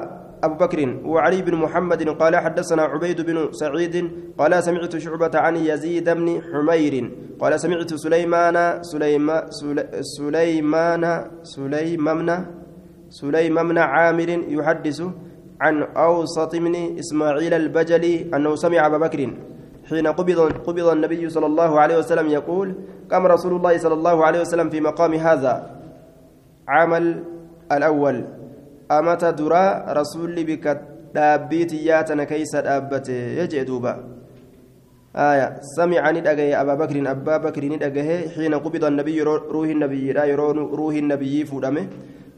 أبو 0.45 0.55
بكر 0.55 1.01
وعلي 1.05 1.43
بن 1.43 1.55
محمد 1.55 2.09
قال 2.09 2.37
حدثنا 2.37 2.83
عبيد 2.83 3.21
بن 3.21 3.53
سعيد 3.53 4.11
قال 4.39 4.63
سمعت 4.63 4.97
شعبة 4.97 5.31
عن 5.35 5.57
يزيد 5.57 6.11
بن 6.11 6.43
حمير 6.53 7.11
قال 7.41 7.61
سمعت 7.61 7.95
سليمان 7.95 8.83
سليمان 8.83 9.51
سليمان 9.51 11.05
سليمان 11.43 12.45
سليمان 13.09 13.79
عامر 13.79 14.31
يحدث 14.49 15.03
عن 15.61 15.83
أوسط 15.83 16.55
من 16.55 16.99
إسماعيل 16.99 17.55
البجلي 17.55 18.15
أنه 18.35 18.55
سمع 18.55 18.87
أبا 18.87 18.99
بكر 18.99 19.31
حين 19.87 20.07
قبض 20.07 20.41
قبض 20.67 20.87
النبي 20.87 21.23
صلى 21.31 21.47
الله 21.47 21.81
عليه 21.81 21.97
وسلم 22.03 22.27
يقول 22.29 22.69
قام 23.11 23.23
رسول 23.27 23.53
الله 23.57 23.79
صلى 23.79 23.95
الله 23.95 24.17
عليه 24.27 24.41
وسلم 24.41 24.71
في 24.71 24.81
مقام 24.81 25.15
هذا. 25.15 25.55
عمل 26.69 27.05
الأول. 27.73 28.17
amata 28.89 29.33
duraa 29.35 29.95
rasuulli 29.95 30.45
bika 30.47 30.79
dhaabbii 31.15 31.67
xiyyaatana 31.67 32.27
keeysa 32.27 32.63
dhaabbate 32.63 33.47
jee 33.51 33.65
duuba 33.67 33.99
آية. 35.17 35.65
سمع 35.77 36.11
ندأجه 36.11 36.61
أبا 36.61 36.75
بكر 36.75 37.11
أبا 37.11 37.37
بكر 37.37 37.65
ندأجه 37.65 38.37
حين 38.37 38.55
قبض 38.55 38.85
النبي 38.85 39.23
روح 39.23 39.69
النبي 39.69 40.13
لا 40.13 40.25
يرون 40.25 40.59
روح 40.59 40.95
النبي 40.95 41.45
فودمه. 41.45 41.87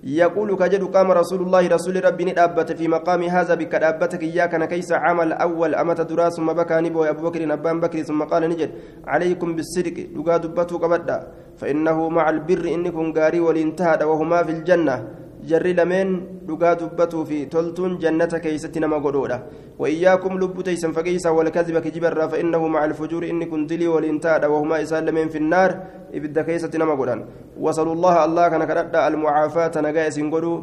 يقول 0.04 0.56
كجد 0.56 0.84
قام 0.94 1.10
رسول 1.10 1.40
الله 1.42 1.68
رسول 1.68 2.04
ربي 2.04 2.24
ندأبت 2.24 2.72
في 2.72 2.88
مقام 2.88 3.22
هذا 3.22 3.54
بك 3.54 3.74
دأبتك 3.74 4.22
إياك 4.22 4.54
نكيس 4.54 4.92
عمل 4.92 5.32
أول 5.32 5.74
أمة 5.74 5.94
دراس 5.94 6.36
ثم 6.36 6.52
بكى 6.52 6.80
نبو 6.80 7.04
أبو 7.04 7.30
بكر 7.30 7.42
أبان 7.52 7.80
بكر 7.80 8.02
ثم 8.02 8.22
قال 8.22 8.42
نجد 8.48 8.70
عليكم 9.06 9.48
بالصدق 9.56 9.96
لقا 10.16 10.36
دبته 10.36 10.78
قبدا 10.78 11.18
فإنه 11.56 12.08
مع 12.08 12.30
البر 12.30 12.64
إنكم 12.74 13.12
قاري 13.12 13.40
والانتهى 13.40 14.04
وهما 14.04 14.42
في 14.42 14.52
الجنة 14.52 14.96
jarri 15.52 15.74
lameen 15.80 16.10
dhugaa 16.48 16.74
dubbatuu 16.82 17.24
fi 17.30 17.46
toltuun 17.54 17.98
jannata 18.04 18.44
keeysatti 18.44 18.84
nama 18.84 19.00
godhoodha 19.06 19.40
وإياكم 19.78 20.38
لب 20.38 20.62
تيسن 20.62 20.92
فقيسا 20.92 21.30
والكذب 21.30 21.78
كجبر 21.78 22.28
فإنه 22.28 22.68
مع 22.68 22.84
الفجور 22.84 23.22
إني 23.30 23.44
كنت 23.44 23.72
لي 23.72 23.86
والإنتاد 23.86 24.44
وهما 24.44 24.82
إسال 24.82 25.04
لمن 25.06 25.28
في 25.28 25.38
النار 25.38 25.70
إبدا 26.14 26.42
كيسة 26.42 26.70
نما 26.74 26.94
قدان 26.94 27.24
وصلوا 27.60 27.94
الله 27.94 28.24
الله 28.24 28.48
كان 28.48 28.64
كرد 28.64 28.96
المعافاة 28.96 29.74
نقايس 29.86 30.18
قدو 30.34 30.54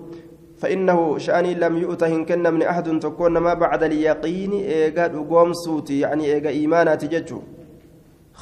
فإنه 0.58 1.18
شأني 1.18 1.54
لم 1.64 1.74
يؤته 1.78 2.24
كن 2.24 2.54
من 2.54 2.62
أحد 2.62 3.00
تكون 3.00 3.38
ما 3.38 3.54
بعد 3.54 3.84
اليقين 3.84 4.52
إيقاد 4.54 5.16
قوم 5.16 5.54
صوتي 5.54 6.00
يعني 6.00 6.26
إيقا 6.34 6.50
إيمانا 6.50 6.96
تججو 6.96 7.40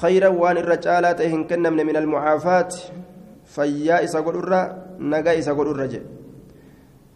خيرا 0.02 0.28
وان 0.28 0.58
الرجالات 0.58 1.22
إهن 1.22 1.44
كن 1.50 1.66
من 1.74 1.96
المعافاة 2.02 2.74
فيا 3.46 4.04
إسا 4.04 4.20
قدر 4.26 4.52
نقايس 5.00 5.50
قدر 5.50 5.76
رجل 5.84 6.04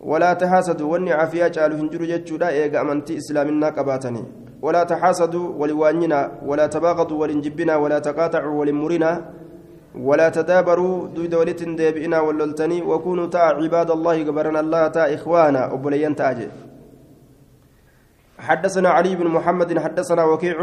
ولا 0.01 0.33
تحاسدوا 0.33 0.91
وني 0.93 1.11
عافية 1.13 1.47
قالوا 1.47 1.77
هنجر 1.79 2.05
جتشودا 2.05 2.49
إيغا 2.49 2.81
أمنتي 2.81 3.17
إسلامنا 3.17 3.69
قباتني. 3.69 4.23
ولا 4.61 4.83
تحاسدوا 4.83 5.49
ولوانينا 5.59 6.31
ولا 6.45 6.67
تباغضوا 6.67 7.17
ولنجبنا 7.21 7.75
ولا 7.75 7.99
تقاطعوا 7.99 8.59
ولمرنا 8.59 9.11
ولا 9.95 10.29
تدابروا 10.29 11.07
دويد 11.07 11.35
ولتن 11.35 11.75
ديبئنا 11.75 12.19
وللتني 12.19 12.81
وكونوا 12.81 13.27
تا 13.27 13.37
عباد 13.37 13.91
الله 13.91 14.23
قبرنا 14.27 14.59
الله 14.59 14.87
تا 14.87 15.13
إخوانا 15.13 15.73
أبليان 15.73 16.15
تاجي. 16.15 16.47
حدثنا 18.39 18.89
علي 18.89 19.15
بن 19.15 19.27
محمد 19.27 19.79
حدثنا 19.79 20.23
وكيع 20.23 20.57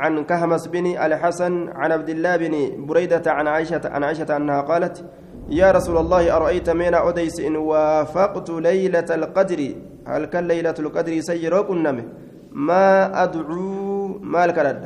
عن 0.00 0.24
كهمس 0.24 0.66
بن 0.68 0.86
الحسن 0.86 1.68
عن 1.68 1.92
عبد 1.92 2.08
الله 2.08 2.36
بن 2.36 2.86
بريدة 2.86 3.22
عن 3.26 3.46
عائشة 3.46 3.80
عن 3.84 4.04
عائشة 4.04 4.36
أنها 4.36 4.60
قالت 4.60 5.04
يا 5.48 5.70
رسول 5.72 5.96
الله 5.96 6.36
أرأيت 6.36 6.70
من 6.70 6.94
أديس 6.94 7.40
إن 7.40 7.56
وافقت 7.56 8.50
ليلة 8.50 9.08
القدر؟ 9.10 9.60
هل 10.06 10.24
كان 10.24 10.48
ليلة 10.48 10.74
القدر 10.78 11.20
سيروك 11.20 11.70
النمي 11.70 12.04
ما 12.52 13.08
أدعو 13.22 14.20
ما 14.20 14.44
الكرد 14.44 14.84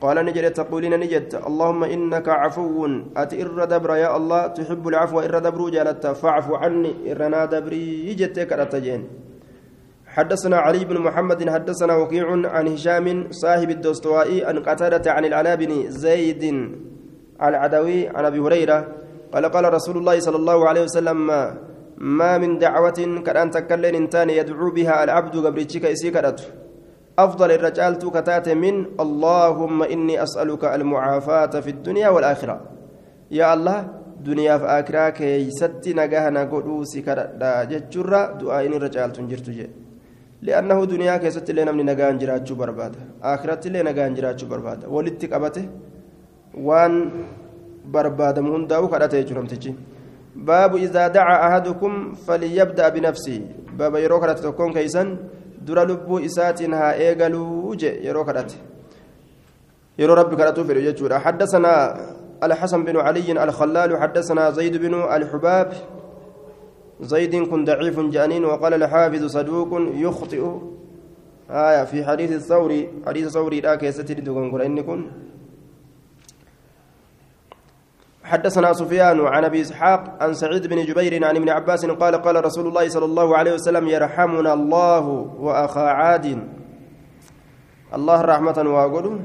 قال 0.00 0.16
نجد 0.26 0.52
تقولين 0.52 0.94
نجد 1.00 1.34
اللهم 1.46 1.84
إنك 1.84 2.28
عفو. 2.28 2.86
أتئر 3.16 3.64
دبر 3.64 3.90
يا 3.96 4.16
الله؟ 4.16 4.46
تحب 4.46 4.88
العفو 4.88 5.20
إر 5.20 5.38
دبر 5.38 5.60
جالت. 5.70 6.06
فاعف 6.06 6.46
عني 6.52 7.12
إرنا 7.12 7.44
دبري 7.44 8.14
جتك 8.14 8.52
أتجين 8.52 9.02
حدثنا 10.06 10.56
علي 10.56 10.84
بن 10.84 10.98
محمد 10.98 11.50
حدثنا 11.50 11.94
وكيع 11.96 12.26
عن 12.54 12.68
هشام 12.68 13.06
صاحب 13.30 13.70
الدستوائي 13.70 14.44
عن 14.44 14.58
قتادة 14.58 15.12
عن 15.12 15.24
العلاء 15.24 15.56
بن 15.56 15.90
زيد 15.90 16.42
العدوي 17.42 18.08
عن 18.08 18.24
أبي 18.24 18.38
هريرة 18.38 18.78
قال 19.32 19.44
قال 19.54 19.64
رسول 19.74 19.96
الله 19.96 20.16
صلى 20.20 20.36
الله 20.36 20.58
عليه 20.68 20.82
وسلم 20.82 21.18
ما, 21.98 22.38
من 22.38 22.58
دعوة 22.58 23.00
كأن 23.26 23.50
تكلن 23.50 23.94
إنتان 23.94 24.30
يدعو 24.30 24.70
بها 24.70 25.04
العبد 25.04 25.34
قبرتك 25.46 25.84
إسي 25.84 26.10
كرت 26.10 26.40
أفضل 27.18 27.50
الرجال 27.50 27.92
كتات 27.98 28.48
من 28.48 28.74
اللهم 29.04 29.78
إني 29.82 30.22
أسألك 30.22 30.64
المعافاة 30.64 31.54
في 31.64 31.70
الدنيا 31.70 32.08
والآخرة. 32.14 32.56
يا 33.38 33.46
الله 33.54 33.78
دنيا 34.30 34.54
في 34.58 34.66
آخرة 34.78 35.08
كي 35.18 35.50
ست 35.50 35.84
نجاهنا 35.98 36.42
قدوسي 36.52 37.00
كرت 37.06 37.30
جتشرة 37.70 38.20
دعاء 38.40 38.66
الرجال 38.66 39.10
تنجرت 39.12 39.50
جي. 39.50 39.66
لأنه 40.46 40.78
دنيا 40.94 41.16
كي 41.22 41.30
ست 41.30 41.50
لنا 41.50 41.72
من 41.72 41.84
نجاهن 41.90 42.18
جراتشو 42.22 42.54
بربادة. 42.54 43.00
آخرة 43.22 43.62
لنا 43.68 43.90
نجاهن 43.90 44.14
جراتشو 44.14 44.46
بربادة. 44.46 44.86
ولدتك 44.94 45.32
أبته 45.32 45.64
وان 46.66 46.94
barbaadamu 47.92 48.52
hundaa'u 48.52 48.88
kadhate 48.88 49.22
jechuudha 49.22 49.74
baabu 50.34 50.78
izaa 50.78 51.08
daca 51.08 51.40
ahadukum 51.46 52.14
falyabda'a 52.26 52.90
binafsihi 52.90 53.42
baaba 53.76 54.00
yeroo 54.00 54.20
kadhate 54.20 54.42
tokkoon 54.42 54.72
keeysan 54.72 55.18
dura 55.66 55.84
lubbuu 55.84 56.20
isaatiin 56.20 56.74
haa 56.74 56.92
eegaluu 57.06 57.74
je 57.74 57.90
yeroo 58.06 58.24
kadhate 58.24 58.56
yeroo 59.98 60.14
rabbi 60.14 60.36
kadhatuu 60.36 60.64
fedhu 60.64 60.86
jechuudha 60.88 61.18
حدثنا 61.18 61.74
الحسن 62.42 62.84
بن 62.84 62.96
علي 62.96 63.44
الخلال 63.44 63.90
حدثنا 63.98 64.50
زيد 64.50 64.76
بن 64.76 64.94
الحباب 64.94 65.72
زيد 67.00 67.34
كن 67.50 67.64
ضعيف 67.64 68.00
جانين 68.00 68.44
وقال 68.44 68.74
الحافظ 68.74 69.24
صدوق 69.26 69.70
يخطئ 69.94 70.42
آية 71.50 71.84
في 71.84 72.04
حديث 72.04 72.32
الثوري 72.32 72.88
حديث 73.06 73.26
الثوري 73.26 73.60
لا 73.60 73.74
كيستي 73.74 74.14
دوغنغور 74.14 74.66
إني 74.66 74.82
كن 74.82 75.00
حدثنا 78.28 78.72
سفيان 78.72 79.26
عن 79.26 79.44
أبي 79.44 79.60
إسحاق 79.60 80.22
عن 80.22 80.34
سعيد 80.34 80.66
بن 80.66 80.84
جبير 80.84 81.24
عن 81.24 81.36
ابن 81.36 81.48
عباس 81.48 81.86
قال 81.86 82.14
قال 82.22 82.44
رسول 82.44 82.66
الله 82.66 82.88
صلى 82.88 83.04
الله 83.04 83.36
عليه 83.36 83.52
وسلم 83.52 83.88
يرحمنا 83.88 84.52
الله 84.52 85.04
وأخا 85.40 85.80
عاد. 85.80 86.26
الله 87.94 88.20
رحمة 88.20 88.58
واقول 88.66 89.20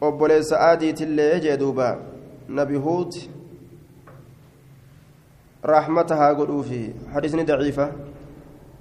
وبوليس 0.00 0.52
آدي 0.52 0.92
تلي 0.92 1.40
جدوبا 1.40 2.00
نبي 2.48 2.76
هود. 2.76 3.12
رحمتها 5.64 6.32
قلوا 6.32 6.62
فيه 6.62 6.92
حديث 7.14 7.34
ضعيفة. 7.36 7.92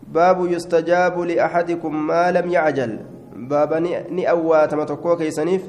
باب 0.07 0.51
يستجاب 0.51 1.19
لأحدكم 1.19 2.07
ما 2.07 2.31
لم 2.31 2.51
يعجل. 2.51 2.99
باب 3.35 3.73
ني 4.09 4.29
أوات 4.29 4.73
ما 4.73 4.85
كيسنيف 5.15 5.63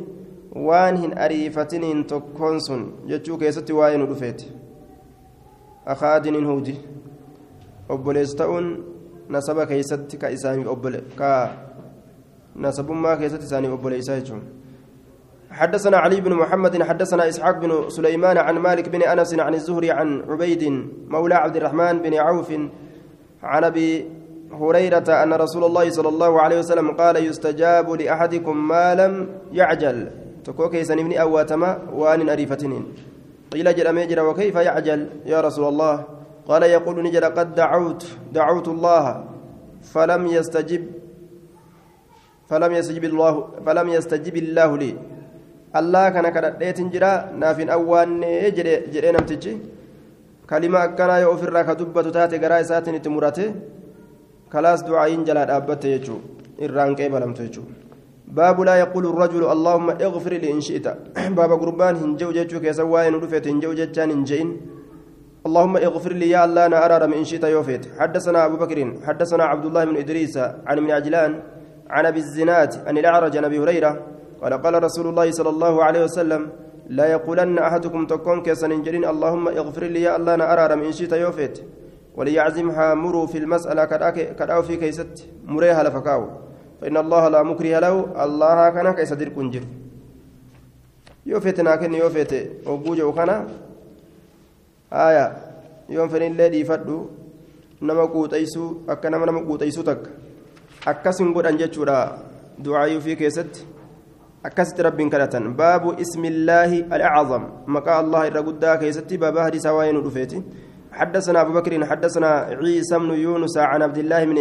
waan 0.55 0.97
hin 0.97 1.19
ariifatiniin 1.19 2.05
tokkoon 2.05 2.61
sun 2.61 2.83
jechuu 3.07 3.39
keessatti 3.39 3.73
waa'ee 3.73 3.99
nu 3.99 4.07
dhufeeti 4.07 4.53
akaadiniin 5.87 6.47
huudi 6.47 6.75
obboleessa 7.89 8.37
ta'uun 8.37 8.69
nasaba 9.29 9.67
keessatti 9.67 10.17
ka 10.19 10.29
isaaniif 10.29 10.69
obbole 10.69 11.01
ka 11.17 11.31
nasabummaa 12.55 13.17
keessatti 13.17 13.47
isaaniif 13.47 13.73
obboleessaa 13.79 14.21
jechuun 14.21 14.45
حدثنا 15.55 15.97
علي 15.97 16.21
بن 16.21 16.35
محمد 16.35 16.83
حدثنا 16.83 17.29
اسحاق 17.29 17.59
بن 17.59 17.89
سليمان 17.89 18.39
عن 18.39 18.59
مالك 18.59 18.89
بن 18.89 19.03
انس 19.03 19.39
عن 19.39 19.55
الزهري 19.55 19.91
عن 19.91 20.23
عبيد 20.29 20.63
مولى 21.09 21.35
عبد 21.35 21.57
الرحمن 21.57 22.03
بن 22.03 22.15
عوف 22.15 22.53
عن 23.43 23.65
ابي 23.65 24.11
هريره 24.53 25.23
ان 25.23 25.33
رسول 25.33 25.65
الله 25.65 25.91
صلى 25.91 26.09
الله 26.09 26.41
عليه 26.41 26.59
وسلم 26.59 26.91
قال 26.91 27.17
يستجاب 27.27 27.91
لاحدكم 27.91 28.69
ما 28.69 28.95
لم 28.95 29.29
يعجل 29.53 30.24
تكو 30.45 30.69
كيسن 30.73 30.99
ابن 30.99 31.13
اواتما 31.25 31.71
وان 31.99 32.29
اريفتنين 32.29 32.85
قيل 33.53 33.67
جل 33.77 33.89
ميجر 33.93 34.19
وكيف 34.29 34.55
يعجل 34.69 35.01
يا 35.33 35.39
رسول 35.47 35.65
الله 35.73 35.95
قال 36.49 36.63
يقول 36.77 36.97
نجل 37.07 37.25
قد 37.37 37.49
دعوت 37.55 38.03
دعوت 38.33 38.69
الله 38.75 39.05
فلم 39.93 40.23
يستجب 40.37 40.83
فلم 42.51 42.73
يستجب 42.79 43.05
الله 43.11 43.35
فلم 43.67 43.87
يستجب 43.97 44.37
الله 44.45 44.71
لي 44.83 44.93
الله 45.79 46.05
كان 46.15 46.27
كدهيتن 46.35 46.89
جرا 46.95 47.13
نافين 47.41 47.69
اوان 47.77 48.21
جري 48.57 49.11
نمتجي 49.15 49.53
كلمه 50.51 50.79
اكنا 50.85 51.17
يو 51.25 51.33
في 51.41 51.45
الراكه 51.49 51.73
دبته 51.81 52.11
تاتي 52.17 52.37
غرا 52.43 52.63
ساتن 52.69 52.97
تمرته 53.05 53.49
خلاص 54.53 54.81
دعاء 54.89 55.11
جلا 55.29 55.43
دابته 55.51 55.89
يجو 55.95 56.17
الران 56.65 56.91
قبلمته 56.99 57.43
يجو 57.49 57.63
باب 58.29 58.61
لا 58.61 58.75
يقول 58.77 59.07
الرجل 59.07 59.45
اللهم 59.53 59.91
اغفر 59.91 60.33
لي 60.33 60.53
إن 60.53 60.61
شئت. 60.61 60.87
باب 61.39 61.51
قربان 61.53 61.97
هنجو 61.97 62.33
جچو 62.33 62.61
كيسا 62.61 62.83
واين 62.83 63.21
دفت 63.21 63.47
هنجو 63.49 63.73
جچان 63.75 64.11
هنجين 64.11 64.49
اللهم 65.47 65.77
اغفر 65.77 66.13
لي 66.13 66.31
يا 66.31 66.45
الله 66.45 66.67
أنا 66.67 66.97
ارى 66.97 67.07
من 67.07 67.25
شئت 67.25 67.45
يوفيت. 67.45 67.85
حدثنا 67.99 68.45
أبو 68.47 68.57
بكر 68.57 68.79
حدثنا 69.07 69.45
عبد 69.45 69.65
الله 69.67 69.85
بن 69.85 69.97
إدريس 69.97 70.37
عن 70.39 70.79
من 70.79 70.91
عجلان 70.91 71.33
عن 71.91 72.07
أبي 72.07 72.19
الزناد 72.19 72.71
عن 72.87 72.99
الأعرج 72.99 73.37
عن 73.37 73.45
أبي 73.45 73.59
هريرة 73.59 73.93
قال 74.43 74.53
قال 74.63 74.83
رسول 74.83 75.07
الله 75.07 75.31
صلى 75.31 75.51
الله 75.51 75.85
عليه 75.85 76.03
وسلم 76.05 76.43
لا 76.89 77.07
يقولن 77.07 77.59
أحدكم 77.59 78.07
تكون 78.07 78.43
كيسا 78.43 78.67
انجرين 78.67 79.05
اللهم 79.05 79.49
اغفر 79.49 79.85
لي 79.85 80.03
يا 80.03 80.17
الله 80.17 80.35
أنا 80.35 80.65
ارى 80.65 80.77
من 80.77 80.93
شئت 80.93 81.13
يوفيت. 81.13 81.57
وليعزمها 82.17 82.95
مروا 82.95 83.27
في 83.27 83.39
المسألة 83.39 83.85
كداو 84.39 84.63
في 84.63 84.77
كيست 84.77 85.29
مريها 85.45 85.83
لفكاو. 85.83 86.44
فإن 86.85 86.97
الله 87.01 87.29
لا 87.33 87.41
مكره 87.41 87.81
له 87.81 87.95
الله 88.25 88.69
كان 88.77 88.93
كيس 88.93 89.13
دير 89.17 89.33
كنجر 89.33 89.65
يوفيت 91.27 91.59
ناكن 91.65 91.95
يوفيت 91.97 92.33
وبوجا 92.69 93.05
وكنا 93.09 93.37
آية. 94.93 95.27
يوم 95.89 96.09
فنين 96.13 96.37
لدي 96.37 96.61
فدو 96.69 96.97
نما 97.83 98.05
قوتيسو 98.13 98.65
أكا 98.89 99.09
نما 99.09 99.25
نما 99.27 99.41
قوتيسو 99.49 99.83
تك. 99.83 100.03
أكاسن 100.85 101.33
قد 101.35 101.47
أنجتشورا 101.47 101.99
دعاء 102.61 102.99
في 103.01 103.15
كيست. 103.17 103.65
أكست 104.45 104.81
رب 104.81 105.01
كرة 105.09 105.35
باب 105.61 105.85
اسم 106.01 106.23
الله 106.25 106.71
الأعظم. 106.97 107.43
مقا 107.67 108.01
الله 108.01 108.23
الرقدا 108.29 108.77
كيستي 108.77 109.17
باب 109.17 109.37
هدي 109.37 109.59
سواين 109.59 109.97
رفيتي 109.97 110.43
حدثنا 110.93 111.41
أبو 111.41 111.53
بكر 111.53 111.73
حدثنا 111.87 112.29
عيسى 112.61 112.99
بن 112.99 113.11
يونس 113.25 113.57
عن 113.59 113.83
عبد 113.83 113.99
الله 113.99 114.25
بن 114.25 114.39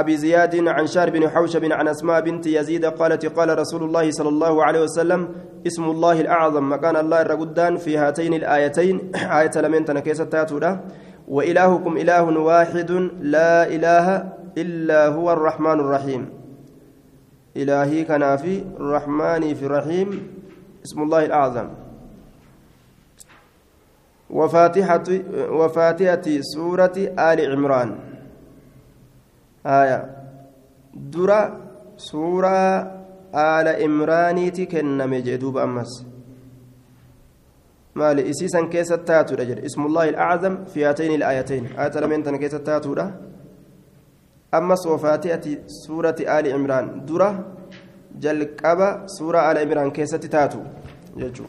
أبي 0.00 0.16
زياد 0.16 0.68
عن 0.68 0.86
شار 0.86 1.10
بن 1.10 1.28
حوشب 1.28 1.64
عن 1.72 1.88
أسماء 1.88 2.20
بنت 2.20 2.46
يزيد 2.46 2.84
قالت 2.84 3.26
قال 3.26 3.58
رسول 3.58 3.82
الله 3.82 4.10
صلى 4.10 4.28
الله 4.28 4.64
عليه 4.64 4.80
وسلم 4.82 5.28
اسم 5.66 5.84
الله 5.84 6.20
الأعظم 6.20 6.72
مكان 6.72 6.96
الله 6.96 7.20
الرقدان 7.22 7.76
في 7.76 7.96
هاتين 7.98 8.34
الآيتين 8.34 9.12
آية 9.40 9.50
لمن 9.56 9.84
تنكيس 9.84 10.18
تاتولا 10.18 10.80
وإلهكم 11.28 11.96
إله 11.96 12.22
واحد 12.38 12.90
لا 13.20 13.66
إله 13.66 14.32
إلا 14.58 15.06
هو 15.08 15.32
الرحمن 15.32 15.80
الرحيم. 15.80 16.30
إلهي 17.56 18.04
كنافي 18.04 18.64
الرحمن 18.80 19.54
في 19.54 19.64
الرحيم 19.66 20.08
اسم 20.86 21.02
الله 21.02 21.24
الأعظم. 21.24 21.68
وفاتحة 24.30 25.04
وفاتحة 25.50 26.26
سورة 26.40 26.96
آل 27.18 27.52
عمران. 27.52 28.07
آية. 29.68 30.00
درا 30.94 31.40
سورة 31.96 32.58
آل 33.34 33.68
إمرانيتي 33.68 34.66
كنمي 34.66 35.20
جدوب 35.20 35.56
أمس. 35.58 35.92
مالي 37.94 38.30
إسيسا 38.30 38.64
كيسة 38.72 38.96
تاتو 38.96 39.34
رجل. 39.34 39.58
اسم 39.58 39.86
الله 39.86 40.08
الأعظم 40.08 40.64
في 40.64 40.84
هاتين 40.84 41.12
الآيتين. 41.14 41.66
آية 41.76 42.00
لمن 42.00 42.36
كيسة 42.36 42.58
تاتو 42.58 42.96
أمس 44.54 44.86
وفاتحة 44.86 45.46
سورة 45.66 46.16
آل 46.20 46.52
عمران 46.52 47.04
درا 47.04 47.30
جلقبة 48.16 49.06
سورة 49.06 49.40
آل 49.52 49.58
عمران 49.58 49.90
كيسة 49.90 50.18
تاتو. 50.18 50.60
يجو 51.16 51.44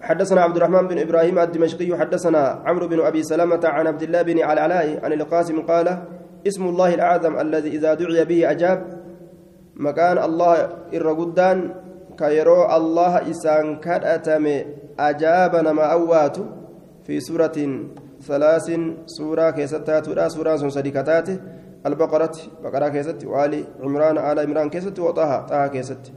حدثنا 0.00 0.40
عبد 0.40 0.56
الرحمن 0.56 0.88
بن 0.88 0.98
إبراهيم 0.98 1.38
الدمشقي 1.38 1.98
حدثنا 1.98 2.62
عمرو 2.66 2.88
بن 2.88 3.00
أبي 3.00 3.22
سلمة 3.22 3.60
عن 3.64 3.86
عبد 3.86 4.02
الله 4.02 4.22
بن 4.22 4.38
العلاء 4.38 5.04
عن 5.04 5.12
القاسم 5.12 5.60
قال 5.60 6.02
اسم 6.46 6.62
الله 6.66 6.94
الأعظم 6.94 7.38
الذي 7.40 7.68
إذا 7.68 7.94
دعي 7.94 8.24
به 8.24 8.50
أجاب 8.50 8.78
مكان 9.76 10.18
الله 10.18 10.56
الرقدان 10.92 11.58
كيرو 12.18 12.60
الله 12.76 13.30
إسان 13.30 13.80
كرأتم 13.80 14.44
أجاب 14.98 15.52
نما 15.56 15.84
أوات. 15.92 16.36
في 17.04 17.20
سورة 17.20 17.58
ثلاث 18.22 18.66
سورة 19.06 19.50
كيستات 19.50 20.04
سورة 20.06 20.56
صديقتات 20.56 21.28
البقرة 21.86 22.36
بقرة 22.62 22.88
كيست 22.88 23.24
وآل 23.24 23.64
عمران 23.82 24.18
آل 24.18 24.38
عمران 24.38 24.70
كيست 24.70 24.98
وطه 24.98 25.46
طه 25.50 25.66
كيست. 25.66 26.12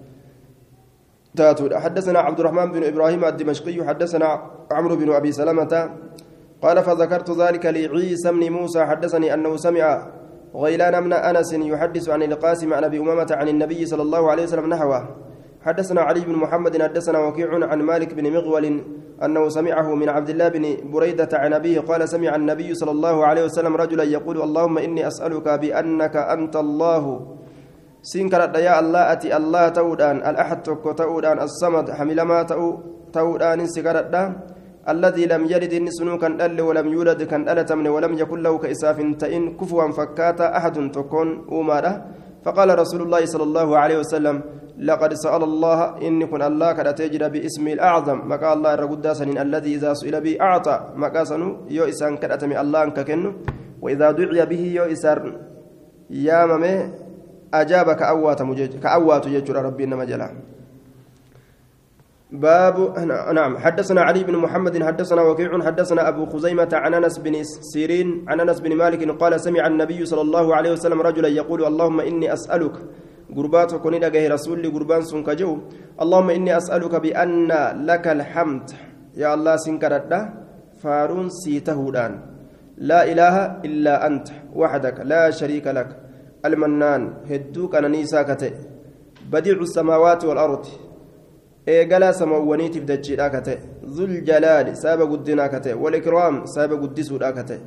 حدثنا 1.73 2.19
عبد 2.19 2.39
الرحمن 2.39 2.71
بن 2.71 2.83
إبراهيم 2.83 3.25
الدمشقي 3.25 3.87
حدثنا 3.87 4.27
عمرو 4.71 4.95
بن 4.95 5.09
أبي 5.13 5.31
سلمة 5.31 5.89
قال 6.63 6.83
فذكرت 6.83 7.31
ذلك 7.31 7.65
لعيسى 7.65 8.31
بن 8.31 8.51
موسى 8.51 8.85
حدثني 8.85 9.33
أنه 9.33 9.57
سمع 9.57 10.07
غيلان 10.55 11.03
بن 11.03 11.13
أنس 11.13 11.53
يحدث 11.53 12.09
عن 12.09 12.23
القاسم 12.23 12.73
عن 12.73 12.83
أبي 12.83 12.99
أمامة 12.99 13.27
عن 13.31 13.47
النبي 13.47 13.85
صلى 13.85 14.01
الله 14.01 14.31
عليه 14.31 14.43
وسلم 14.43 14.69
نحوه. 14.69 15.01
حدثنا 15.61 16.01
علي 16.01 16.19
بن 16.19 16.35
محمد 16.35 16.81
حدثنا 16.81 17.19
وكيع 17.19 17.49
عن 17.71 17.81
مالك 17.81 18.13
بن 18.13 18.31
مغول 18.33 18.65
أنه 19.23 19.49
سمعه 19.49 19.95
من 19.95 20.09
عبد 20.09 20.29
الله 20.29 20.47
بن 20.47 20.63
بريدة 20.91 21.29
عن 21.33 21.53
أبيه 21.53 21.79
قال 21.79 22.09
سمع 22.09 22.35
النبي 22.35 22.73
صلى 22.73 22.91
الله 22.91 23.25
عليه 23.25 23.43
وسلم 23.43 23.75
رجلا 23.75 24.03
يقول 24.03 24.41
اللهم 24.41 24.77
إني 24.77 25.07
أسألك 25.07 25.47
بأنك 25.49 26.15
أنت 26.15 26.55
الله. 26.55 27.03
سنكرت 28.01 28.55
يا 28.57 28.79
الله 28.79 29.11
أتي 29.11 29.37
الله 29.37 29.69
تودان 29.69 30.17
الأحد 30.29 30.63
تودان 30.95 31.39
الصمد 31.39 31.91
حمل 31.91 32.21
ما 32.21 32.43
تودان 33.13 33.67
سكرت 33.67 34.15
الذي 34.83 35.25
لم 35.25 35.43
يلد 35.45 35.73
نسنو 35.73 36.17
كان 36.19 36.37
دل 36.37 36.59
ولم 36.61 36.87
يولد 36.93 37.23
كان 37.23 37.41
دلتمن 37.47 37.87
ولم 37.87 38.13
يكن 38.19 38.39
له 38.43 38.53
كإساف 38.57 38.97
تئن 39.21 39.55
كفوا 39.59 39.91
فكاتا 39.97 40.57
أحد 40.57 40.91
تكون 40.91 41.27
أمارة. 41.51 41.93
فقال 42.43 42.69
رسول 42.79 43.01
الله 43.07 43.25
صلى 43.25 43.43
الله 43.43 43.67
عليه 43.77 43.97
وسلم 44.03 44.35
لقد 44.77 45.11
سأل 45.13 45.43
الله 45.43 45.79
إن 46.07 46.19
كن 46.27 46.41
الله 46.41 46.69
كد 46.73 46.87
تجرى 46.95 47.27
باسم 47.29 47.65
الأعظم. 47.67 48.17
مكا 48.31 48.53
الله 48.53 48.71
الرقود 48.73 49.05
الذي 49.47 49.71
إذا 49.75 49.91
سئل 49.93 50.15
به 50.21 50.33
أعطى. 50.41 50.75
مكا 50.99 51.23
سنو 51.23 51.49
يو 51.71 51.87
إسان 51.87 52.19
كدتمي 52.19 52.55
الله 52.61 52.89
ككنو 52.97 53.31
وإذا 53.83 54.11
دعي 54.11 54.41
به 54.51 54.63
يو 54.77 54.85
إسار 54.91 55.17
يا 56.11 56.39
ممي 56.45 56.75
أجاب 57.53 57.87
كأوات 57.95 58.39
مجج 58.41 58.71
كأوات 58.83 59.25
يجرى 59.27 59.59
ربي 59.67 59.83
إنما 59.87 60.03
جلا. 60.03 60.27
باب 62.33 62.97
نعم. 63.33 63.57
حدثنا 63.57 64.01
علي 64.01 64.23
بن 64.23 64.35
محمد 64.37 64.83
حدثنا 64.83 65.21
وكيع 65.21 65.61
حدثنا 65.61 66.07
أبو 66.09 66.25
خزيمة 66.25 66.69
عن 66.73 66.93
أنس 66.93 67.17
بن 67.19 67.43
سيرين 67.43 68.25
عن 68.27 68.39
أنس 68.39 68.59
بن 68.59 68.75
مالك 68.75 69.21
قال 69.21 69.41
سمع 69.41 69.67
النبي 69.67 70.05
صلى 70.05 70.21
الله 70.21 70.55
عليه 70.55 70.71
وسلم 70.71 71.01
رجلا 71.01 71.27
يقول 71.27 71.65
اللهم 71.65 71.99
إني 71.99 72.33
أسألك. 72.33 72.75
قربات 73.35 73.75
كوني 73.75 73.99
دغه 73.99 74.27
رسول 74.33 74.65
قربان 74.73 75.01
سن 75.01 75.23
كجو 75.23 75.57
اللهم 76.01 76.29
إني 76.29 76.57
أسألك 76.57 76.95
بأن 76.95 77.51
لك 77.85 78.05
الحمد. 78.07 78.65
يا 79.21 79.33
الله 79.33 79.55
سنكردا 79.55 80.19
فارون 80.81 81.29
سيتهودان 81.29 82.11
لا 82.77 83.01
إله 83.11 83.35
إلا 83.65 84.07
أنت 84.07 84.27
وحدك 84.55 84.97
لا 85.05 85.29
شريك 85.29 85.67
لك. 85.67 85.89
المنان. 86.45 87.01
هدوك 87.29 87.75
أنا 87.75 87.87
نيساكته 87.87 88.53
بديع 89.31 89.57
السماوات 89.61 90.25
والأرض. 90.25 90.65
Eegalaa 91.67 92.13
samawwaniitiif 92.13 92.85
dachiidhaa 92.85 93.29
ka 93.29 93.41
ta'e 93.41 93.57
zuljalaali 93.95 94.75
sababa 94.75 95.05
guddinaa 95.11 95.49
ka 95.49 95.59
ta'e 95.59 95.73
walikraam 95.73 96.47
sababa 96.55 96.81
guddisuudhaa 96.81 97.33
ka 97.33 97.43
ta'e 97.43 97.59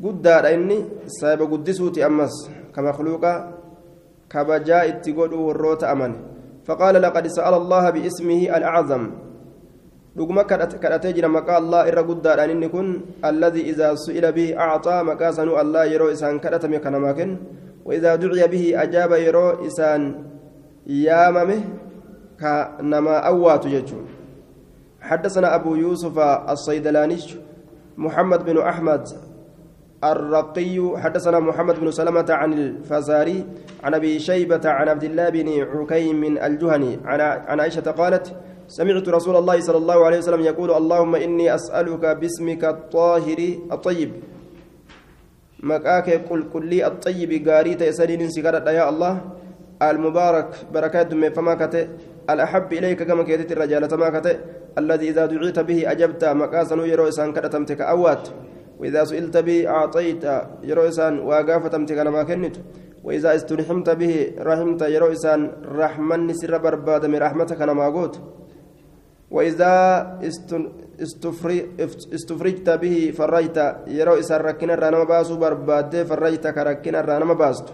guddaadha 0.00 0.52
inni 0.52 0.84
sababa 1.20 1.46
guddisuuti 1.46 2.02
ammas 2.02 2.34
ka 2.74 2.82
makluuqa 2.82 3.32
kabajaa 4.28 4.84
itti 4.84 5.12
godhuu 5.12 5.46
warroota 5.48 5.90
amane 5.90 6.32
فقال 6.66 6.94
لقد 7.02 7.26
سأل 7.26 7.54
الله 7.54 7.90
باسمه 7.90 8.40
الأعظم 8.56 9.04
dhuguma 10.12 10.44
kadhatee 10.44 11.16
jira 11.16 11.24
maqaa 11.24 11.56
allah 11.56 11.88
irra 11.88 12.04
guddaadhaan 12.04 12.52
inni 12.52 12.68
kun 12.68 13.16
alladii 13.24 13.72
idaa 13.72 13.96
su'ila 13.96 14.28
bihi 14.36 14.52
acxaa 14.52 15.00
maqaa 15.08 15.32
sanuu 15.32 15.56
allah 15.56 15.88
yeroo 15.88 16.12
isaan 16.12 16.36
kadhatame 16.36 16.84
kanamaa 16.84 17.16
kennu 17.16 17.40
waidaa 17.88 18.20
duciya 18.20 18.44
bihi 18.44 18.76
ajaaba 18.76 19.16
yeroo 19.24 19.64
isaan 19.64 20.02
yaamame 20.84 21.56
كنما 22.42 23.16
أوات 23.18 23.66
يجو 23.66 23.96
حدثنا 25.00 25.54
أبو 25.54 25.74
يوسف 25.74 26.18
الصيدلاني 26.18 27.18
محمد 27.96 28.44
بن 28.44 28.58
أحمد 28.58 29.08
الرقي 30.04 30.92
حدثنا 30.96 31.38
محمد 31.40 31.80
بن 31.80 31.90
سلمة 31.90 32.26
عن 32.30 32.52
الفزاري 32.52 33.46
عن 33.84 33.94
أبي 33.94 34.18
شيبة 34.18 34.60
عن 34.64 34.88
عبد 34.88 35.04
الله 35.04 35.28
بن 35.28 35.48
عكيم 35.62 36.24
الجهني 36.24 36.98
عن 37.04 37.60
عائشة 37.60 37.90
قالت 37.90 38.34
سمعت 38.68 39.08
رسول 39.08 39.36
الله 39.36 39.60
صلى 39.60 39.76
الله 39.76 40.06
عليه 40.06 40.18
وسلم 40.18 40.40
يقول 40.40 40.70
اللهم 40.70 41.14
إني 41.14 41.54
أسألك 41.54 42.04
باسمك 42.20 42.64
الطاهر 42.64 43.40
الطيب 43.72 44.10
مكاك 45.62 46.08
قل 46.54 46.66
لي 46.66 46.86
الطيب 46.86 47.48
قاريت 47.48 47.82
يسألين 47.82 48.30
سكرت 48.30 48.66
يا 48.66 48.88
الله 48.88 49.20
المبارك 49.82 50.48
بركات 50.74 51.14
فما 51.36 51.54
كتئ 51.54 51.86
الأحب 52.30 52.72
إليك 52.72 53.02
كما 53.02 53.22
كيتت 53.22 53.52
الرجال 53.52 53.88
تماكت 53.88 54.26
الذي 54.78 55.08
إذا 55.08 55.26
دعيت 55.26 55.58
به 55.58 55.90
أجبت 55.92 56.24
مكاسن 56.24 56.78
يرو 56.78 57.08
إسان 57.08 57.32
كرتمتك 57.32 57.80
أوات. 57.80 58.28
وإذا 58.78 59.04
سئلت 59.04 59.36
به 59.36 59.68
أعطيت 59.68 60.24
يرو 60.62 60.82
إسان 60.88 61.18
واقافتمتك 61.18 61.98
لما 61.98 62.22
كنت. 62.22 62.56
وإذا 63.04 63.34
استرحمت 63.34 63.90
به 63.90 64.14
رحمت 64.38 64.82
يرو 64.82 65.12
إسان 65.12 65.40
رحمن 65.66 66.32
سر 66.32 66.58
برباد 66.58 67.06
من 67.06 67.18
رحمتك 67.18 67.60
لما 67.60 67.86
قوت 67.88 68.14
وإذا 69.30 69.72
استفرجت 72.14 72.70
به 72.70 73.12
فرجت 73.18 73.58
يرو 73.86 74.14
إسان 74.22 74.40
ركنا 74.40 74.74
رانا 74.74 75.04
باسو 75.04 75.36
برباد 75.36 76.02
فرجت 76.02 76.46
كركنا 76.46 77.00
رانا 77.00 77.34
باسو 77.34 77.64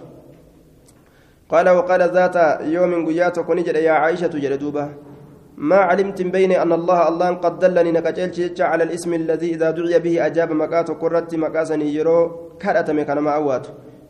قال 1.48 1.68
وقال 1.68 2.02
ذات 2.02 2.36
يوم 2.76 3.06
قيات 3.08 3.38
ونجد 3.48 3.76
يا 3.76 3.92
عائشة 3.92 4.34
جلدوبة 4.44 4.88
ما 5.56 5.76
علمت 5.76 6.22
بين 6.22 6.52
أن 6.52 6.72
الله 6.72 7.08
الله 7.08 7.28
قد 7.44 7.58
دلني 7.58 7.92
نكجل 7.92 8.62
على 8.70 8.82
الاسم 8.84 9.14
الذي 9.14 9.48
إذا 9.54 9.70
دعي 9.70 9.98
به 9.98 10.26
أجاب 10.26 10.52
مكات 10.52 10.90
قرت 10.90 11.34
مكاسني 11.34 11.94
يرو 11.94 12.18
كرت 12.62 12.90
مكان 12.90 13.18
ما 13.18 13.30
أوات. 13.40 13.66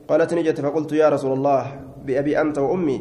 قالت 0.09 0.35
نجت 0.35 0.61
فقلت 0.61 0.93
يا 0.93 1.09
رسول 1.09 1.33
الله 1.33 1.63
بأبي 2.05 2.41
أنت 2.41 2.59
وأمي 2.59 2.99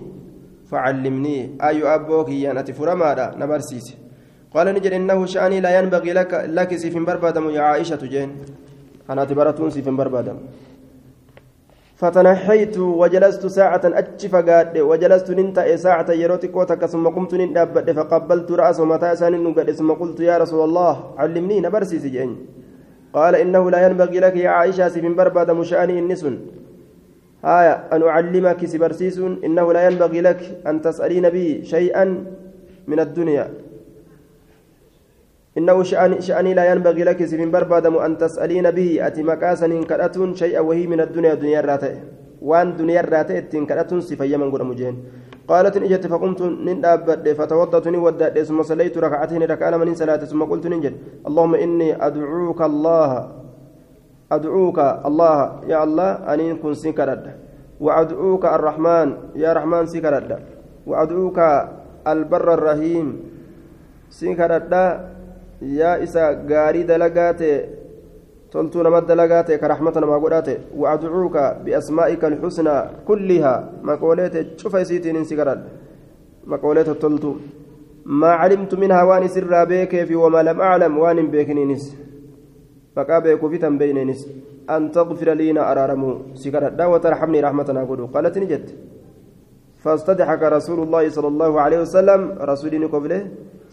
فعلمني 0.69 1.57
أي 1.63 1.83
أبوك 1.83 2.29
يانتي 2.29 2.73
فرمادا 2.73 3.35
نبرسيس. 3.41 3.87
قال 4.53 4.67
نجد 4.75 4.93
إنه 4.93 5.25
شأني 5.25 5.59
لا 5.59 5.79
ينبغي 5.79 6.13
لك 6.13 6.31
لك 6.47 6.75
سيف 6.75 6.97
بربادم 6.97 7.49
يا 7.49 7.61
عائشة 7.61 8.01
جين. 8.13 8.29
أنا 9.09 9.25
تبرتون 9.25 9.69
سيف 9.69 9.89
بربادم. 9.89 10.37
فتنحيت 11.97 12.77
وجلست 12.77 13.43
ساعة 13.57 13.81
أتشف 13.85 14.35
قاد 14.35 14.77
وجلست 14.77 15.31
ننتا 15.31 15.75
ساعة 15.75 16.11
يروتك 16.11 16.55
وتك 16.55 16.85
ثم 16.85 17.07
قمت 17.07 17.33
نندابد 17.41 17.87
فقبلت 17.97 18.51
رأسه 18.51 18.85
متى 18.85 19.15
سان 19.15 19.53
ثم 19.79 19.91
قلت 19.91 20.19
يا 20.19 20.37
رسول 20.37 20.61
الله 20.69 20.93
علمني 21.17 21.57
نبرسي 21.65 21.99
سجين 21.99 22.31
قال 23.13 23.35
إنه 23.35 23.71
لا 23.71 23.79
ينبغي 23.85 24.19
لك 24.19 24.35
يا 24.35 24.49
عائشة 24.49 25.01
من 25.01 25.15
برباد 25.15 25.51
مشأني 25.51 25.99
النسن. 25.99 26.35
آية 27.45 27.73
أن 27.93 28.01
أعلمك 28.03 28.65
سبرسيس 28.65 29.17
إنه 29.45 29.73
لا 29.73 29.81
ينبغي 29.87 30.21
لك 30.21 30.41
أن 30.67 30.81
تسألين 30.81 31.29
بي 31.29 31.65
شيئا 31.65 32.05
من 32.87 32.99
الدنيا. 32.99 33.66
إنه 35.57 35.83
شأني, 35.83 36.53
لا 36.53 36.71
ينبغي 36.71 37.03
لك 37.03 37.25
سفين 37.25 37.51
بربادم 37.51 37.97
أن 37.97 38.17
تسألين 38.17 38.71
به. 38.71 39.07
أتي 39.07 39.23
مكاسن 39.23 39.83
كرأتون 39.83 40.35
شيئا 40.35 40.59
وهي 40.59 40.87
من 40.87 40.99
الدنيا 41.01 41.33
دنيا 41.33 41.59
الراتئ 41.59 41.95
وان 42.41 42.75
دنيا 42.77 42.99
الراتئ 43.01 43.41
تين 43.49 43.65
كرأتون 43.65 44.01
سفيا 44.01 44.37
من 44.37 44.51
قول 44.51 44.63
مجين 44.63 44.95
قالت 45.47 45.77
إجت 45.77 46.07
فقمت 46.07 46.41
نندابت 46.41 47.27
فتوضأت 47.39 47.87
ودأت 47.87 48.37
ثم 48.39 48.59
صليت 48.63 48.97
ركعتين 48.97 49.43
ركعة 49.43 49.77
من 49.77 49.95
صلاة 49.95 50.17
ثم 50.17 50.43
قلت 50.43 50.67
ننجد 50.67 50.93
اللهم 51.27 51.53
إني 51.55 51.89
أدعوك 52.07 52.61
الله 52.61 53.11
أدعوك 54.31 54.79
الله 55.09 55.37
يا 55.71 55.83
الله 55.83 56.11
أن 56.33 56.57
كن 56.61 56.73
سكرد 56.73 57.23
وأدعوك 57.79 58.45
الرحمن 58.45 59.07
يا 59.35 59.53
رحمن 59.53 59.85
سكرد 59.85 60.29
وأدعوك 60.87 61.39
البر 62.07 62.47
الرحيم 62.53 63.07
سكرد 64.09 64.73
yaa 65.61 65.97
isa 66.05 66.33
gaarii 66.33 66.83
dalagaa 66.83 67.33
ta'e 67.33 67.69
toltuu 68.51 68.83
nama 68.83 69.01
dalagaa 69.01 69.43
ta'e 69.43 69.57
ka 69.57 69.67
raxmata 69.67 70.01
namaa 70.01 70.19
godhaa 70.19 70.41
ta'e 70.41 70.57
waadcuuka 70.81 71.43
biasmaa'ika 71.65 72.27
alxusnaa 72.27 72.81
kullihaa 73.07 73.59
maqoolee 73.89 74.29
ta'e 74.29 74.43
cufa 74.61 74.81
isiitiin 74.85 75.21
insi 75.21 75.35
garadha 75.35 75.69
maqoolee 76.45 76.83
tottoltuu 76.89 77.35
maa 78.05 78.37
calimtu 78.41 78.77
minhaa 78.77 79.05
waan 79.09 79.23
isirraa 79.29 79.65
beekeefi 79.65 80.15
wamaa 80.23 80.43
lam 80.49 80.61
aclam 80.71 80.99
waan 81.03 81.17
hin 81.17 81.31
beekiniinis 81.31 81.87
maqaa 82.95 83.21
beekuufi 83.21 83.59
tan 83.59 83.77
beeyneenis 83.77 84.27
an 84.67 84.91
taqfira 84.91 85.35
liina 85.35 85.65
araaramuu 85.71 86.15
si 86.41 86.51
kadhadha 86.51 86.91
watarxamnii 86.93 87.41
raxmatanaa 87.47 87.89
godhu 87.89 88.13
qaalati 88.13 88.39
ni 88.39 88.53
jette 88.53 88.73
فاستضحك 89.87 90.43
رسول 90.57 90.79
الله 90.83 91.09
صلى 91.15 91.27
الله 91.27 91.51
عليه 91.61 91.79
وسلم 91.85 92.21
قبله 92.93 93.21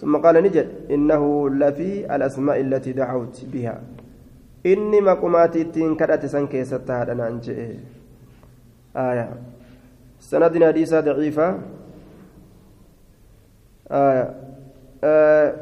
ثم 0.05 0.16
قال 0.16 0.36
نجد 0.42 0.68
إنه 0.90 1.50
لفي 1.50 2.14
الأسماء 2.16 2.61
التي 2.61 2.92
دعوت 2.92 3.44
بها. 3.52 3.80
إني 4.66 5.00
مقوماتي 5.00 5.64
تين 5.64 5.96
كرأت 5.96 6.26
سنكي 6.26 6.64
ستهدنا 6.64 7.28
أنجئ 7.28 7.76
آية. 8.96 9.28
سندنا 10.20 10.66
حديثة 10.66 11.00
ضعيفة. 11.00 11.59
آية. 13.90 14.34
آه. 15.05 15.55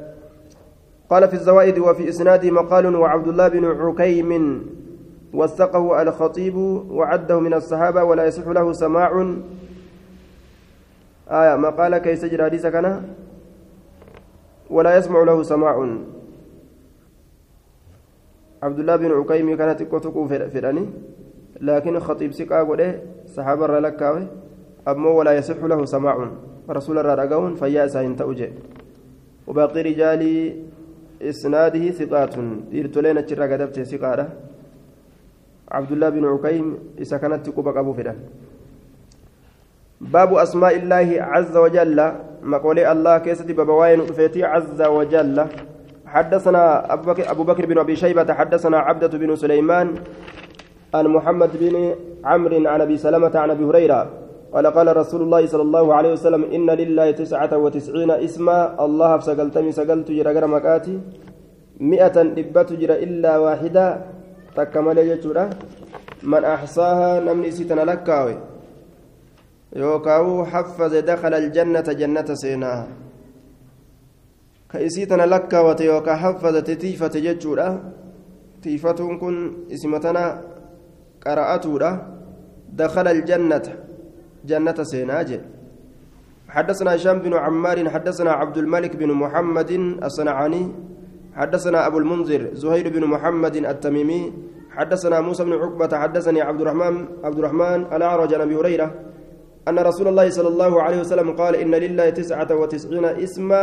قال 1.11 1.29
في 1.29 1.35
الزوائد 1.35 1.79
وفي 1.79 2.09
إسناده 2.09 2.51
مقال 2.51 2.97
وعبد 2.97 3.29
الله 3.29 3.49
بن 3.49 3.65
عكيم 3.65 4.31
وثقه 5.33 6.03
الخطيب 6.03 6.57
وعده 6.91 7.41
من 7.41 7.55
الصحابة 7.55 8.05
ولا 8.05 8.27
يصح 8.27 8.47
له 8.47 8.73
سماع. 8.73 9.35
آية. 11.31 11.57
مقال 11.57 11.99
كيس 11.99 12.25
جرى 12.25 12.45
حديث 12.45 12.67
كان؟ 12.67 13.15
ولا 14.73 14.97
يسمع 14.97 15.21
له 15.29 15.43
سماع. 15.43 15.77
عبد 18.63 18.79
الله 18.79 18.97
بن 18.97 19.11
عكيم 19.21 19.57
كانت 19.57 19.83
تكوتكو 19.83 20.21
فداني 20.29 20.85
لكن 21.61 21.99
خطيب 21.99 22.33
سقا 22.33 22.63
غده 22.69 22.91
صحابة 23.37 23.67
رلكاوي 23.67 24.25
أما 24.89 25.11
ولا 25.11 25.33
يصح 25.37 25.61
له 25.61 25.85
سماع. 25.85 26.17
رسول 26.71 26.99
الله 26.99 27.15
رغون 27.15 27.55
فيا 27.61 27.87
ساين 27.87 28.17
توجه 28.17 28.51
وباقي 29.47 29.83
رجال 29.83 30.23
إسناده 31.23 31.85
ثقات. 31.91 32.35
ديرتولين 32.71 33.27
تشرا 33.27 33.47
غدبت 33.47 33.77
ثقاده 33.93 34.27
عبد 35.71 35.93
الله 35.93 36.09
بن 36.09 36.25
عكيم 36.25 36.67
إذا 36.99 37.17
كانت 37.17 37.47
تكوبك 37.47 37.77
أبو 37.77 37.93
فدان. 37.93 38.19
باب 40.03 40.35
أسماء 40.35 40.77
الله 40.77 41.09
عز 41.21 41.57
وجل. 41.57 42.13
مقولي 42.43 42.93
الله 42.93 43.19
كيستي 43.19 43.53
بابواين 43.53 44.03
فيتي 44.07 44.45
عز 44.45 44.83
وجل. 44.83 45.47
حدثنا 46.07 46.93
أبو 46.93 47.03
بكر, 47.11 47.31
أبو 47.31 47.43
بكر 47.45 47.67
بن 47.67 47.79
أبي 47.79 47.97
شيبة. 47.97 48.27
حدثنا 48.35 48.79
عبدة 48.79 49.15
بن 49.19 49.37
سليمان 49.37 49.95
عن 50.95 51.07
محمد 51.07 51.51
بن 51.55 51.95
عمرو 52.25 52.69
عن 52.69 52.81
أبي 52.81 52.97
سلمة 52.97 53.31
عن 53.35 53.51
أبي 53.51 53.65
هريرة. 53.65 54.11
قال 54.53 54.67
قال 54.67 54.97
رسول 54.97 55.23
الله 55.23 55.47
صلى 55.47 55.63
الله 55.63 55.95
عليه 55.95 56.13
وسلم 56.13 56.43
إن 56.51 56.71
لله 56.71 57.11
تسعة 57.11 57.57
وتسعين 57.57 58.11
اسما. 58.11 58.85
الله 58.85 59.21
سقلتمي 59.21 59.73
سقلت 59.73 60.11
جرى 60.11 60.47
مكاتي 60.47 61.01
مئة 61.81 62.17
إبت 62.21 62.73
جرى 62.73 62.97
إلا 63.07 63.39
واحدة. 63.39 63.87
تكمل 64.57 64.99
يجورا 64.99 65.51
من 66.23 66.45
أحصاها 66.45 67.21
نمني 67.21 67.51
ستنا 67.51 67.87
لكاوي. 67.89 68.52
يوكاو 69.77 70.45
حفظ 70.45 70.93
دخل 70.95 71.35
الجنة 71.35 71.89
جنة 72.01 72.35
سيناها 72.35 72.89
كإسيتنا 74.71 75.23
لكاوة 75.23 75.77
يوكا 75.81 76.15
حفظ 76.17 76.57
تتيفة 76.57 77.15
ججورا. 77.27 77.69
تيفتون 78.63 79.19
كن 79.19 79.37
اسمتنا 79.73 80.25
قرأتورا. 81.27 82.13
دخل 82.73 83.09
الجنة 83.09 83.63
جنة 84.45 84.83
سيناجل 84.83 85.41
حدثنا 86.49 86.95
هشام 86.95 87.19
بن 87.19 87.35
عمار 87.35 87.91
حدثنا 87.91 88.33
عبد 88.33 88.57
الملك 88.59 88.97
بن 88.97 89.11
محمد 89.13 89.71
الصنعاني 90.05 90.73
حدثنا 91.37 91.87
أبو 91.87 91.99
المنذر 91.99 92.51
زهير 92.53 92.89
بن 92.89 93.05
محمد 93.05 93.57
التميمي 93.57 94.33
حدثنا 94.71 95.21
موسى 95.21 95.45
بن 95.45 95.53
عقبة 95.53 95.99
حدثني 95.99 96.41
عبد 96.41 96.61
الرحمن 96.61 97.07
عبد 97.25 97.39
الرحمن 97.39 97.81
الأعرج 97.97 98.35
عن 98.35 98.41
أبي 98.41 98.57
هريرة 98.57 98.95
أن 99.69 99.79
رسول 99.79 100.09
الله 100.09 100.31
صلى 100.31 100.49
الله 100.49 100.73
عليه 100.83 101.01
وسلم 101.01 101.29
قال 101.39 101.55
إن 101.57 101.75
لله 101.75 102.11
تسعة 102.11 102.51
وتسعين 102.51 103.05
اسما. 103.05 103.63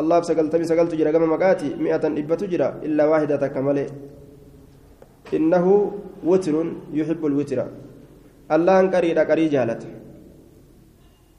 الله 0.00 0.16
سقلتمي 0.22 0.64
سقلت 0.64 0.94
جرى 0.94 1.12
كما 1.12 1.26
مقاتي 1.26 1.74
مئة 1.76 2.04
إبة 2.06 2.34
تجرى 2.34 2.68
إلا 2.86 3.04
واحدة 3.06 3.42
كمالي. 3.48 3.86
إنه 5.36 5.66
وتر 6.24 6.54
يحب 6.92 7.22
الوتر. 7.26 7.60
الله 8.54 8.76
قريد 8.94 9.18
قري 9.18 9.46
جالت 9.48 9.82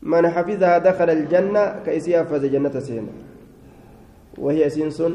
من 0.01 0.23
حفظها 0.29 0.77
دخل 0.77 1.09
الجنة 1.09 1.63
كيسي 1.85 2.19
حفظ 2.19 2.43
جنة 2.45 2.75
سينا. 2.79 3.13
وهي 4.37 4.69
سنسن 4.69 5.13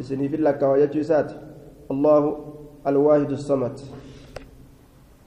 سني 0.00 0.28
في 0.28 0.36
الله 0.36 0.52
كواجت 0.60 0.94
الله 1.90 2.22
الواحد 2.86 3.30
الصمد. 3.30 3.76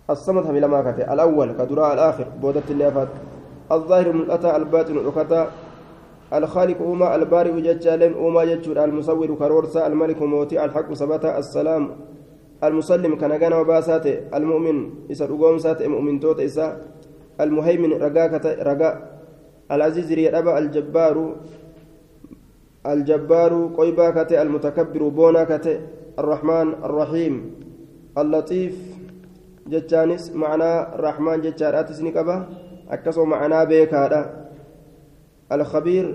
الصمد 0.09 0.45
هم 0.45 0.57
لما 0.57 0.91
كتي 0.91 1.13
الأول 1.13 1.51
كدراء 1.51 1.93
الآخر 1.93 2.27
بودت 2.41 2.71
اللي 2.71 3.07
الظاهر 3.71 4.13
من 4.13 4.21
الأتى 4.21 4.55
الباطن 4.55 4.97
الأكتا 4.97 5.51
الخالق 6.33 6.81
أوما 6.81 7.15
البارئ 7.15 7.61
جتالين 7.61 8.13
أوما 8.13 8.45
جتشور 8.45 8.83
المصور 8.83 9.35
كرورسا 9.35 9.87
الملك 9.87 10.21
موتي 10.21 10.65
الحق 10.65 10.93
سبتا 10.93 11.37
السلام. 11.37 11.91
المسلم 12.63 13.15
كان 13.15 13.39
جانا 13.39 13.57
وباسات 13.57 14.05
المؤمن 14.33 14.89
إسا 15.11 15.25
رقوم 15.25 15.57
سات 15.57 15.83
مؤمن 15.83 16.19
توت 16.19 16.39
إسا. 16.39 16.81
المهيمن 17.41 17.91
رقا 17.93 18.41
رقا. 18.63 18.91
العزيز 19.71 20.11
ريابا 20.13 20.57
الجبار. 20.57 21.35
الجبار 22.85 23.69
قيبا 23.77 24.23
كتي 24.23 24.41
المتكبر 24.41 25.07
بونا 25.09 25.43
كتي 25.43 25.79
الرحمن 26.19 26.67
الرحيم. 26.83 27.51
اللطيف. 28.17 28.94
جتانس 29.67 30.23
معنى 30.35 30.95
الرحمن 30.95 31.41
جتاراتس 31.41 32.01
نكبه 32.01 32.37
أكسو 32.89 33.25
معنى 33.25 33.65
بيكادا 33.65 34.21
الخبير 35.51 36.05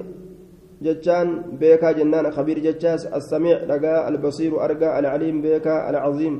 جتان 0.83 1.29
بيكا 1.61 1.93
جنان 1.93 2.31
خبير 2.31 2.59
جتاس 2.59 3.07
السميع 3.07 3.57
لقى 3.71 4.09
البصير 4.09 4.65
أرقى 4.65 4.99
العليم 4.99 5.43
بيكا 5.43 5.91
العظيم 5.91 6.35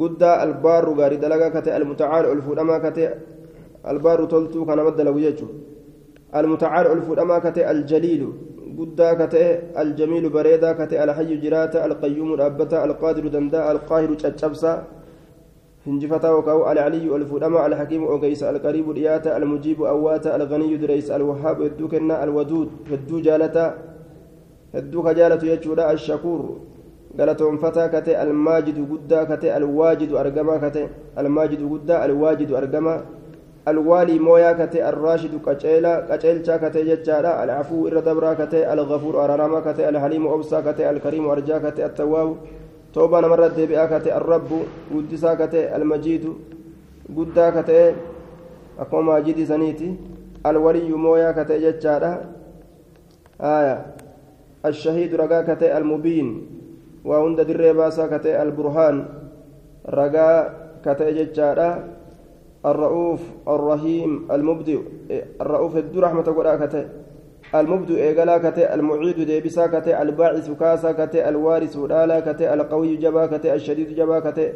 قد 0.00 0.22
البار 0.22 0.84
غاري 0.98 1.16
دلقا 1.16 1.48
كتي 1.54 1.76
المتعال 1.76 2.24
الفودما 2.32 2.76
كتي 2.84 3.04
البار 3.90 4.24
تلتو 4.32 4.64
كان 4.68 4.78
مد 4.86 5.00
لو 5.00 5.18
المتعال 6.40 6.86
الفودما 6.86 7.38
كتي 7.38 7.70
الجليل 7.70 8.22
قد 8.78 9.00
كتي 9.20 9.44
الجميل 9.82 10.24
بريدا 10.28 10.70
كتي 10.72 11.04
الحي 11.04 11.36
جراتا 11.42 11.86
القيوم 11.86 12.34
الأبتا 12.34 12.84
القادر 12.84 13.24
دندا 13.34 13.60
القاهر 13.72 14.10
تشبسا 14.14 14.74
هنجفتا 15.86 16.30
وكاو 16.30 16.72
العلي 16.72 17.16
الفودما 17.16 17.66
الحكيم 17.66 18.02
أوغيس 18.04 18.42
القريب 18.42 18.94
دياتا 18.94 19.36
المجيب 19.36 19.82
أواتا 19.82 20.36
الغني 20.36 20.76
دريس 20.76 21.10
الوهاب 21.10 21.62
هدو 21.62 21.88
كنا 21.88 22.24
الودود 22.24 22.68
هدو 22.92 23.20
جالتا 23.20 23.66
هدو 24.74 25.02
كجالة 25.02 25.42
يجودا 25.52 25.92
الشكور 25.92 26.42
قالتهم 27.18 27.56
فتا 27.62 27.86
كتي 27.86 28.22
الماجد 28.22 28.78
قدا 28.90 29.20
كتي 29.30 29.56
الواجد 29.56 30.12
أرقما 30.12 30.56
كتي 30.68 30.88
الماجد 31.18 31.60
قدا 31.72 32.04
الواجد 32.04 32.50
أرقما 32.52 32.94
الوالي 33.68 34.18
مويا 34.18 34.52
كتي 34.52 34.88
الراشد 34.88 35.34
كتيلا 35.46 35.92
كتيلشا 36.10 36.56
كتي 36.56 36.82
ججالا 36.88 37.44
العفو 37.44 37.88
إردبرا 37.88 38.34
كتي 38.40 38.72
الغفور 38.72 39.24
أرارما 39.24 39.60
كتي 39.66 39.88
الحليم 39.88 40.26
أبسا 40.26 40.60
كتي 40.66 40.90
الكريم 40.90 41.24
أرجا 41.28 41.58
كتي 41.58 41.86
التواب 41.86 42.36
توبة 42.92 43.20
نمرة 43.20 43.48
ديبئة 43.48 43.98
كتئ 43.98 44.16
الرب 44.16 44.50
قدسا 44.94 45.34
كتئ 45.34 45.76
المجيد 45.76 46.24
قدا 47.16 47.46
كتئ 47.60 47.92
أكما 48.78 49.00
ماجد 49.00 49.44
سنيتي. 49.44 49.96
الولي 50.46 50.92
مويا 50.92 51.32
كتئ 51.32 51.56
جتشارة 51.60 52.12
آية. 53.40 53.76
الشهيد 54.66 55.14
رقا 55.14 55.40
كتئ 55.42 55.76
المبين. 55.76 56.28
وهند 57.04 57.40
دري 57.40 57.72
باسا 57.72 58.06
كتئ 58.06 58.42
البرهان. 58.42 58.96
رقا 59.88 60.30
كتئ 60.84 61.08
جتشارة 61.12 61.70
الرؤوف 62.66 63.22
الرحيم 63.48 64.10
المبدئ 64.30 64.78
الرؤوف 65.40 65.76
الدو 65.76 66.00
رحمة 66.00 66.22
قرأ 66.22 66.56
كتئ. 66.66 66.86
المبدو 67.54 67.96
إيغالا 67.96 68.50
كتي 68.50 68.74
المعيد 68.74 69.20
ديبسا 69.20 69.66
كتي 69.66 70.02
الباعث 70.02 70.50
كاسا 70.50 70.92
كتي 70.92 71.28
الوارث 71.28 71.76
لالا 71.76 72.20
كتي 72.20 72.54
القوي 72.54 72.96
جبا 72.96 73.26
كتي 73.26 73.54
الشديد 73.54 73.94
جبا 73.94 74.20
كتي. 74.20 74.52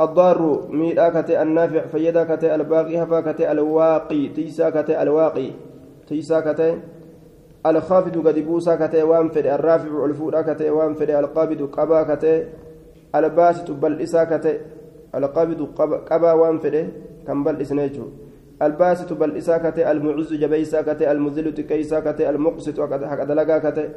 الضار 0.00 0.66
ميدا 0.70 1.08
كتي 1.08 1.42
النافع 1.42 1.86
فيدا 1.86 2.24
كتي 2.24 2.54
الباقي 2.54 3.02
هفا 3.02 3.20
كتي 3.20 3.52
الواقي 3.52 4.28
تيسا 4.28 4.70
كتي 4.70 5.02
الواقي 5.02 5.50
تيسا 6.08 6.40
كتي. 6.40 6.78
الخافض 7.66 8.26
قد 8.26 8.38
بوسا 8.38 8.86
كتي 8.86 9.02
وانفد 9.02 9.46
الرافع 9.46 10.04
الفودا 10.04 10.42
كتي 10.42 10.70
وانفد 10.70 11.10
القابض 11.10 11.62
قبا 11.62 12.14
كتي. 12.14 12.44
الباسط 13.14 13.70
بل 13.70 14.02
إسا 14.02 14.24
كتي 14.24 14.58
القابض 15.14 15.60
قبا 16.10 16.32
وانفد 16.32 16.92
كم 17.26 17.44
بل 17.44 17.60
إسنيجو 17.60 18.06
الباسط 18.62 19.12
بل 19.12 19.36
إساكة 19.36 19.90
المعز 19.90 20.34
جبيسا 20.34 20.82
كتي 20.82 21.10
المذل 21.12 21.54
تكيسا 21.54 22.00
كتي 22.00 22.30
المقسط 22.30 22.80
حق 22.80 23.24
دلقا 23.24 23.58
كتي 23.58 23.88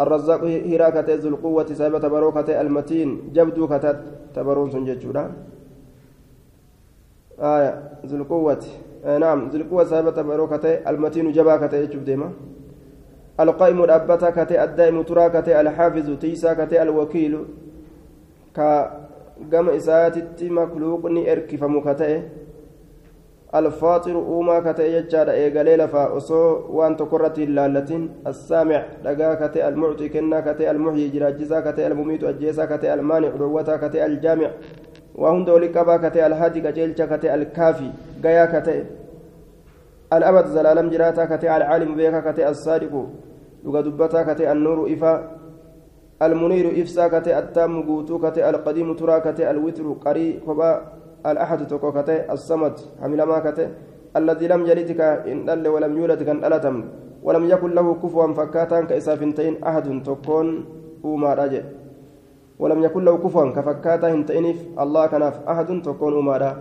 الرزاق 0.00 0.44
هراكة 0.44 1.14
ذو 1.14 1.28
القوة 1.28 1.66
سابة 1.66 2.08
بروكة 2.08 2.60
المتين 2.60 3.30
جبدو 3.34 3.68
كتت 3.68 3.98
تبرون 4.34 4.70
سنججودا 4.70 5.24
آية 7.40 7.82
ذو 8.06 8.16
القوة 8.16 8.62
آه 9.04 9.18
نعم 9.18 9.48
ذو 9.48 9.60
القوة 9.60 9.84
سابة 9.84 10.22
بروكة 10.22 10.68
المتين 10.68 11.32
جبا 11.32 11.66
كتي 11.66 11.82
يجب 11.82 12.04
ديما. 12.04 12.30
القائم 13.40 13.84
الأبتا 13.84 14.30
كتي 14.30 14.64
الدائم 14.64 15.02
ترا 15.02 15.28
كتي 15.28 15.60
الحافظ 15.60 16.18
تيسا 16.18 16.54
كتي 16.54 16.82
الوكيل. 16.82 17.44
كا 18.54 18.70
قام 19.52 19.68
إساتي 19.68 20.50
مخلوقني 20.50 21.32
إركفمو 21.32 21.80
كتي 21.82 22.22
الفاطر 23.54 24.16
أوما 24.16 24.60
كتئ 24.60 25.00
ججاد 25.00 25.28
إيغالي 25.28 25.76
لفا 25.76 26.16
أصو 26.16 26.40
وان 26.76 26.96
تقرت 26.96 27.38
اللالتين 27.38 28.02
السامع 28.26 28.80
لقا 29.04 29.34
كتئ 29.34 29.68
المعطي 29.68 30.08
كنا 30.08 30.40
كتئ 30.40 30.70
المحيي 30.70 31.08
جراجزا 31.08 31.60
كتئ 31.60 31.86
المميت 31.86 32.24
أجيسا 32.24 32.64
كتئ 32.64 32.94
المانع 32.94 33.28
روتا 33.28 33.76
كتئ 33.76 34.06
الجامع 34.06 34.50
وهند 35.14 35.48
ولقبا 35.48 35.96
كتئ 35.96 36.26
الهادي 36.26 36.60
كجيلشا 36.60 37.06
كتئ 37.12 37.34
الكافي 37.34 37.90
قيا 38.24 38.44
كتئ 38.54 38.82
الأبد 40.12 40.46
زلالم 40.46 40.90
جراتا 40.90 41.24
كتئ 41.24 41.56
العالم 41.56 41.94
بيكا 41.94 42.20
كتئ 42.26 42.48
الصادق 42.48 42.94
لقا 43.64 43.80
دبتا 43.80 44.22
كتئ 44.28 44.52
النور 44.52 44.78
إفا 44.92 45.12
المنير 46.22 46.82
إفسا 46.82 47.08
كتئ 47.08 47.38
التام 47.38 47.82
قوتو 47.88 48.18
كتئ 48.18 48.44
القديم 48.50 48.88
ترى 48.94 49.20
كتئ 49.20 49.50
الوتر 49.50 49.86
قري 50.04 50.40
خبا 50.46 50.70
الأحد 51.26 51.66
تكوكته 51.66 52.32
الصمد 52.32 52.74
حمل 53.00 53.22
ما 53.22 53.38
الذي 54.16 54.46
لم 54.48 54.66
يلد 54.66 55.00
إن 55.00 55.44
دل 55.44 55.68
ولم 55.68 55.92
يولد 55.98 56.22
كان 56.22 56.44
ألتم 56.44 56.76
ولم 57.22 57.44
يكن 57.50 57.70
له 57.70 57.94
كفوا 57.94 58.32
فكاتا 58.32 58.80
كإسافنتين 58.80 59.64
أحد 59.64 60.02
تكون 60.02 60.46
أوما 61.04 61.34
رجع 61.34 61.62
ولم 62.58 62.82
يكن 62.82 63.04
له 63.04 63.14
كفوا 63.18 63.50
كفكاتا 63.56 64.14
هنتينف 64.14 64.58
الله 64.78 65.06
كناف 65.06 65.48
أحد 65.48 65.82
تكون 65.82 66.12
أوما 66.12 66.56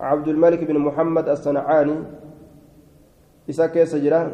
عبد 0.00 0.28
الملك 0.28 0.64
بن 0.64 0.78
محمد 0.78 1.28
الصنعاني 1.28 1.96
إساك 3.50 3.84
سجران 3.84 4.28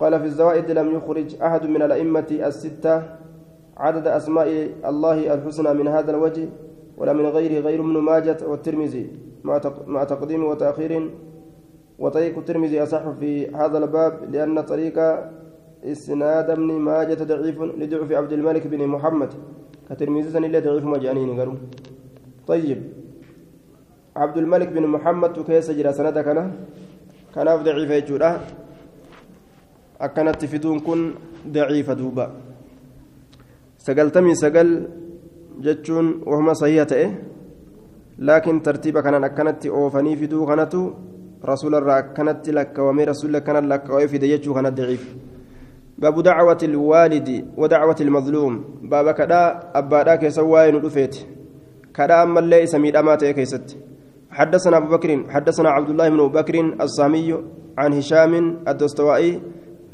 قال 0.00 0.20
في 0.20 0.26
الزوائد 0.26 0.70
لم 0.70 0.94
يخرج 0.96 1.42
أحد 1.42 1.66
من 1.66 1.82
الأئمة 1.82 2.26
الستة 2.30 3.02
عدد 3.76 4.06
أسماء 4.06 4.48
الله 4.84 5.34
الحسنى 5.34 5.74
من 5.74 5.88
هذا 5.88 6.10
الوجه. 6.10 6.48
ولا 6.96 7.12
من 7.12 7.26
غيره 7.26 7.60
غير 7.60 7.80
ابن 7.80 7.96
ماجة 7.98 8.38
والترمذي. 8.46 9.06
مع 9.86 10.04
تقديم 10.04 10.44
وتأخير 10.44 10.92
وطريق 11.98 12.38
الترمذي 12.38 12.82
أصح 12.82 13.10
في 13.20 13.48
هذا 13.48 13.78
الباب 13.78 14.12
لأن 14.32 14.60
طريق 14.60 14.96
إسناد 15.84 16.50
ابن 16.50 16.70
ماجة 16.88 17.20
ضعيف 17.24 17.62
لضعف 17.62 18.12
عبد 18.12 18.32
الملك 18.32 18.66
بن 18.66 18.86
محمد. 18.86 19.30
كترمذي 19.90 20.38
اللي 20.38 20.60
ضعيف 20.60 20.84
مجانين 20.84 21.38
قالوا. 21.38 21.54
طيب. 22.46 22.80
عبد 24.16 24.36
الملك 24.36 24.68
بن 24.68 24.84
محمد 24.86 25.32
كيس 25.46 25.70
جرى 25.70 25.92
سند 25.92 26.18
كان 26.18 26.38
كان 27.34 27.48
ضعيف 27.62 27.90
يجورا 27.90 28.30
أكنت 30.00 30.44
فدون 30.44 30.78
كن 30.80 31.00
ضعيف 31.48 31.90
دوبا. 31.90 32.26
سقلتمي 33.78 34.34
سقل 34.34 34.88
جتشون 35.64 36.06
وهما 36.26 36.52
صحيحة 36.52 36.86
إيه 36.92 37.22
لكن 38.18 38.62
ترتيب 38.62 38.98
كان 38.98 39.24
أكنت 39.24 39.66
أوفني 39.66 40.16
فدو 40.16 40.46
كانتو 40.46 40.82
رسول 41.44 41.74
الله 41.74 42.00
كانت 42.16 42.48
لك 42.48 42.78
ومي 42.78 43.04
رسول 43.04 43.26
الله 43.28 43.38
كانت 43.38 43.66
لك 43.72 43.90
ويفيد 43.90 44.22
يجو 44.22 44.54
كانت 44.54 44.74
ضعيف 44.80 45.04
باب 45.98 46.22
دعوة 46.22 46.58
الوالد 46.62 47.28
ودعوة 47.56 47.96
المظلوم 48.00 48.64
باب 48.82 49.10
كدا 49.18 49.42
أبادا 49.74 50.14
كيسواي 50.16 50.72
ندفيت 50.72 51.14
كدا 51.94 52.22
أما 52.22 52.40
اللي 52.40 52.66
سميد 52.66 52.96
أمات 52.96 53.24
كيست 53.24 53.76
حدثنا 54.30 54.76
أبو 54.76 54.88
بكر 54.96 55.10
حدثنا 55.30 55.68
عبد 55.70 55.90
الله 55.90 56.08
بن 56.08 56.20
بكر 56.28 56.56
الصامي 56.80 57.28
عن 57.78 57.92
هشام 57.92 58.32
الدستوائي 58.68 59.40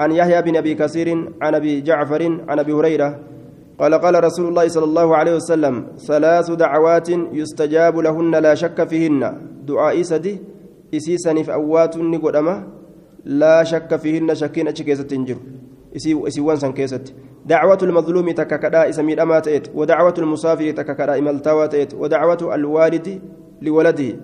عن 0.01 0.11
يحيى 0.11 0.41
بن 0.41 0.55
أبي 0.57 0.75
كثير 0.75 1.07
عن 1.41 1.55
أبي 1.55 1.81
جعفر 1.81 2.23
عن 2.49 2.59
أبي 2.59 2.73
هريرة 2.73 3.19
قال 3.79 3.93
قال 3.93 4.23
رسول 4.23 4.47
الله 4.47 4.67
صلى 4.67 4.83
الله 4.83 5.15
عليه 5.15 5.35
وسلم 5.35 5.87
ثلاث 5.97 6.51
دعوات 6.51 7.09
يستجاب 7.09 7.97
لهن 7.97 8.35
لا 8.35 8.53
شك 8.55 8.87
فيهن 8.87 9.21
دعاء 9.65 10.01
سدي 10.01 10.41
إسيسني 10.93 11.43
في 11.43 11.53
أوات 11.53 11.97
نقدما 11.97 12.55
لا 13.25 13.63
شك 13.63 13.95
فيهن 13.95 14.35
شكين 14.35 14.67
أشكيزة 14.67 15.03
تنجر 15.03 15.37
kadhaa 18.59 18.87
isa 18.87 19.03
miidhamaa 19.03 19.41
ta'eet 19.41 19.69
wadacwatu 19.75 20.21
lmusaafiri 20.21 20.73
takka 20.73 20.95
kadhaa 20.95 21.17
imaltaawaa 21.17 21.67
ta'eet 21.67 21.93
wadacwatu 21.93 22.51
alwaalidi 22.51 23.21
liwaladihi 23.61 24.19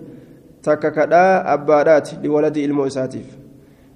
takka 0.62 0.90
kadhaa 0.90 1.44
abbaadhaati 1.44 2.18
liwaladii 2.22 2.64
ilmoo 2.64 2.86
isaatiif 2.86 3.40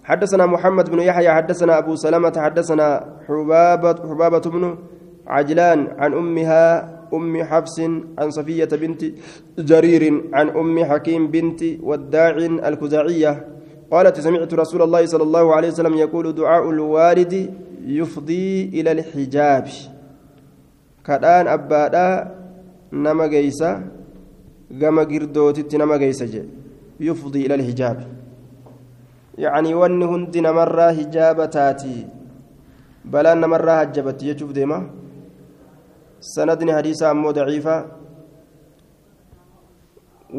حدثنا 0.04 0.46
محمد 0.46 0.90
بن 0.90 1.00
يحيى 1.00 1.30
حدثنا 1.30 1.78
أبو 1.78 1.96
سلمة 1.96 2.32
حدثنا 2.36 2.86
حبابة, 3.28 3.94
حبابة 4.08 4.44
بن 4.50 4.76
عجلان 5.26 5.88
عن 5.98 6.14
أمها 6.14 6.94
أم 7.14 7.42
حفص 7.44 7.80
عن 8.18 8.30
صفية 8.30 8.64
بنت 8.64 9.04
جرير 9.58 10.24
عن 10.32 10.48
أم 10.48 10.84
حكيم 10.84 11.30
بنت 11.30 11.60
وداع 11.82 12.30
الكزاعية. 12.68 13.46
قالت 13.90 14.20
سمعت 14.20 14.54
رسول 14.54 14.82
الله 14.82 15.06
صلى 15.06 15.22
الله 15.22 15.54
عليه 15.54 15.68
وسلم 15.68 15.94
يقول 15.94 16.34
دعاء 16.34 16.70
الوالد 16.70 17.54
يفضي 17.86 18.68
إلى 18.74 18.92
الحجاب. 18.92 19.68
كدان 21.06 21.46
أبادا 21.48 22.34
نما 22.92 23.26
جيسا 23.26 23.70
قام 24.82 24.98
قردوتت 25.00 25.74
نما 25.76 25.96
جيسا 25.96 26.26
يفضي 27.00 27.46
إلى 27.46 27.54
الحجاب. 27.54 27.98
يعني 29.38 29.74
ون 29.74 30.02
هند 30.02 30.38
نمرة 30.38 30.92
حجاب 30.92 31.50
تاتي 31.50 32.06
بلا 33.04 33.34
نمرة 33.34 33.72
هجبت 33.72 34.22
يشوف 34.22 34.52
ديما. 34.52 35.03
سندني 36.32 36.72
حديثا 36.78 37.10
أمو 37.10 37.30
ضعيفة 37.30 37.76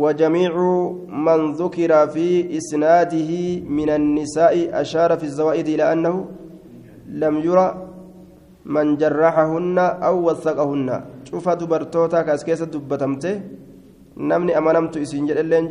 وجميع 0.01 0.53
من 1.25 1.39
ذكر 1.61 1.91
في 2.13 2.27
إسناده 2.57 3.31
من 3.77 3.89
النساء 3.89 4.55
أشار 4.81 5.11
في 5.19 5.25
الزوائد 5.29 5.67
إلى 5.67 5.85
أنه 5.93 6.15
لم 7.23 7.35
يرى 7.47 7.67
من 8.75 8.85
جرحهن 9.01 9.77
أو 10.07 10.15
وثقهن 10.27 10.89
شوف 11.29 11.45
دبرتوتا 11.49 12.21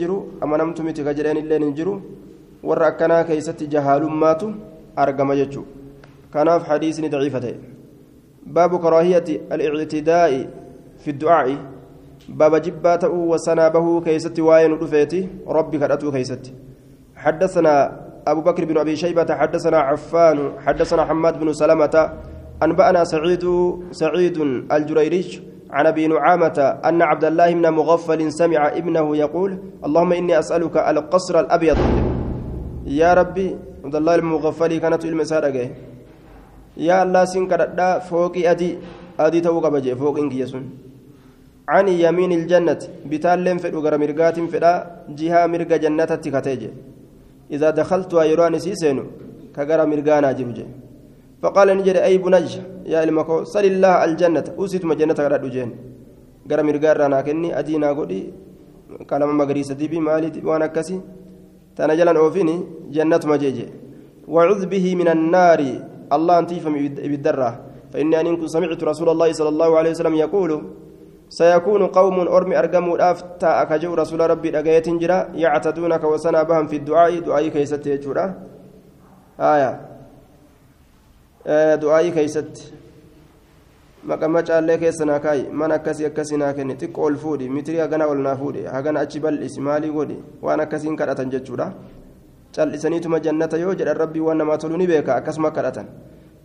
jiru 0.00 0.16
amanamtu 0.44 0.82
miti 0.84 1.02
ka 1.04 1.12
jedheen 1.16 1.38
illee 1.42 1.58
hin 1.58 1.72
jiru 1.78 1.94
warra 2.68 2.86
akkanaa 2.92 3.24
keeysatti 3.28 3.66
jahaalummaatu 3.74 4.46
argama 5.04 5.36
jechuu 5.40 5.64
kanaaf 6.34 6.68
hadiisni 6.70 7.08
daciifa 7.14 7.40
ta'e 7.44 7.56
baabu 8.46 8.78
karaahiyati 8.78 9.40
al-ictidaa'i 9.50 10.48
fi 10.98 11.12
du'aa'i 11.12 11.56
باب 12.24 12.56
جبات 12.56 13.04
وسنا 13.04 13.68
به 13.68 14.00
كيست 14.00 14.40
واين 14.40 14.72
رفيتي. 14.80 15.28
ربي 15.44 15.78
كرأتو 15.78 16.08
كيست. 16.08 16.52
حدثنا 17.16 18.00
أبو 18.26 18.40
بكر 18.40 18.64
بن 18.64 18.78
أبي 18.78 18.96
شيبة 18.96 19.28
حدثنا 19.28 19.78
عفان 19.78 20.52
حدثنا 20.64 21.04
حماد 21.04 21.40
بن 21.40 21.52
سلمة 21.52 22.12
أنبأنا 22.62 23.04
سعيد 23.04 23.44
سعيد 23.90 24.38
الجريريش 24.72 25.40
عن 25.70 25.86
أبي 25.86 26.06
نعامة 26.06 26.58
أن 26.84 27.02
عبد 27.02 27.24
الله 27.24 27.52
بن 27.52 27.68
مغفل 27.68 28.32
سمع 28.32 28.68
ابنه 28.68 29.16
يقول 29.16 29.58
اللهم 29.84 30.12
إني 30.12 30.38
أسألك 30.38 30.76
القصر 30.76 31.40
الأبيض. 31.40 31.76
يا 32.86 33.14
ربي 33.14 33.56
عبد 33.84 33.96
الله 33.96 34.14
المغفل 34.14 34.78
كانت 34.78 35.04
المسارة 36.76 36.88
يا 36.88 37.02
الله 37.02 37.24
سنكر 37.24 37.60
فوق 38.10 38.34
أدي 38.36 38.78
أدي 39.20 39.40
توقع 39.40 39.68
بجي 39.68 39.94
فوق 39.94 40.18
إنك 40.18 40.34
يسون 40.34 40.64
عن 41.68 41.88
يمين 41.88 42.32
الجنة 42.32 42.78
بتالين 43.06 43.58
فدو 43.58 43.80
غرا 43.80 43.96
مرغات 43.96 44.40
فدا 44.52 44.72
جهة 45.08 45.46
مرغ 45.46 45.70
جنة 45.84 46.04
تكتيج 46.04 46.62
إذا 47.54 47.70
دخلت 47.70 48.12
يراني 48.12 48.58
سيسينو 48.58 49.04
كغرا 49.56 49.84
مرغانا 49.84 50.32
جبجي 50.38 50.66
فقال 51.42 51.68
نجري 51.78 52.00
أي 52.04 52.18
بنج 52.18 52.50
يا 52.92 53.04
المكو 53.04 53.44
صل 53.44 53.64
الله 53.72 54.04
الجنة 54.04 54.46
أوسيت 54.58 54.84
مجنة 54.84 55.18
غرا 55.24 55.36
دوجين 55.36 55.70
غرا 56.50 56.62
مرغارا 56.62 57.08
ناكني 57.08 57.48
أدينا 57.58 57.90
غدي 57.98 58.20
كلام 59.10 59.30
مغريسة 59.38 59.74
دي 59.80 59.86
بي 59.88 59.98
مالي 60.00 60.40
وأنا 60.44 60.66
كسي 60.74 60.96
تنجلا 61.76 62.18
أوفيني 62.18 62.56
جنة 62.94 63.22
مجيجي 63.30 63.66
وعذ 64.28 64.66
به 64.72 64.94
من 65.00 65.08
النار 65.08 65.60
الله 66.16 66.38
أنتيفم 66.38 66.74
بالدرة 67.12 67.50
فإني 67.92 68.20
أن 68.20 68.48
سمعت 68.48 68.84
رسول 68.84 69.08
الله 69.08 69.32
صلى 69.32 69.48
الله 69.48 69.70
عليه 69.78 69.90
وسلم 69.90 70.14
يقول 70.14 70.50
سيكون 71.28 71.82
قوم 71.86 72.16
أرمي 72.20 72.58
أرقموا 72.58 73.10
أفتا 73.10 73.62
أكجو 73.62 73.94
رسول 73.94 74.20
ربي 74.30 74.58
أجيت 74.58 74.88
جرا 74.88 75.18
يعتدونك 75.34 76.04
وسنا 76.04 76.42
بهم 76.42 76.66
في 76.66 76.76
الدعاء 76.76 77.18
دعاء 77.18 77.48
كيست 77.48 77.86
يجورا 77.86 78.26
آية 79.40 79.70
آه 81.46 81.74
دعاء 81.74 82.08
كيست 82.08 82.72
maqama 84.04 84.42
caallee 84.42 84.78
keessa 84.78 85.04
naa 85.04 85.18
kaayi 85.18 85.44
mana 85.48 85.74
akkasii 85.74 86.06
akkasii 86.06 86.36
naa 86.36 86.52
kenni 86.52 86.74
xiqqoo 86.80 87.04
ol 87.08 87.16
fuudhi 87.16 87.48
mitirii 87.48 87.80
hagana 87.80 88.06
ol 88.06 88.18
naa 88.26 88.36
fuudhe 88.36 88.66
hagana 88.68 89.00
achi 89.00 89.20
bal'isi 89.20 89.60
maalii 89.60 89.90
godhi 89.90 90.16
waan 90.42 90.60
akkasiin 90.60 90.96
kadhatan 90.96 91.30
jechuudha 91.34 91.72
cal'isaniituma 92.56 93.20
jannata 93.20 93.58
yoo 93.58 93.74
jedhan 93.74 93.96
rabbii 93.96 94.20
waan 94.20 94.38
namaa 94.38 94.58
tolu 94.58 94.76
ni 94.76 94.86
beeka 94.86 95.16
akkasuma 95.16 95.50
kadhatan. 95.50 95.86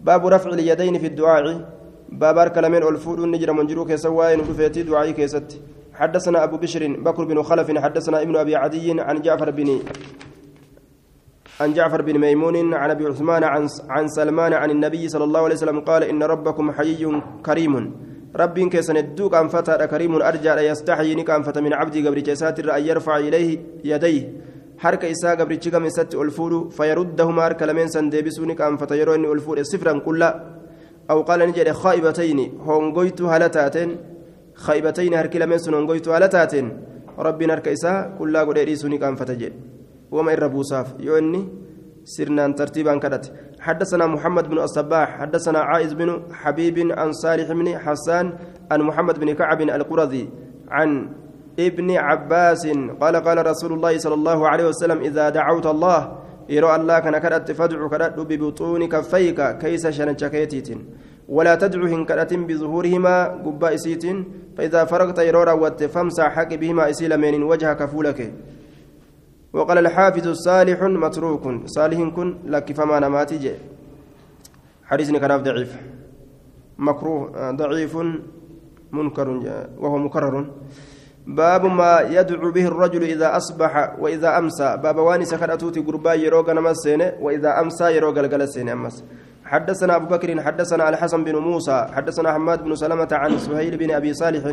Baabu 0.03 0.29
rafci 0.29 0.49
ilyadayni 0.49 0.99
fi 0.99 1.09
du'aaci 1.09 1.79
بابار 2.11 2.47
كلامين 2.49 2.83
الفود 2.83 3.19
نجر 3.19 3.51
منجرو 3.53 3.85
كيسا 3.85 4.09
وين 4.09 4.39
رفيتي 4.39 4.83
دعائي 4.83 5.13
كيست 5.13 5.61
حدثنا 5.93 6.43
أبو 6.43 6.57
بشر 6.57 6.83
بكر 7.05 7.23
بن 7.23 7.43
خلف 7.43 7.77
حدثنا 7.77 8.21
ابن 8.21 8.35
أبي 8.35 8.55
عدي 8.55 9.01
عن 9.01 9.21
جعفر 9.21 9.51
بن 9.51 9.79
عن 11.61 11.73
جعفر 11.73 12.01
بن 12.01 12.17
ميمون 12.19 12.73
عن 12.73 12.89
أبي 12.89 13.05
عثمان 13.05 13.43
عن 13.43 13.67
عن 13.89 14.07
سلمان 14.07 14.53
عن 14.53 14.71
النبي 14.71 15.09
صلى 15.09 15.23
الله 15.23 15.39
عليه 15.45 15.55
وسلم 15.55 15.79
قال 15.79 16.03
إن 16.03 16.23
ربكم 16.23 16.71
حيي 16.71 17.21
كريم 17.45 17.73
رب 18.35 18.59
كيسن 18.59 18.97
الدوك 18.97 19.35
أن 19.35 19.47
فتى 19.47 19.87
كريم 19.87 20.21
أرجع 20.21 20.61
يستحيي 20.61 21.15
نك 21.15 21.29
أن 21.29 21.43
فتى 21.43 21.61
من 21.61 21.73
عبدي 21.73 22.07
قبل 22.07 22.23
جساتر 22.23 22.77
أن 22.77 22.83
يرفع 22.85 23.17
إليه 23.17 23.59
يديه 23.83 24.23
harka 24.83 25.07
isaa 25.15 25.35
gabrichi 25.35 25.71
gama 25.71 25.87
isatti 25.87 26.17
ol 26.17 26.31
fuudhu 26.37 26.71
fayaruddahuma 26.77 27.41
harka 27.47 27.65
lameen 27.65 27.89
san 27.89 28.09
deebisuu 28.09 28.45
ni 28.45 28.55
qaanfata. 28.55 28.95
Yeroo 28.95 29.15
inni 29.15 29.27
ol 29.27 29.41
fuudhe 29.47 29.63
sifran 29.65 30.01
qullaa 30.07 30.33
أو 31.09 31.21
قال 31.21 31.39
نجد 31.39 31.71
خائبتين 31.71 32.39
هونغويت 32.61 33.21
هلتاتين 33.21 33.97
خائبتين 34.55 35.13
هركي 35.13 35.39
لمن 35.39 35.57
سن 35.57 35.73
هونغويت 35.73 36.07
هلتاتين 36.07 36.65
ربي 37.17 37.45
نرك 37.45 37.67
إساء 37.67 38.15
كل 38.19 38.37
قد 38.37 38.57
يريسوني 38.57 38.97
كان 38.97 39.15
فتجد 39.15 39.53
وما 40.11 40.33
إربو 40.33 40.61
صاف 40.61 40.87
يوني 40.99 41.41
سرنا 42.03 42.51
ترتيبا 42.51 42.97
كدت 42.97 43.33
حدثنا 43.59 44.05
محمد 44.07 44.49
بن 44.49 44.57
الصباح 44.59 45.09
حدثنا 45.19 45.59
عائز 45.59 45.93
بن 45.93 46.09
حبيب 46.31 46.77
عن 46.91 47.11
صالح 47.13 47.51
بن 47.51 47.77
حسان 47.77 48.33
عن 48.71 48.81
محمد 48.81 49.19
بن 49.19 49.33
كعب 49.33 49.61
القرظي 49.61 50.29
عن 50.69 50.89
ابن 51.67 51.91
عباس 51.91 52.67
قال 53.01 53.15
قال 53.15 53.37
رسول 53.45 53.73
الله 53.73 53.97
صلى 53.97 54.13
الله 54.13 54.39
عليه 54.47 54.65
وسلم 54.67 54.99
إذا 55.01 55.29
دعوت 55.29 55.65
الله 55.65 55.99
allaa 56.49 57.01
kana 57.01 57.19
kadhatte 57.21 57.53
fadcu 57.53 57.89
kadhadhu 57.89 58.25
bibixuuni 58.25 58.87
kaffayka 58.89 59.53
keeysa 59.61 59.93
shanacha 59.93 60.29
keetiitiin 60.29 60.81
ولا 61.29 61.55
تدعو 61.55 61.85
هن 61.85 62.05
كرتين 62.09 62.49
بظهورهما 62.49 63.45
قبا 63.45 63.73
إسيتين. 63.73 64.25
فإذا 64.57 64.85
فرغت 64.85 65.19
يرورا 65.19 65.51
وات 65.51 65.83
فامسح 65.83 66.25
حق 66.35 66.53
بهما 66.53 66.89
إسيل 66.89 67.17
من 67.17 67.43
وجهك 67.43 67.85
فولك 67.85 68.33
وقال 69.53 69.77
الحافظ 69.77 70.27
صالح 70.33 70.81
متروك. 70.81 71.45
صالح 71.65 71.99
كن 72.15 72.49
لك 72.49 72.73
فما 72.73 72.99
نماتي 72.99 73.37
جي 73.37 73.53
حديث 74.89 75.11
كان 75.11 75.43
ضعيف. 75.43 75.71
مكروه 76.77 77.51
ضعيف 77.51 77.93
منكر 78.91 79.27
وهو 79.77 79.97
مكرر. 79.97 80.35
باب 81.27 81.65
ما 81.65 81.99
يدعو 82.09 82.51
به 82.51 82.67
الرجل 82.67 83.03
إذا 83.03 83.37
أصبح 83.37 83.99
وإذا 83.99 84.37
أمسى. 84.37 84.77
baaba 84.83 84.97
waan 84.97 85.25
inni 85.25 85.41
kadhatutti 85.41 85.79
gurbaa 85.79 86.13
yeroo 86.13 86.49
ganamsiin 86.49 87.01
وإذا 87.21 87.59
أمسى 87.59 87.95
yeroo 87.95 88.17
galgalsiin 88.17 88.69
ammas. 88.69 89.03
حدثنا 89.45 89.95
أبو 89.95 90.05
بكر 90.05 90.41
حدثنا 90.41 90.89
الحسن 90.89 91.23
بن 91.23 91.35
موسى 91.35 91.87
حدثنا 91.93 92.33
حماد 92.33 92.63
بن 92.63 92.75
سلمة 92.75 93.07
عن 93.11 93.37
سهيل 93.37 93.77
بن 93.77 93.91
أبي 93.91 94.13
صالح 94.13 94.43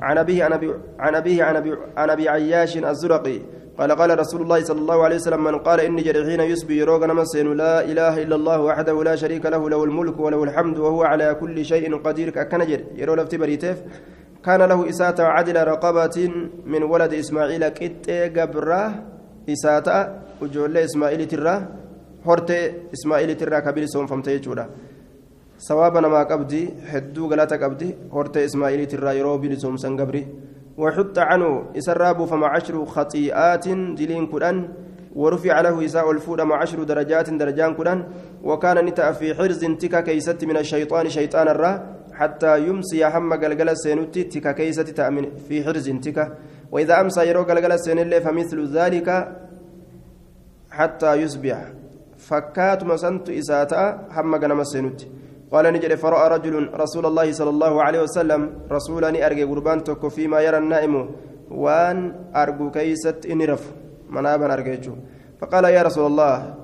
عن 0.00 0.18
أبيه 0.18 0.44
عن 0.44 0.52
أبي 0.52 0.74
عن 0.98 1.14
أبيه 1.14 1.44
عن 1.44 1.56
أبي, 1.56 1.76
عن 1.96 2.10
أبي 2.10 2.28
عياش 2.28 2.76
الزرقي. 2.76 3.40
قال 3.78 3.92
قال 3.92 4.18
رسول 4.18 4.42
الله 4.42 4.64
صلى 4.64 4.80
الله 4.80 5.04
عليه 5.04 5.16
وسلم 5.16 5.44
من 5.44 5.58
قال 5.58 5.80
inni 5.80 6.02
jedhe 6.02 6.24
حين 6.24 6.40
يصبح 6.40 6.78
yeroo 6.78 7.04
ganamsiin 7.04 7.52
لا 7.56 7.84
إله 7.84 8.22
إلا 8.22 8.36
الله 8.36 8.60
وحده 8.60 9.04
لا 9.04 9.16
شريك 9.16 9.46
له 9.46 9.70
له 9.70 9.84
الملك 9.84 10.20
وله 10.20 10.44
الحمد 10.44 10.78
وهو 10.78 11.02
على 11.02 11.34
كل 11.34 11.64
شيء 11.64 11.96
قدير. 11.96 12.30
ka 12.30 12.38
akkana 12.38 12.61
jedhe 12.61 12.80
yeroo 12.94 13.14
lafti 13.14 13.36
bariiteef. 13.36 13.78
كان 14.44 14.62
له 14.62 14.88
إساءة 14.88 15.22
عدل 15.22 15.56
رقبة 15.72 16.16
من 16.66 16.82
ولد 16.82 17.12
إسماعيل 17.14 17.68
كت 17.68 18.10
قبرة 18.36 18.82
إساءة 19.48 19.96
وجول 20.40 20.76
إسماعيل 20.76 21.28
ترى 21.28 21.54
هرت 22.26 22.50
إسماعيل 22.94 23.30
ترى 23.36 23.60
كبير 23.60 23.84
سوم 23.86 24.06
فمتي 24.06 24.38
جودا 24.38 24.66
سوابا 25.58 26.00
ما 26.00 26.22
قبدي 26.22 26.62
هدو 26.92 27.28
غلاتا 27.30 27.56
قبدي 27.56 27.88
هرت 28.12 28.36
إسماعيل 28.36 28.86
ترى 28.86 29.18
يرو 29.18 29.38
بلسوم 29.38 29.76
سنقبري 29.76 30.22
وحط 30.78 31.18
عنه 31.18 31.76
إسراب 31.78 32.24
فما 32.24 32.46
عشر 32.46 32.84
خطيئات 32.84 33.68
دلين 33.68 34.26
كدان 34.32 34.56
ورفع 35.14 35.60
له 35.60 35.84
إساء 35.84 36.10
الفود 36.10 36.40
مع 36.40 36.56
عشر 36.62 36.82
درجات 36.82 37.30
درجان 37.30 37.74
كدان 37.74 37.98
وكان 38.44 38.84
نتا 38.84 39.12
في 39.12 39.34
حرز 39.34 39.64
تكا 39.64 40.00
كيست 40.00 40.44
من 40.44 40.56
الشيطان 40.56 41.08
شيطان 41.08 41.48
الرّ 41.48 41.99
حتى 42.20 42.52
يمسي 42.66 43.04
هم 43.04 43.32
قلقل 43.42 43.76
سينوتي 43.76 44.22
تكا 44.32 44.52
كيسة 44.58 44.88
تأمن 44.98 45.24
في 45.48 45.64
حرز 45.64 45.88
تكا 46.04 46.24
وإذا 46.72 46.94
أمسى 47.00 47.22
يرو 47.28 47.42
قلقل 47.48 47.72
سين 47.84 47.98
اللي 47.98 48.20
فمثل 48.20 48.58
ذلك 48.76 49.08
حتى 50.70 51.14
يصبح. 51.22 51.58
فكات 52.28 52.80
مسنت 52.84 53.26
إساتا 53.40 53.82
هم 54.16 54.32
قنم 54.42 54.60
سينوتي 54.64 55.06
قال 55.52 55.64
نجري 55.74 55.96
فرأى 55.96 56.26
رجل 56.34 56.54
رسول 56.82 57.04
الله 57.06 57.32
صلى 57.32 57.50
الله 57.50 57.82
عليه 57.82 58.00
وسلم 58.02 58.40
رسولني 58.76 59.26
أرجي 59.26 59.44
قربان 59.50 59.78
تكو 59.84 60.08
فيما 60.08 60.38
يرى 60.46 60.58
النائم 60.58 60.94
وان 61.50 61.98
أرجو 62.36 62.70
كيسة 62.70 63.18
إنرف. 63.32 63.62
منابا 64.10 64.46
أرجيتشو 64.54 64.94
فقال 65.40 65.64
يا 65.64 65.82
رسول 65.82 66.06
الله 66.06 66.54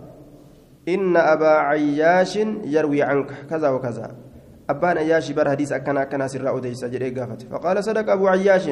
إن 0.89 1.17
أبا 1.17 1.53
عياش 1.71 2.37
يروي 2.75 3.03
عنك 3.03 3.31
كذا 3.51 3.69
وكذا. 3.69 4.26
أبان 4.71 4.97
أياشي 4.99 5.33
بر 5.33 5.51
حديث 5.51 5.73
أكنا 5.73 6.03
أكنا 6.03 6.27
سر 6.27 6.49
أوديس 6.49 6.85
جري 6.85 7.11
قافت 7.11 7.43
فقال 7.43 7.85
صدق 7.85 8.13
أبو 8.13 8.27
عياش 8.29 8.67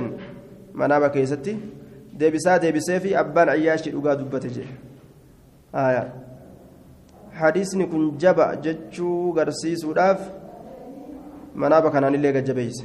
منابا 0.74 1.08
كيستي 1.08 1.58
ديبسا 2.12 2.56
ديبسي 2.56 3.00
في 3.00 3.20
أبان 3.20 3.48
أياشي 3.48 3.90
أقا 3.96 4.14
دبت 4.14 4.46
جي 4.46 4.66
آية 5.74 6.12
حديثني 7.32 7.86
كن 7.86 8.16
جبا 8.16 8.54
جتشو 8.54 9.30
غرسيس 9.36 9.84
وداف 9.84 10.20
منابا 11.54 11.88
كان 11.88 12.04
اللي 12.14 12.32
جبيس 12.32 12.84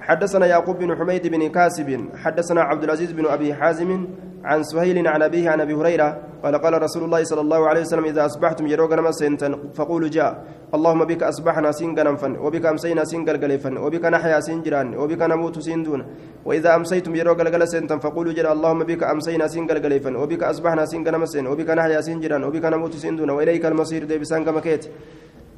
حدثنا 0.00 0.46
يعقوب 0.46 0.78
بن 0.78 0.96
حميد 0.96 1.26
بن 1.26 1.48
كاسب 1.48 2.08
حدثنا 2.14 2.60
عبد 2.60 2.84
العزيز 2.84 3.12
بن 3.12 3.26
أبي 3.26 3.54
حازم 3.54 4.06
عن 4.44 4.62
سهيل 4.62 5.08
عن 5.08 5.22
أبيه 5.22 5.50
عن 5.50 5.60
أبي 5.60 5.74
هريرة 5.74 6.18
قال 6.42 6.54
قال 6.54 6.82
رسول 6.82 7.04
الله 7.04 7.24
صلى 7.24 7.40
الله 7.40 7.68
عليه 7.68 7.80
وسلم 7.80 8.04
إذا 8.04 8.26
أصبحتم 8.26 8.66
يروق 8.66 8.92
نما 8.94 9.10
سنتن 9.10 9.74
فقولوا 9.74 10.08
جاء. 10.08 10.44
اللهم 10.74 11.04
بك 11.04 11.22
أصبحنا 11.22 11.72
سنغنا 11.72 12.16
فن 12.16 12.36
وبك 12.36 12.66
أمسينا 12.66 13.04
سنغل 13.04 13.58
فن 13.58 13.76
وبك 13.76 14.04
نحيا 14.04 14.40
سنجران 14.40 14.94
وبك 14.94 15.22
نموت 15.22 15.58
سندون. 15.58 16.00
وإذا 16.44 16.74
أمسيتم 16.76 17.14
يروق 17.14 17.42
لقل 17.42 17.68
سنتن 17.68 17.98
فقولوا 17.98 18.32
جاء. 18.32 18.52
اللهم 18.52 18.84
بك 18.84 19.02
أمسينا 19.02 19.46
سنغل 19.48 20.00
فن 20.00 20.16
وبك 20.16 20.42
أصبحنا 20.42 20.84
سنغنا 20.86 21.18
مسن 21.18 21.46
وبك 21.46 21.70
نحيا 21.70 22.00
سنجران 22.00 22.44
وبك 22.44 22.64
نموت 22.64 22.94
سندون. 22.96 23.30
وإليك 23.30 23.66
المصير 23.66 24.04
دي 24.04 24.18
بسانك 24.18 24.48
مكيت 24.48 24.84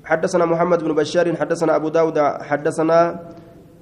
حدثنا 0.04 0.44
محمد 0.44 0.84
بن 0.84 0.92
بشار 0.94 1.36
حدثنا 1.36 1.76
أبو 1.76 1.88
داود 1.88 2.18
حدثنا 2.18 2.98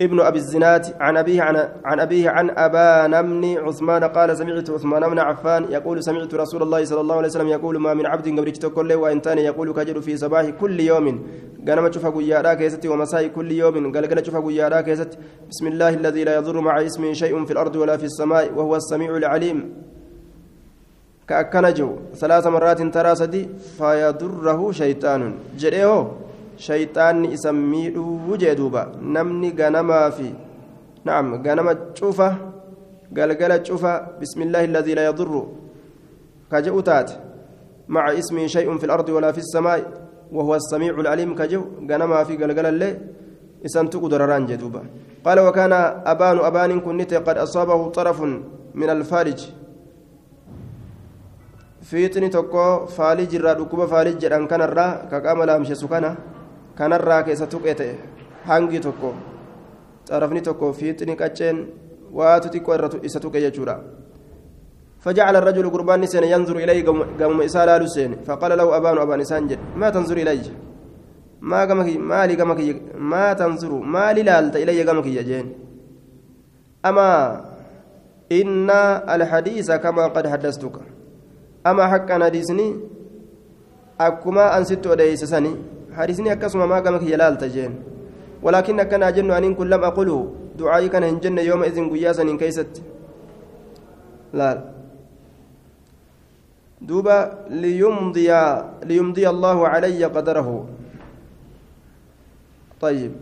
ابن 0.00 0.20
أبي 0.20 0.38
الزناد 0.38 0.86
عن 1.00 1.16
أبيه 1.16 1.42
عن, 1.42 1.56
عن 1.84 2.00
أبيه 2.00 2.30
عن 2.30 2.50
أبان 2.50 3.22
بن 3.22 3.58
عثمان 3.66 4.04
قال 4.04 4.36
سمعت 4.36 4.70
عثمان 4.70 5.10
بن 5.10 5.18
عفان 5.18 5.64
يقول 5.70 6.02
سمعت 6.02 6.34
رسول 6.34 6.62
الله 6.62 6.84
صلى 6.84 7.00
الله 7.00 7.16
عليه 7.16 7.28
وسلم 7.28 7.48
يقول 7.48 7.78
ما 7.78 7.94
من 7.94 8.06
عبد 8.06 8.28
قبرت 8.38 8.66
كل 8.66 8.92
وإن 8.92 9.22
تاني 9.22 9.42
يقول 9.44 9.72
كجر 9.72 10.00
في 10.00 10.16
صباح 10.16 10.44
كل 10.60 10.80
يوم. 10.80 11.26
قال 11.68 11.94
شوف 11.94 12.06
قيادا 12.06 12.54
كيستي 12.54 12.88
ومساء 12.88 13.26
كل 13.26 13.52
يوم. 13.52 13.92
قال 13.94 14.08
قال 14.08 14.26
شوف 14.26 14.36
قيادا 14.36 14.80
كيست 14.80 15.18
بسم 15.50 15.66
الله 15.66 15.88
الذي 15.88 16.24
لا 16.24 16.34
يضر 16.36 16.60
مع 16.60 16.86
اسمه 16.86 17.12
شيء 17.12 17.44
في 17.44 17.52
الأرض 17.52 17.76
ولا 17.76 17.96
في 17.96 18.04
السماء 18.04 18.52
وهو 18.56 18.76
السميع 18.76 19.16
العليم. 19.16 19.58
كأكنجو 21.28 21.90
ثلاث 22.14 22.46
مرات 22.46 22.82
ترى 22.94 23.14
سدي 23.14 23.48
فيضره 23.78 24.72
شيطان. 24.72 25.34
جريه 25.58 26.12
shayxaanni 26.66 27.32
isa 27.36 27.52
miidhuu 27.52 28.36
jee 28.42 28.54
duuba 28.60 28.82
namni 29.16 29.52
ganamaa 29.60 30.10
fi 30.16 30.28
naam 31.04 31.26
ganama 31.46 31.72
cufa 31.98 32.28
galgala 33.16 33.58
cufa 33.68 33.92
bismillaahi 34.20 34.66
alladii 34.70 34.98
la 35.00 35.08
yadurru 35.10 35.42
كجو 36.52 36.80
تات 36.80 37.10
مع 37.88 38.04
اسمه 38.18 38.46
شيء 38.46 38.68
في 38.78 38.86
الأرض 38.86 39.08
ولا 39.08 39.32
في 39.32 39.38
السماء 39.38 39.80
وهو 40.32 40.54
السميع 40.54 40.92
العليم 41.00 41.34
كجو 41.34 41.62
غنما 41.90 42.24
في 42.24 42.36
قلقل 42.40 42.66
الليل 42.66 42.96
إسان 43.66 43.90
تقدر 43.90 44.38
جدوبا 44.50 44.82
قال 45.24 45.38
وكان 45.40 45.72
أبان 46.12 46.38
أبان 46.38 46.80
كنت 46.80 47.14
قد 47.14 47.36
أصابه 47.38 47.80
طرف 47.88 48.18
من 48.74 48.90
الفارج 48.96 49.40
faalij 52.96 53.32
irraa 53.36 53.54
dhukkuba 53.58 53.86
faalij 53.88 54.16
jedhan 54.22 54.44
kanarraa 54.50 55.08
ka 55.10 55.20
qaama 55.24 55.46
laamshesu 55.48 55.88
kana 55.88 56.10
kanarraa 56.78 57.22
keessa 57.26 57.46
tuqee 57.52 57.74
ta'e 57.80 57.94
hangi 58.48 58.80
tokko 58.86 59.14
xarafni 60.08 60.42
tokko 60.48 60.72
fiixni 60.72 61.20
qacceen 61.22 61.56
waatu 62.18 62.52
xiqqoo 62.54 62.74
irra 62.78 62.88
isa 63.02 63.20
tuqe 63.20 63.40
jechuudha. 63.46 63.76
فجعل 65.04 65.36
الرجل 65.36 65.70
قربان 65.70 66.06
سين 66.06 66.24
ينظر 66.24 66.56
إليه 66.56 66.80
قام 67.20 67.40
إسال 67.40 67.68
لسين 67.82 68.12
فقال 68.26 68.58
له 68.58 68.66
أبان 68.76 68.98
أبان 68.98 69.20
إسانجد 69.20 69.58
ما 69.80 69.90
تنظر 69.94 70.16
إلي 70.16 70.42
ما 71.40 71.60
قمك 71.68 71.88
ما 72.10 72.26
لي 72.26 72.34
قمك 72.34 72.60
ما 73.12 73.32
تنظر 73.32 73.72
ما 73.94 74.12
لي 74.12 74.22
لالت 74.26 74.56
قمك 74.88 75.06
أما 76.88 77.10
إن 78.32 78.70
الحديث 79.14 79.68
كما 79.84 80.04
قد 80.06 80.26
حدثتك 80.26 80.76
أما 81.66 81.84
حق 81.92 82.10
حديثني 82.12 82.66
أكما 84.00 84.58
أنست 84.58 84.86
وديس 84.86 85.24
سني 85.24 85.52
حديثني 85.98 86.32
أكسما 86.32 86.66
ما 86.66 86.78
قامك 86.84 87.02
يلال 87.02 87.34
تجين 87.42 87.72
ولكن 88.42 88.82
كان 88.90 89.02
أجن 89.02 89.30
أن 89.30 89.54
كن 89.58 89.66
لم 89.72 89.82
أقوله 89.90 90.18
دعائي 90.58 90.88
كان 90.88 91.04
هنجن 91.10 91.38
يومئذ 91.50 91.76
قياسا 91.92 92.22
إن 92.22 92.38
كيست 92.38 92.72
لا 94.38 94.48
دوبا 96.88 97.18
ليمضي 97.62 98.30
ليمضي 98.90 99.24
الله 99.34 99.58
علي 99.72 100.02
قدره 100.16 100.48
طيب 102.80 103.12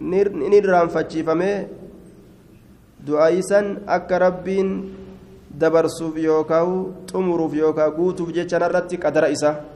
نيران 0.00 0.88
فمي 1.26 1.52
دعائي 3.06 3.40
أكا 3.96 4.16
ربين 4.18 4.68
dabarsuuf 5.56 6.16
yookaan 6.20 7.08
xumuruuf 7.08 7.54
yookaan 7.56 7.92
guutuuf 7.96 8.28
jecha 8.36 8.60
narratti 8.60 9.00
qadara 9.00 9.32
isa. 9.32 9.75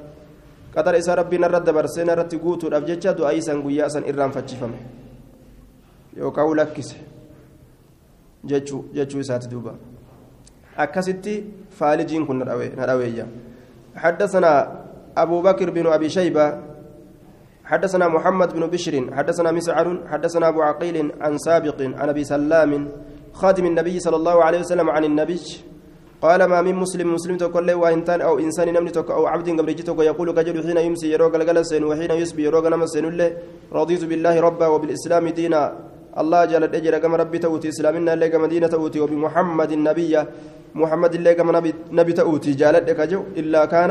Qadara 0.74 0.98
isaa 0.98 1.14
rabbiin 1.14 1.44
irratti 1.44 1.66
dabarsee 1.66 2.04
irratti 2.04 2.36
guutuudhaaf 2.38 2.84
jecha 2.86 3.14
du'aa 3.14 3.32
isaan 3.32 3.62
guyyaa 3.62 3.90
san 3.90 4.04
irraanfachifame 4.04 4.78
yookaan 6.16 6.56
lakkise 6.56 6.96
jechuu 8.44 9.20
isaati 9.20 9.48
duuba 9.50 9.74
akkasitti 10.76 11.44
faalijiin 11.78 12.26
kun 12.26 12.38
na 12.38 12.86
dhaweeyya 12.86 13.26
حدثنا 13.96 14.52
أبو 15.16 15.42
بكر 15.42 15.70
بن 15.70 15.86
أبي 15.86 16.08
شيبة 16.08 16.46
حدثنا 17.64 18.08
محمد 18.08 18.52
بن 18.54 18.66
بشر 18.66 19.14
حدثنا 19.14 19.50
مسعر 19.52 19.86
حدثنا 20.06 20.48
أبو 20.48 20.62
عقيل 20.62 21.12
عن 21.20 21.38
سابق 21.38 21.82
عن 21.82 22.08
أبي 22.08 22.24
سلام 22.24 22.88
خادم 23.32 23.66
النبي 23.66 24.00
صلى 24.00 24.16
الله 24.16 24.44
عليه 24.44 24.60
وسلم 24.60 24.90
عن 24.90 25.04
النبي 25.04 25.40
قال 26.22 26.44
ما 26.44 26.60
من 26.60 26.74
مسلم 26.74 27.14
مسلم 27.14 27.36
تقول 27.36 27.66
له 27.66 27.74
وإنسان 27.74 28.20
أو 28.20 28.38
إنسان 28.38 28.68
نمني 28.68 28.92
أو 28.96 29.26
عبد 29.26 29.48
قبل 29.58 29.70
جتك 29.78 29.98
يقول 29.98 30.28
كجل 30.36 30.56
حين 30.64 30.76
يمسي 30.76 31.06
يروق 31.12 31.34
الجلسين 31.34 31.84
وحين 31.84 32.10
يسبي 32.10 32.42
يروق 32.44 32.66
نمسين 32.68 33.06
له 33.18 33.30
رضيت 33.72 34.04
بالله 34.04 34.34
ربا 34.40 34.66
وبالإسلام 34.66 35.28
دينا. 35.28 35.62
الله 36.20 36.44
جل 36.44 36.64
أجر 36.64 36.98
كما 36.98 37.16
ربي 37.22 37.38
تؤتي 37.38 37.68
إسلامنا 37.68 38.12
اللي 38.14 38.28
كما 38.28 38.46
دينة 38.52 38.66
تؤتي 38.66 39.00
وبمحمد 39.00 39.72
النبي 39.72 40.14
محمد 40.74 41.12
كما 41.38 41.52
نبي, 41.52 41.74
نبي 41.92 42.12
تؤتي 42.12 42.52
جالت 42.60 43.00
جو 43.10 43.20
إلا 43.40 43.64
كان 43.64 43.90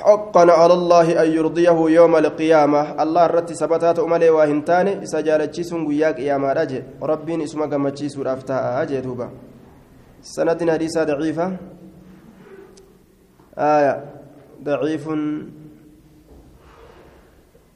حقا 0.00 0.44
على 0.60 0.74
الله 0.74 1.22
أن 1.22 1.28
يرضيه 1.38 1.78
يوم 1.98 2.16
القيامة. 2.16 3.02
الله 3.02 3.26
رت 3.26 3.52
سبتات 3.52 3.98
أملي 3.98 4.30
وهنتاني 4.30 4.92
إسجالتشي 5.04 5.62
سنقياك 5.62 6.18
يا 6.18 6.36
ما 6.42 6.52
رجع 6.52 6.82
ربين 7.02 7.40
اسمك 7.46 7.72
مجي 7.84 8.08
سورة 8.08 8.32
أفتاء 8.32 8.82
أجي 8.82 9.00
توبا 9.00 9.53
سند 10.24 10.70
حديثة 10.70 11.04
ضعيفة 11.04 11.56
آية. 13.58 13.94
ضعيف. 14.64 15.04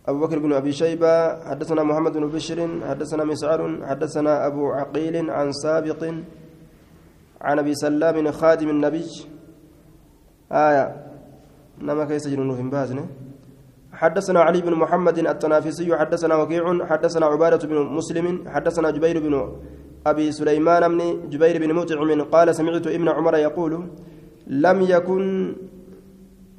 أبو 0.09 0.19
بكر 0.25 0.39
بن 0.39 0.53
أبي 0.53 0.73
شيبة. 0.73 1.45
حدثنا 1.45 1.83
محمد 1.83 2.13
بن 2.13 2.27
بشر. 2.33 2.59
حدثنا 2.89 3.25
مسعر. 3.25 3.61
حدثنا 3.87 4.47
أبو 4.47 4.73
عقيل 4.73 5.31
عن 5.31 5.53
سابق 5.53 6.03
عن 7.41 7.59
أبي 7.59 7.75
سلام 7.75 8.31
خادم 8.33 8.69
النبي. 8.69 9.07
آية. 10.53 10.87
نما 11.85 12.05
كيس 12.05 12.29
جنون 12.29 12.71
بازنه 12.71 13.07
حدثنا 13.93 14.41
علي 14.41 14.61
بن 14.61 14.75
محمد 14.75 15.19
التنافسي. 15.19 15.97
حدثنا 15.97 16.35
وكيع. 16.35 16.87
حدثنا 16.87 17.27
عبادة 17.27 17.69
بن 17.69 17.77
مسلم. 17.77 18.49
حدثنا 18.49 18.91
جبير 18.91 19.21
بن 19.21 19.35
أبي 20.07 20.33
سليمان 20.33 20.89
بن 20.89 21.29
جبير 21.31 21.59
بن 21.59 21.75
مطعم 21.75 22.23
قال 22.23 22.55
سمعت 22.55 22.87
ابن 22.87 23.09
عمر 23.09 23.37
يقول 23.37 23.73
لم 24.47 24.83
يكن 24.83 25.55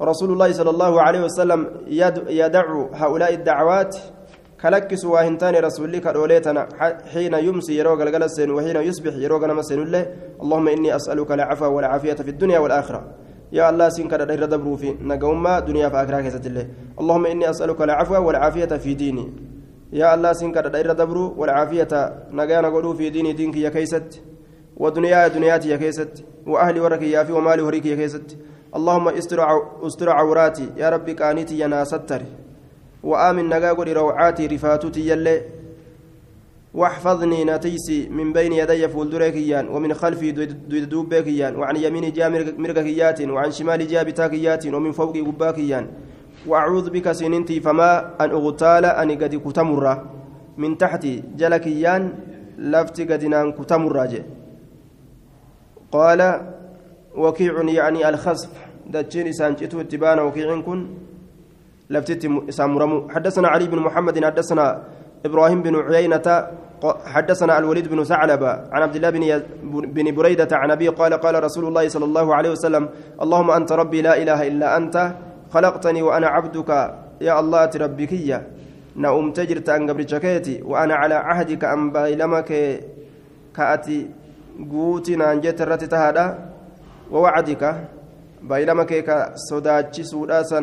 رسول 0.02 0.32
الله 0.32 0.52
صلى 0.52 0.70
الله 0.70 1.02
عليه 1.02 1.24
وسلم 1.24 1.66
يدع 2.28 2.64
هؤلاء 2.92 3.34
الدعوات 3.34 3.96
كلكس 4.62 5.04
واهنتان 5.04 5.54
رسول 5.54 5.92
لك 5.92 6.06
أوليتنا 6.06 6.68
حين 7.12 7.34
يمسي 7.34 7.78
يروق 7.78 8.00
الجلسين 8.02 8.50
وحين 8.50 8.76
يصبح 8.76 9.14
يروق 9.14 9.44
نمسين 9.44 9.82
الله 9.82 10.06
اللهم 10.42 10.68
إني 10.68 10.96
أسألك 10.96 11.32
العفو 11.32 11.72
والعافية 11.76 12.14
في 12.14 12.30
الدنيا 12.30 12.58
والآخرة. 12.58 13.00
يا 13.52 13.70
الله 13.70 13.88
سينك 13.88 14.14
دير 14.14 14.44
دبرو 14.44 14.76
في 14.76 14.94
نقوم 15.00 15.48
دنيا 15.68 15.88
فاكرا 15.88 16.20
كيست 16.20 16.46
الله 16.46 16.66
اللهم 17.00 17.26
إني 17.26 17.50
أسألك 17.50 17.82
العفو 17.82 18.26
والعافية 18.26 18.72
في 18.84 18.94
ديني. 18.94 19.49
يا 19.92 20.14
الله 20.14 20.32
سينك 20.32 20.58
دير 20.58 20.92
دبرو 20.92 21.34
والعافية 21.36 21.92
نقانا 22.30 22.68
قولوا 22.68 22.94
في 22.94 23.10
ديني 23.10 23.32
دينك 23.32 23.56
يا 23.56 23.68
كيست 23.68 24.22
ودنيا 24.76 25.28
دنياتي 25.28 25.68
يا 25.68 25.76
كيست 25.76 26.24
وأهلي 26.46 26.80
ورك 26.80 27.02
يا 27.02 27.24
في 27.24 27.32
ومالي 27.32 27.62
وريك 27.62 27.86
يا 27.86 27.96
كيست. 27.96 28.36
اللهم 28.76 29.08
استر 29.08 29.40
استر 29.86 30.10
عوراتي 30.10 30.68
يا 30.76 30.88
ربي 30.90 31.14
كانيتي 31.14 31.58
يا 31.58 31.66
ناستر 31.66 32.22
وآمن 33.02 33.48
نقا 33.48 33.72
قولي 33.72 33.92
روعاتي 33.92 34.46
رفاتتي 34.46 35.08
يلي 35.08 35.42
واحفظني 36.74 37.44
نتيسي 37.44 38.08
من 38.08 38.32
بين 38.32 38.52
يدي 38.52 38.88
فولدريكيان 38.88 39.68
ومن 39.68 39.94
خلفي 39.94 40.32
دوبيكيان 40.92 41.56
وعن 41.56 41.76
يميني 41.76 42.10
جا 42.10 42.28
مرقكيات 42.58 43.22
وعن 43.22 43.50
شمالي 43.50 43.84
جا 43.84 44.02
بتاكيات 44.02 44.66
ومن 44.66 44.92
فوقي 44.92 45.20
قباكيان 45.20 45.86
وأعوذ 46.46 46.90
بك 46.90 47.12
سننتي 47.12 47.60
فما 47.60 48.20
أن 48.20 48.30
أغتال 48.30 48.84
أني 48.84 49.14
قد 49.14 49.34
كتمر. 49.34 49.84
من 50.58 50.78
تحتي 50.78 51.22
جلكيان 51.36 52.12
لفتي 52.58 53.04
قد 53.04 53.24
نان 53.24 53.52
كتمر 53.52 53.96
قال 55.92 56.20
وكيع 57.16 57.54
يعني 57.62 58.08
الخصف. 58.08 58.50
دجين 58.86 59.32
سانجتو 59.32 59.80
اتبان 59.80 60.18
وكيع 60.18 60.60
كن. 60.60 60.80
لفتي 61.90 62.28
سامرمو. 62.48 63.08
حدثنا 63.08 63.48
علي 63.48 63.66
بن 63.66 63.78
محمد 63.78 64.24
حدثنا 64.24 64.66
إبراهيم 65.26 65.62
بن 65.62 65.74
عيينة 65.76 66.46
حدثنا 67.04 67.58
الوليد 67.58 67.88
بن 67.88 68.04
ثعلبة 68.04 68.50
عن 68.72 68.82
عبد 68.82 68.96
الله 68.96 69.10
بن 69.10 69.42
بن 69.92 70.14
بريدة 70.14 70.48
عن 70.52 70.70
أبي 70.70 70.88
قال 70.88 71.12
قال 71.14 71.44
رسول 71.44 71.64
الله 71.68 71.88
صلى 71.88 72.04
الله 72.04 72.34
عليه 72.34 72.50
وسلم 72.50 72.88
اللهم 73.22 73.50
أنت 73.50 73.72
ربي 73.72 74.02
لا 74.02 74.22
إله 74.22 74.48
إلا 74.48 74.76
أنت 74.76 74.96
خلقتني 75.50 76.02
وأنا 76.02 76.26
عبدك 76.26 76.70
يا 77.20 77.40
الله 77.40 77.64
تربكية 77.66 78.38
نأم 78.96 79.32
تجرت 79.32 79.68
أن 79.68 79.90
قبل 79.90 80.08
شكيتي 80.08 80.62
وأنا 80.62 80.94
على 80.94 81.14
عهدك 81.14 81.64
أن 81.64 81.90
بايلمك 81.90 82.50
كأتي 83.56 83.98
قوتنا 84.70 85.32
أن 85.32 85.40
جت 85.40 85.60
الرت 85.60 85.84
تهادا. 85.84 86.26
ووعدك 87.10 87.62
بايلمك 88.42 88.92
كصداتشي 89.04 90.02
سوداسا 90.02 90.60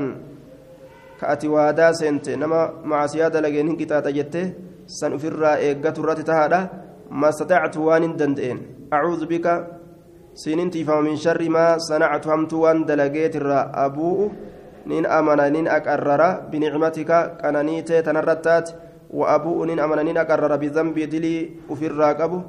كأتي 1.22 1.48
وادا 1.48 1.92
سنت 1.92 2.30
نما 2.30 2.88
مع 2.88 3.06
سيادة 3.08 3.42
لجين 3.42 3.68
هنكتا 3.68 4.00
جتة 4.00 4.54
سن 4.88 5.14
أفرا 5.14 5.56
إيقات 5.56 6.00
الرات 6.00 6.20
تهادا. 6.24 6.62
ما 7.12 7.30
استطعت 7.30 7.78
وان 7.78 8.16
دندئن. 8.16 8.58
أعوذ 8.94 9.26
بك. 9.26 9.48
سننتي 10.36 10.84
فمن 10.84 11.16
شر 11.16 11.50
ما 11.50 11.78
صنعت 11.78 12.28
همت 12.28 12.54
وان 12.54 12.86
دلقيت 12.86 13.36
الرا 13.36 13.72
أبوء. 13.86 14.32
نين 14.88 15.06
أمنا 15.06 15.50
نين 15.56 15.68
أكرر 15.68 16.22
بنعمتك 16.52 17.12
كنانيت 17.42 17.90
تنرتات 18.08 18.68
وأبوء 19.20 19.58
نين 19.68 19.80
أمنا 19.80 20.04
نين 20.08 20.18
أكرر 20.18 20.56
بذنبي 20.62 21.06
دلي 21.14 21.38
أفرا 21.72 22.10
قبو 22.20 22.40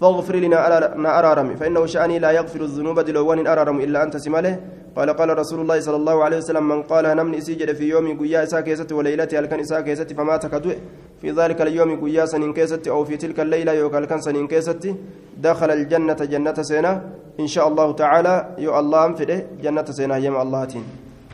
فاغفر 0.00 0.36
لنا 0.36 1.18
أرارم 1.18 1.48
فإنه 1.56 1.86
شأني 1.86 2.18
لا 2.18 2.30
يغفر 2.30 2.60
الذنوب 2.60 3.00
دلوان 3.00 3.46
أرارم 3.46 3.80
إلا 3.80 4.02
أنت 4.02 4.16
سماله 4.16 4.54
قال 4.96 5.10
قال 5.10 5.38
رسول 5.38 5.60
الله 5.60 5.80
صلى 5.80 5.96
الله 5.96 6.24
عليه 6.24 6.36
وسلم 6.36 6.68
من 6.68 6.82
قال 6.82 7.04
نمن 7.16 7.34
إسيجد 7.34 7.72
في 7.72 7.84
يوم 7.88 8.18
قيا 8.20 8.42
إسا 8.42 8.60
كيست 8.60 8.92
وليلته 8.92 9.38
الكن 9.38 9.60
إسا 9.60 9.80
كيست 9.80 10.12
فمات 10.12 10.42
في 11.20 11.30
ذلك 11.30 11.58
اليوم 11.62 11.90
قيا 12.04 12.24
سنين 12.26 12.52
كيست 12.52 12.88
أو 12.88 13.04
في 13.04 13.16
تلك 13.16 13.40
الليلة 13.40 13.72
يوكال 13.72 14.04
كان 14.04 14.20
سنين 14.20 14.46
كيست 14.46 14.94
دخل 15.36 15.70
الجنة 15.70 16.20
جنة 16.32 16.58
سينا 16.62 16.92
إن 17.40 17.46
شاء 17.46 17.68
الله 17.68 17.92
تعالى 17.92 18.34
يو 18.58 18.78
الله 18.78 19.00
أنفده 19.06 19.38
جنة 19.62 19.84
سينا 19.98 20.16
يم 20.16 20.36
الله 20.44 20.64
تين 20.64 21.07